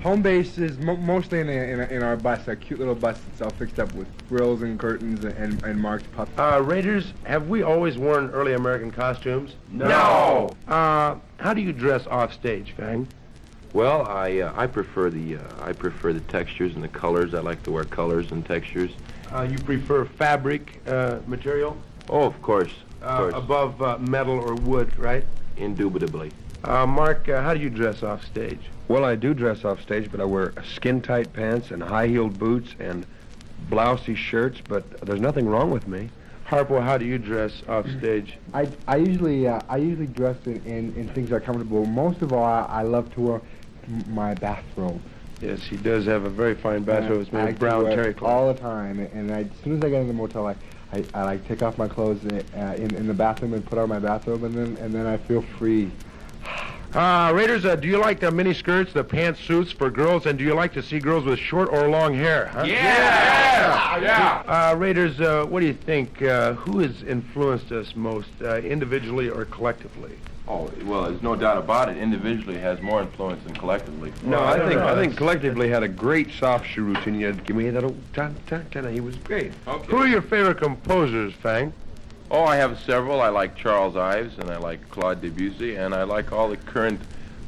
Home 0.03 0.23
base 0.23 0.57
is 0.57 0.79
mo- 0.79 0.97
mostly 0.97 1.41
in, 1.41 1.49
a, 1.49 1.53
in, 1.53 1.81
a, 1.81 1.85
in 1.87 2.03
our 2.03 2.17
bus, 2.17 2.49
a 2.49 2.57
cute 2.57 2.79
little 2.79 2.95
bus 2.95 3.19
that's 3.29 3.43
all 3.43 3.51
fixed 3.51 3.79
up 3.79 3.93
with 3.95 4.07
grills 4.29 4.63
and 4.63 4.79
curtains 4.79 5.25
and, 5.25 5.63
and 5.63 5.79
marked 5.81 6.11
pups. 6.13 6.31
Uh, 6.39 6.63
Raiders, 6.63 7.13
have 7.25 7.49
we 7.49 7.63
always 7.63 7.99
worn 7.99 8.31
early 8.31 8.55
American 8.55 8.91
costumes? 8.91 9.57
No. 9.71 10.51
Uh, 10.69 11.17
how 11.39 11.53
do 11.53 11.61
you 11.61 11.73
dress 11.73 12.07
off 12.07 12.33
stage, 12.33 12.73
Fang? 12.73 13.07
Well, 13.73 14.07
I 14.07 14.41
uh, 14.41 14.53
I 14.57 14.67
prefer 14.67 15.11
the 15.11 15.37
uh, 15.37 15.41
I 15.61 15.73
prefer 15.73 16.13
the 16.13 16.21
textures 16.21 16.75
and 16.75 16.83
the 16.83 16.89
colors. 16.89 17.35
I 17.35 17.41
like 17.41 17.63
to 17.65 17.71
wear 17.71 17.85
colors 17.85 18.33
and 18.33 18.45
textures. 18.45 18.91
Uh, 19.33 19.43
you 19.43 19.59
prefer 19.59 20.05
fabric 20.05 20.81
uh, 20.89 21.21
material 21.29 21.77
Oh, 22.09 22.25
of 22.25 22.43
course, 22.43 22.73
of 23.01 23.07
uh, 23.07 23.17
course, 23.19 23.35
above 23.37 23.81
uh, 23.83 23.99
metal 23.99 24.39
or 24.41 24.55
wood, 24.57 24.97
right? 24.99 25.25
indubitably. 25.57 26.33
Uh, 26.63 26.87
Mark, 26.87 27.29
uh, 27.29 27.41
how 27.41 27.55
do 27.55 27.61
you 27.61 27.71
dress 27.71 28.03
off 28.03 28.25
stage? 28.25 28.61
Well, 28.89 29.05
I 29.05 29.15
do 29.17 29.33
dress 29.33 29.65
off 29.65 29.81
stage, 29.81 30.11
but 30.11 30.21
I 30.21 30.25
wear 30.25 30.53
skin-tight 30.75 31.33
pants 31.33 31.71
and 31.71 31.83
high-heeled 31.83 32.39
boots 32.39 32.75
and 32.79 33.07
blousy 33.71 34.15
shirts, 34.15 34.61
but 34.69 35.01
there's 35.01 35.21
nothing 35.21 35.47
wrong 35.47 35.71
with 35.71 35.89
me. 35.89 36.11
Harpo, 36.47 36.83
how 36.83 36.99
do 36.99 37.05
you 37.05 37.17
dress 37.17 37.63
off 37.69 37.87
stage? 37.99 38.37
I, 38.55 38.69
I 38.89 38.97
usually 38.97 39.47
uh, 39.47 39.61
I 39.69 39.77
usually 39.77 40.09
dress 40.09 40.37
in, 40.47 40.57
in, 40.67 40.95
in 40.97 41.09
things 41.15 41.31
that 41.31 41.37
are 41.37 41.41
comfortable. 41.41 41.87
Most 41.87 42.23
of 42.23 42.33
all, 42.33 42.45
I, 42.45 42.63
I 42.69 42.83
love 42.83 43.13
to 43.15 43.21
wear 43.21 43.41
my 44.09 44.35
bathrobe. 44.35 45.01
Yes, 45.41 45.63
he 45.63 45.77
does 45.77 46.05
have 46.07 46.25
a 46.25 46.29
very 46.29 46.55
fine 46.55 46.83
bathrobe. 46.83 47.23
It's 47.23 47.33
I 47.33 47.37
made 47.37 47.43
like 47.45 47.53
of 47.55 47.59
brown 47.61 47.85
wear 47.85 47.97
terry 47.97 48.15
cloth. 48.15 48.31
all 48.31 48.53
the 48.53 48.61
time. 48.61 48.99
And 48.99 49.33
I, 49.33 49.43
as 49.43 49.47
soon 49.63 49.79
as 49.79 49.85
I 49.85 49.91
get 49.91 50.03
in 50.03 50.09
the 50.09 50.13
motel, 50.13 50.49
I, 50.49 50.57
I, 50.93 51.05
I 51.15 51.23
like 51.23 51.47
take 51.47 51.63
off 51.63 51.79
my 51.79 51.89
clothes 51.89 52.21
uh, 52.25 52.59
in, 52.77 52.95
in 52.97 53.07
the 53.07 53.15
bathroom 53.15 53.55
and 53.55 53.65
put 53.65 53.79
on 53.79 53.89
my 53.89 54.01
bathrobe, 54.01 54.43
and 54.43 54.55
then 54.55 54.77
and 54.85 54.93
then 54.93 55.07
I 55.07 55.17
feel 55.17 55.43
free. 55.43 55.91
Uh, 56.93 57.31
Raiders, 57.35 57.65
uh, 57.65 57.77
do 57.77 57.87
you 57.87 57.99
like 57.99 58.19
the 58.19 58.31
mini 58.33 58.53
skirts, 58.53 58.93
the 58.93 59.05
pantsuits 59.05 59.73
for 59.73 59.91
girls, 59.91 60.27
and 60.27 60.37
do 60.37 60.45
you 60.45 60.55
like 60.55 60.73
to 60.73 60.83
see 60.83 60.99
girls 60.99 61.25
with 61.25 61.39
short 61.39 61.69
or 61.71 61.89
long 61.89 62.13
hair? 62.15 62.47
Huh? 62.49 62.65
Yeah, 62.67 64.01
yeah. 64.01 64.43
Uh, 64.73 64.75
Raiders, 64.77 65.21
uh, 65.21 65.45
what 65.49 65.61
do 65.61 65.67
you 65.67 65.75
think? 65.75 66.21
Uh, 66.21 66.55
who 66.55 66.81
has 66.81 67.05
influenced 67.05 67.71
us 67.71 67.95
most, 67.95 68.29
uh, 68.43 68.57
individually 68.57 69.29
or 69.31 69.45
collectively? 69.45 70.11
Oh, 70.49 70.69
well, 70.85 71.05
there's 71.05 71.23
no 71.23 71.37
doubt 71.37 71.59
about 71.59 71.91
it. 71.91 71.97
Individually, 71.97 72.59
has 72.59 72.81
more 72.83 73.01
influence 73.03 73.45
than 73.45 73.55
collectively. 73.55 74.13
No, 74.25 74.41
Well, 74.41 74.49
I 74.49 74.55
I 74.55 74.59
think 74.69 74.81
know. 74.81 74.89
I 74.89 74.95
think 74.97 75.17
collectively 75.17 75.69
had 75.69 75.85
a 75.85 75.89
great 75.89 76.33
soft 76.33 76.67
shoe 76.67 76.83
routine. 76.83 77.21
You 77.21 77.27
had, 77.27 77.45
give 77.47 77.55
me 77.55 77.71
that 77.71 77.85
old 77.85 77.97
ta 78.15 78.31
ta 78.49 78.63
ta. 78.73 78.83
He 78.89 78.99
was 78.99 79.15
great. 79.19 79.53
Okay. 79.69 79.87
Who 79.93 79.99
are 79.99 80.09
your 80.09 80.23
favorite 80.23 80.59
composers, 80.59 81.35
Fang? 81.35 81.73
Oh, 82.31 82.45
I 82.45 82.57
have 82.57 82.79
several. 82.81 83.21
I 83.21 83.29
like 83.29 83.57
Charles 83.57 83.97
Ives, 83.97 84.39
and 84.39 84.51
I 84.51 84.57
like 84.57 84.89
Claude 84.91 85.21
Debussy, 85.21 85.75
and 85.75 85.93
I 85.93 86.05
like 86.05 86.31
all 86.31 86.49
the 86.49 86.57
current 86.57 87.01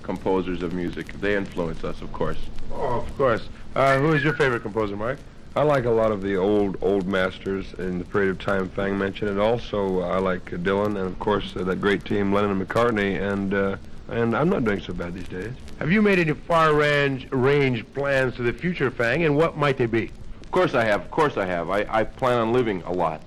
composers 0.02 0.62
of 0.62 0.72
music. 0.72 1.12
They 1.20 1.36
influence 1.36 1.84
us, 1.84 2.02
of 2.02 2.12
course. 2.12 2.38
Oh, 2.72 3.00
of 3.00 3.16
course. 3.16 3.48
Uh, 3.76 3.98
who 3.98 4.12
is 4.12 4.24
your 4.24 4.34
favorite 4.34 4.62
composer, 4.62 4.96
Mike? 4.96 5.18
I 5.54 5.62
like 5.62 5.84
a 5.84 5.90
lot 5.90 6.10
of 6.10 6.22
the 6.22 6.36
old 6.36 6.78
old 6.80 7.06
masters 7.06 7.74
in 7.74 7.98
the 7.98 8.04
period 8.06 8.30
of 8.30 8.38
time 8.40 8.70
Fang 8.70 8.98
mentioned, 8.98 9.30
and 9.30 9.38
also 9.38 10.00
I 10.00 10.18
like 10.18 10.52
uh, 10.52 10.56
Dylan, 10.56 10.96
and 10.96 11.06
of 11.06 11.18
course 11.18 11.54
uh, 11.54 11.62
that 11.64 11.80
great 11.80 12.04
team 12.04 12.32
Lennon 12.32 12.50
and 12.52 12.66
McCartney, 12.66 13.20
and 13.20 13.54
uh, 13.54 13.76
and 14.08 14.34
I'm 14.34 14.48
not 14.48 14.64
doing 14.64 14.80
so 14.80 14.94
bad 14.94 15.14
these 15.14 15.28
days. 15.28 15.52
Have 15.78 15.92
you 15.92 16.02
made 16.02 16.18
any 16.18 16.32
far 16.32 16.74
range, 16.74 17.30
range 17.30 17.84
plans 17.92 18.34
to 18.36 18.42
the 18.42 18.52
future, 18.52 18.90
Fang, 18.90 19.24
and 19.24 19.36
what 19.36 19.56
might 19.56 19.76
they 19.76 19.86
be? 19.86 20.10
Of 20.42 20.50
course 20.50 20.74
I 20.74 20.84
have. 20.84 21.02
Of 21.02 21.10
course 21.10 21.36
I 21.36 21.44
have. 21.44 21.70
I, 21.70 21.86
I 21.88 22.04
plan 22.04 22.40
on 22.40 22.52
living 22.52 22.82
a 22.82 22.92
lot. 22.92 23.22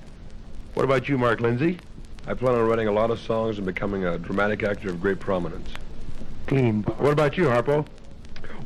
What 0.75 0.83
about 0.83 1.07
you, 1.07 1.17
Mark 1.17 1.39
Lindsay? 1.39 1.79
I 2.27 2.33
plan 2.33 2.53
on 2.53 2.67
writing 2.67 2.89
a 2.89 2.91
lot 2.91 3.09
of 3.09 3.19
songs 3.19 3.57
and 3.57 3.65
becoming 3.65 4.03
a 4.03 4.17
dramatic 4.17 4.61
actor 4.61 4.89
of 4.89 4.99
great 4.99 5.21
prominence. 5.21 5.69
Clean. 6.47 6.83
What 6.83 7.13
about 7.13 7.37
you, 7.37 7.45
Harpo? 7.45 7.87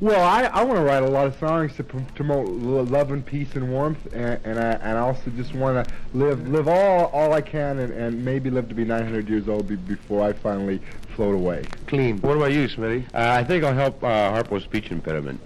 Well, 0.01 0.23
I, 0.23 0.45
I 0.45 0.63
want 0.63 0.79
to 0.79 0.83
write 0.83 1.03
a 1.03 1.07
lot 1.07 1.27
of 1.27 1.37
songs 1.37 1.75
to 1.75 1.83
promote 1.83 2.49
love 2.49 3.11
and 3.11 3.23
peace 3.23 3.53
and 3.53 3.69
warmth, 3.69 4.11
and, 4.11 4.39
and 4.43 4.57
I 4.57 4.71
and 4.71 4.97
I 4.97 5.01
also 5.01 5.29
just 5.31 5.53
want 5.53 5.87
to 5.87 5.93
live 6.13 6.47
live 6.47 6.67
all 6.67 7.05
all 7.07 7.33
I 7.33 7.41
can, 7.41 7.77
and, 7.77 7.93
and 7.93 8.25
maybe 8.25 8.49
live 8.49 8.69
to 8.69 8.75
be 8.75 8.85
900 8.85 9.29
years 9.29 9.47
old 9.47 9.67
be, 9.67 9.75
before 9.75 10.23
I 10.27 10.33
finally 10.33 10.81
float 11.15 11.35
away. 11.35 11.65
Clean. 11.85 12.17
What 12.21 12.37
about 12.37 12.53
you, 12.53 12.67
Smitty? 12.67 13.05
Uh, 13.13 13.33
I 13.33 13.43
think 13.43 13.63
I'll 13.63 13.73
help 13.73 14.03
uh, 14.03 14.07
Harpo's 14.31 14.63
speech 14.63 14.89
impediment. 14.89 15.41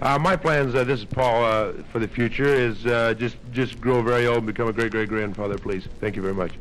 Uh, 0.00 0.18
my 0.18 0.34
plans, 0.34 0.74
uh, 0.74 0.82
this 0.82 1.00
is 1.00 1.04
Paul, 1.04 1.44
uh, 1.44 1.72
for 1.92 1.98
the 1.98 2.08
future 2.08 2.46
is 2.46 2.86
uh, 2.86 3.12
just 3.12 3.36
just 3.52 3.78
grow 3.82 4.00
very 4.00 4.26
old 4.26 4.38
and 4.38 4.46
become 4.46 4.66
a 4.66 4.72
great 4.72 4.92
great 4.92 5.10
grandfather, 5.10 5.58
please. 5.58 5.86
Thank 6.00 6.16
you 6.16 6.22
very 6.22 6.32
much. 6.32 6.52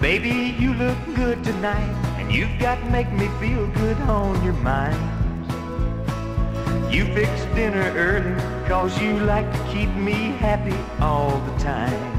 Baby, 0.00 0.56
you 0.58 0.72
look 0.74 0.96
good 1.14 1.44
tonight, 1.44 1.92
and 2.18 2.32
you've 2.32 2.58
got 2.58 2.76
to 2.76 2.90
make 2.90 3.12
me 3.12 3.28
feel 3.38 3.66
good 3.72 3.98
on 4.02 4.42
your 4.42 4.54
mind. 4.54 4.96
You 6.90 7.04
fix 7.12 7.28
dinner 7.54 7.92
early, 7.96 8.34
cause 8.66 8.98
you 8.98 9.18
like 9.18 9.52
to 9.52 9.72
keep 9.72 9.90
me 9.90 10.30
happy 10.38 10.76
all 11.02 11.38
the 11.38 11.58
time. 11.58 12.15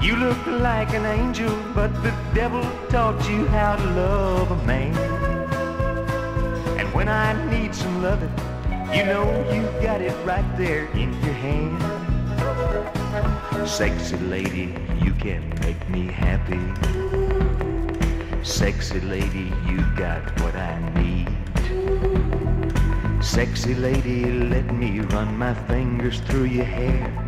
You 0.00 0.14
look 0.14 0.46
like 0.46 0.94
an 0.94 1.04
angel, 1.04 1.52
but 1.74 1.92
the 2.04 2.14
devil 2.32 2.62
taught 2.88 3.28
you 3.28 3.46
how 3.46 3.74
to 3.74 3.84
love 3.84 4.50
a 4.52 4.56
man. 4.64 4.96
And 6.78 6.94
when 6.94 7.08
I 7.08 7.34
need 7.50 7.74
some 7.74 8.00
loving, 8.00 8.30
you 8.94 9.04
know 9.04 9.26
you 9.52 9.62
got 9.82 10.00
it 10.00 10.14
right 10.24 10.56
there 10.56 10.86
in 10.92 11.12
your 11.24 11.34
hand. 11.34 11.76
Sexy 13.68 14.16
lady, 14.18 14.72
you 15.02 15.12
can 15.14 15.42
make 15.60 15.88
me 15.88 16.06
happy. 16.06 16.62
Sexy 18.44 19.00
lady, 19.00 19.52
you 19.66 19.84
got 19.96 20.22
what 20.40 20.54
I 20.54 20.78
need. 20.94 21.28
Sexy 23.22 23.74
lady, 23.74 24.26
let 24.26 24.72
me 24.72 25.00
run 25.00 25.36
my 25.36 25.54
fingers 25.54 26.20
through 26.20 26.44
your 26.44 26.64
hair. 26.64 27.27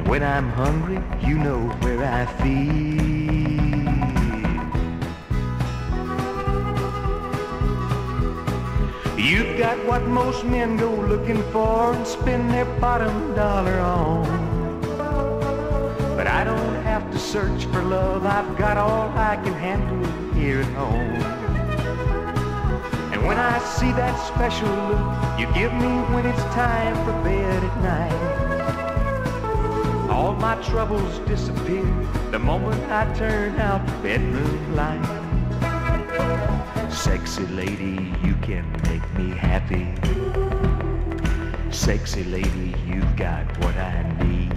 And 0.00 0.08
when 0.08 0.22
I'm 0.22 0.48
hungry, 0.48 0.98
you 1.28 1.36
know 1.36 1.60
where 1.82 2.02
I 2.02 2.24
feed. 2.40 3.00
You've 9.22 9.58
got 9.58 9.76
what 9.84 10.02
most 10.06 10.46
men 10.46 10.78
go 10.78 10.90
looking 10.90 11.42
for 11.52 11.92
and 11.92 12.06
spend 12.06 12.50
their 12.50 12.64
bottom 12.80 13.34
dollar 13.34 13.78
on. 13.80 14.24
But 16.16 16.26
I 16.26 16.44
don't 16.44 16.82
have 16.82 17.10
to 17.10 17.18
search 17.18 17.66
for 17.66 17.82
love. 17.82 18.24
I've 18.24 18.56
got 18.56 18.78
all 18.78 19.10
I 19.10 19.36
can 19.44 19.52
handle 19.52 20.32
here 20.32 20.60
at 20.60 20.72
home. 20.72 21.20
And 23.12 23.26
when 23.26 23.36
I 23.36 23.58
see 23.58 23.92
that 23.92 24.16
special 24.26 24.66
look 24.66 25.38
you 25.38 25.46
give 25.52 25.74
me 25.74 25.92
when 26.14 26.24
it's 26.24 26.42
time 26.54 26.94
for 27.04 27.12
bed 27.22 27.62
at 27.62 27.76
night, 27.82 28.49
all 30.10 30.34
my 30.34 30.56
troubles 30.62 31.20
disappear 31.20 31.86
the 32.32 32.38
moment 32.38 32.82
I 32.90 33.10
turn 33.14 33.60
out 33.60 33.86
the 33.86 33.92
bedroom 34.02 34.74
light. 34.74 35.00
Sexy 36.90 37.46
lady, 37.46 38.12
you 38.24 38.34
can 38.42 38.70
make 38.90 39.06
me 39.14 39.30
happy. 39.30 39.86
Sexy 41.70 42.24
lady, 42.24 42.74
you've 42.86 43.16
got 43.16 43.46
what 43.62 43.76
I 43.76 44.02
need. 44.24 44.50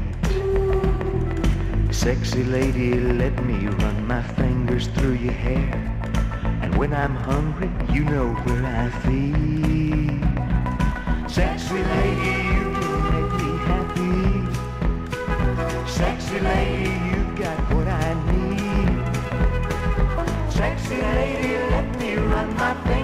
Sexy 1.93 2.43
lady, 2.43 2.95
let 2.95 3.35
me 3.45 3.67
run 3.67 4.07
my 4.07 4.23
fingers 4.23 4.87
through 4.87 5.13
your 5.13 5.33
hair. 5.33 5.71
And 6.63 6.75
when 6.75 6.93
I'm 6.93 7.15
hungry, 7.15 7.69
you 7.93 8.03
know 8.05 8.33
where 8.33 8.65
I 8.65 8.89
feed. 9.03 10.19
Sexy 11.29 11.83
lady, 11.83 12.52
Sexy 16.33 16.45
lady, 16.45 16.89
you've 17.09 17.35
got 17.37 17.57
what 17.75 17.87
I 17.87 18.13
need. 18.31 18.97
Sexy 20.51 20.95
lady, 20.95 21.57
let 21.69 21.99
me 21.99 22.15
run 22.15 22.55
my 22.55 22.73
fingers. 22.85 23.02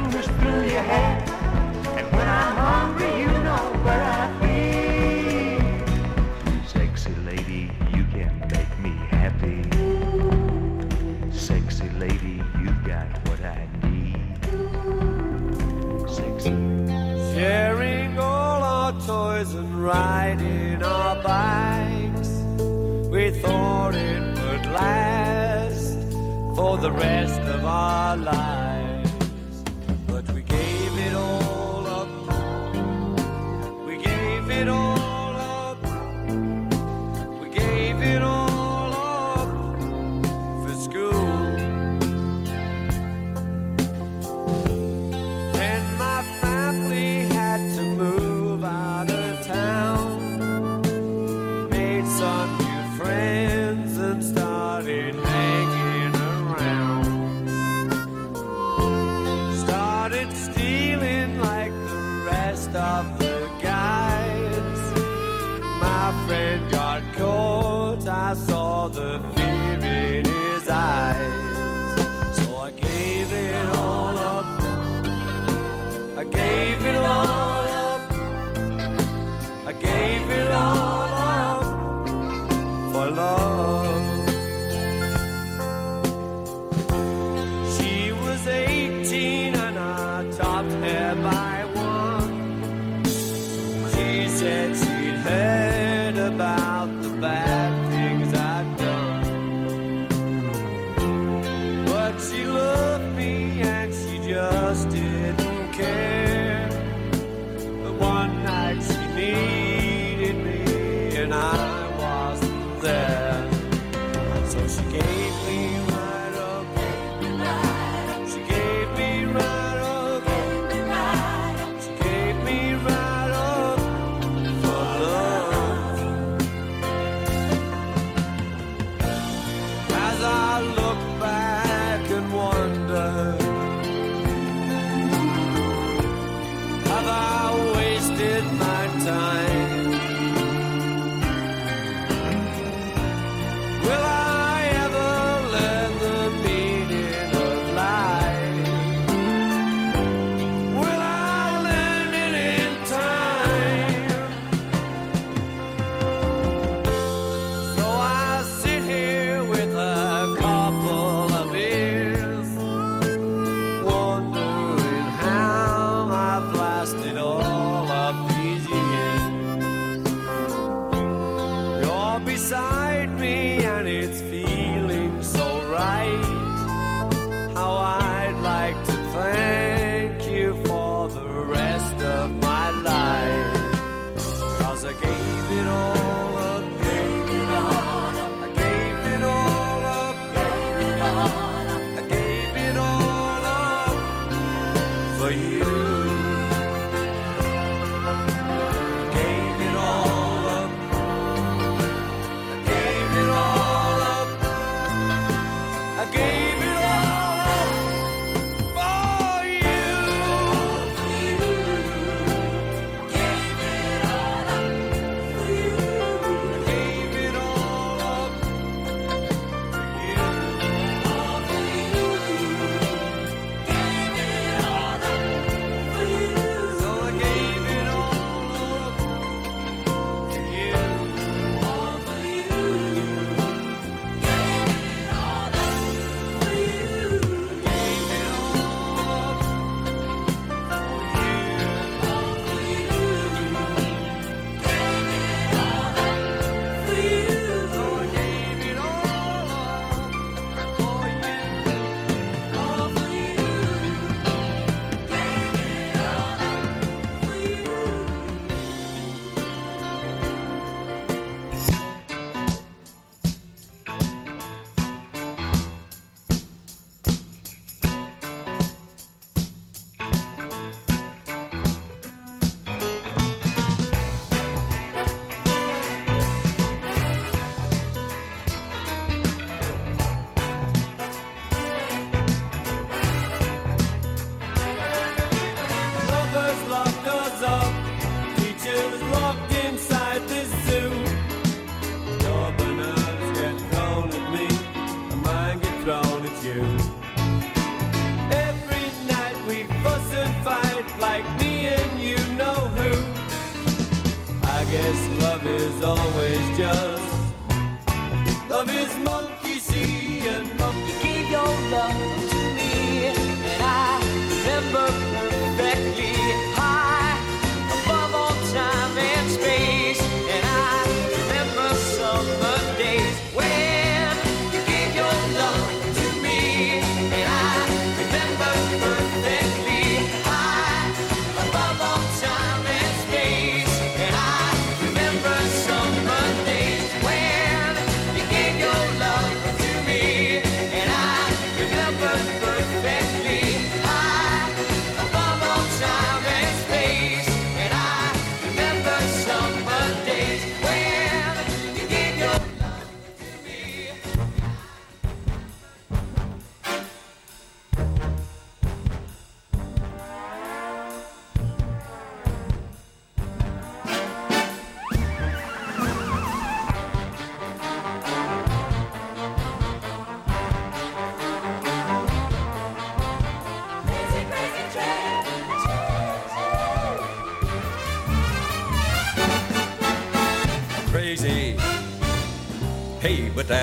thought 23.42 23.96
it 23.96 24.22
would 24.22 24.66
last 24.72 25.98
for 26.56 26.78
the 26.78 26.92
rest 26.92 27.42
of 27.42 27.66
our 27.66 28.18
lives. 28.18 28.69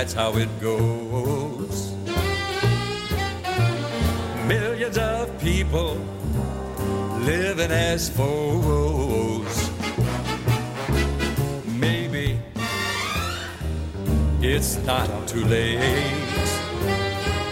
That's 0.07 0.15
how 0.15 0.37
it 0.37 0.61
goes. 0.61 1.91
Millions 4.47 4.97
of 4.99 5.37
people 5.41 5.99
living 7.23 7.73
as 7.73 8.09
foes. 8.09 9.71
Maybe 11.67 12.39
it's 14.41 14.77
not 14.85 15.09
too 15.27 15.45
late. 15.47 15.81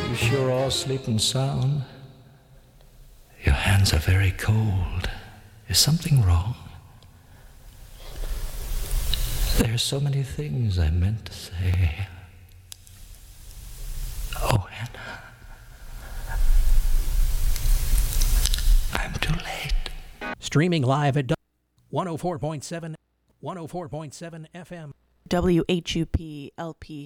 You 0.08 0.14
sure 0.14 0.52
are 0.52 0.70
sleeping 0.70 1.18
sound. 1.18 1.82
Your 3.44 3.56
hands 3.56 3.92
are 3.92 3.98
very 3.98 4.30
cold. 4.30 5.10
Is 5.68 5.78
something 5.78 6.22
wrong? 6.22 6.54
There 9.58 9.74
are 9.74 9.78
so 9.92 9.98
many 9.98 10.22
things 10.22 10.78
I 10.78 10.90
meant 10.90 11.24
to 11.24 11.32
say. 11.32 12.06
Oh, 14.46 14.66
Hannah. 14.70 15.22
I'm 18.92 19.12
too 19.14 19.32
late. 19.32 19.72
Streaming 20.54 20.84
live 20.84 21.16
at 21.16 21.32
104.7 21.92 22.94
104.7 23.42 24.46
FM. 24.54 24.92
WHUP 25.28 26.52
LP 26.56 27.02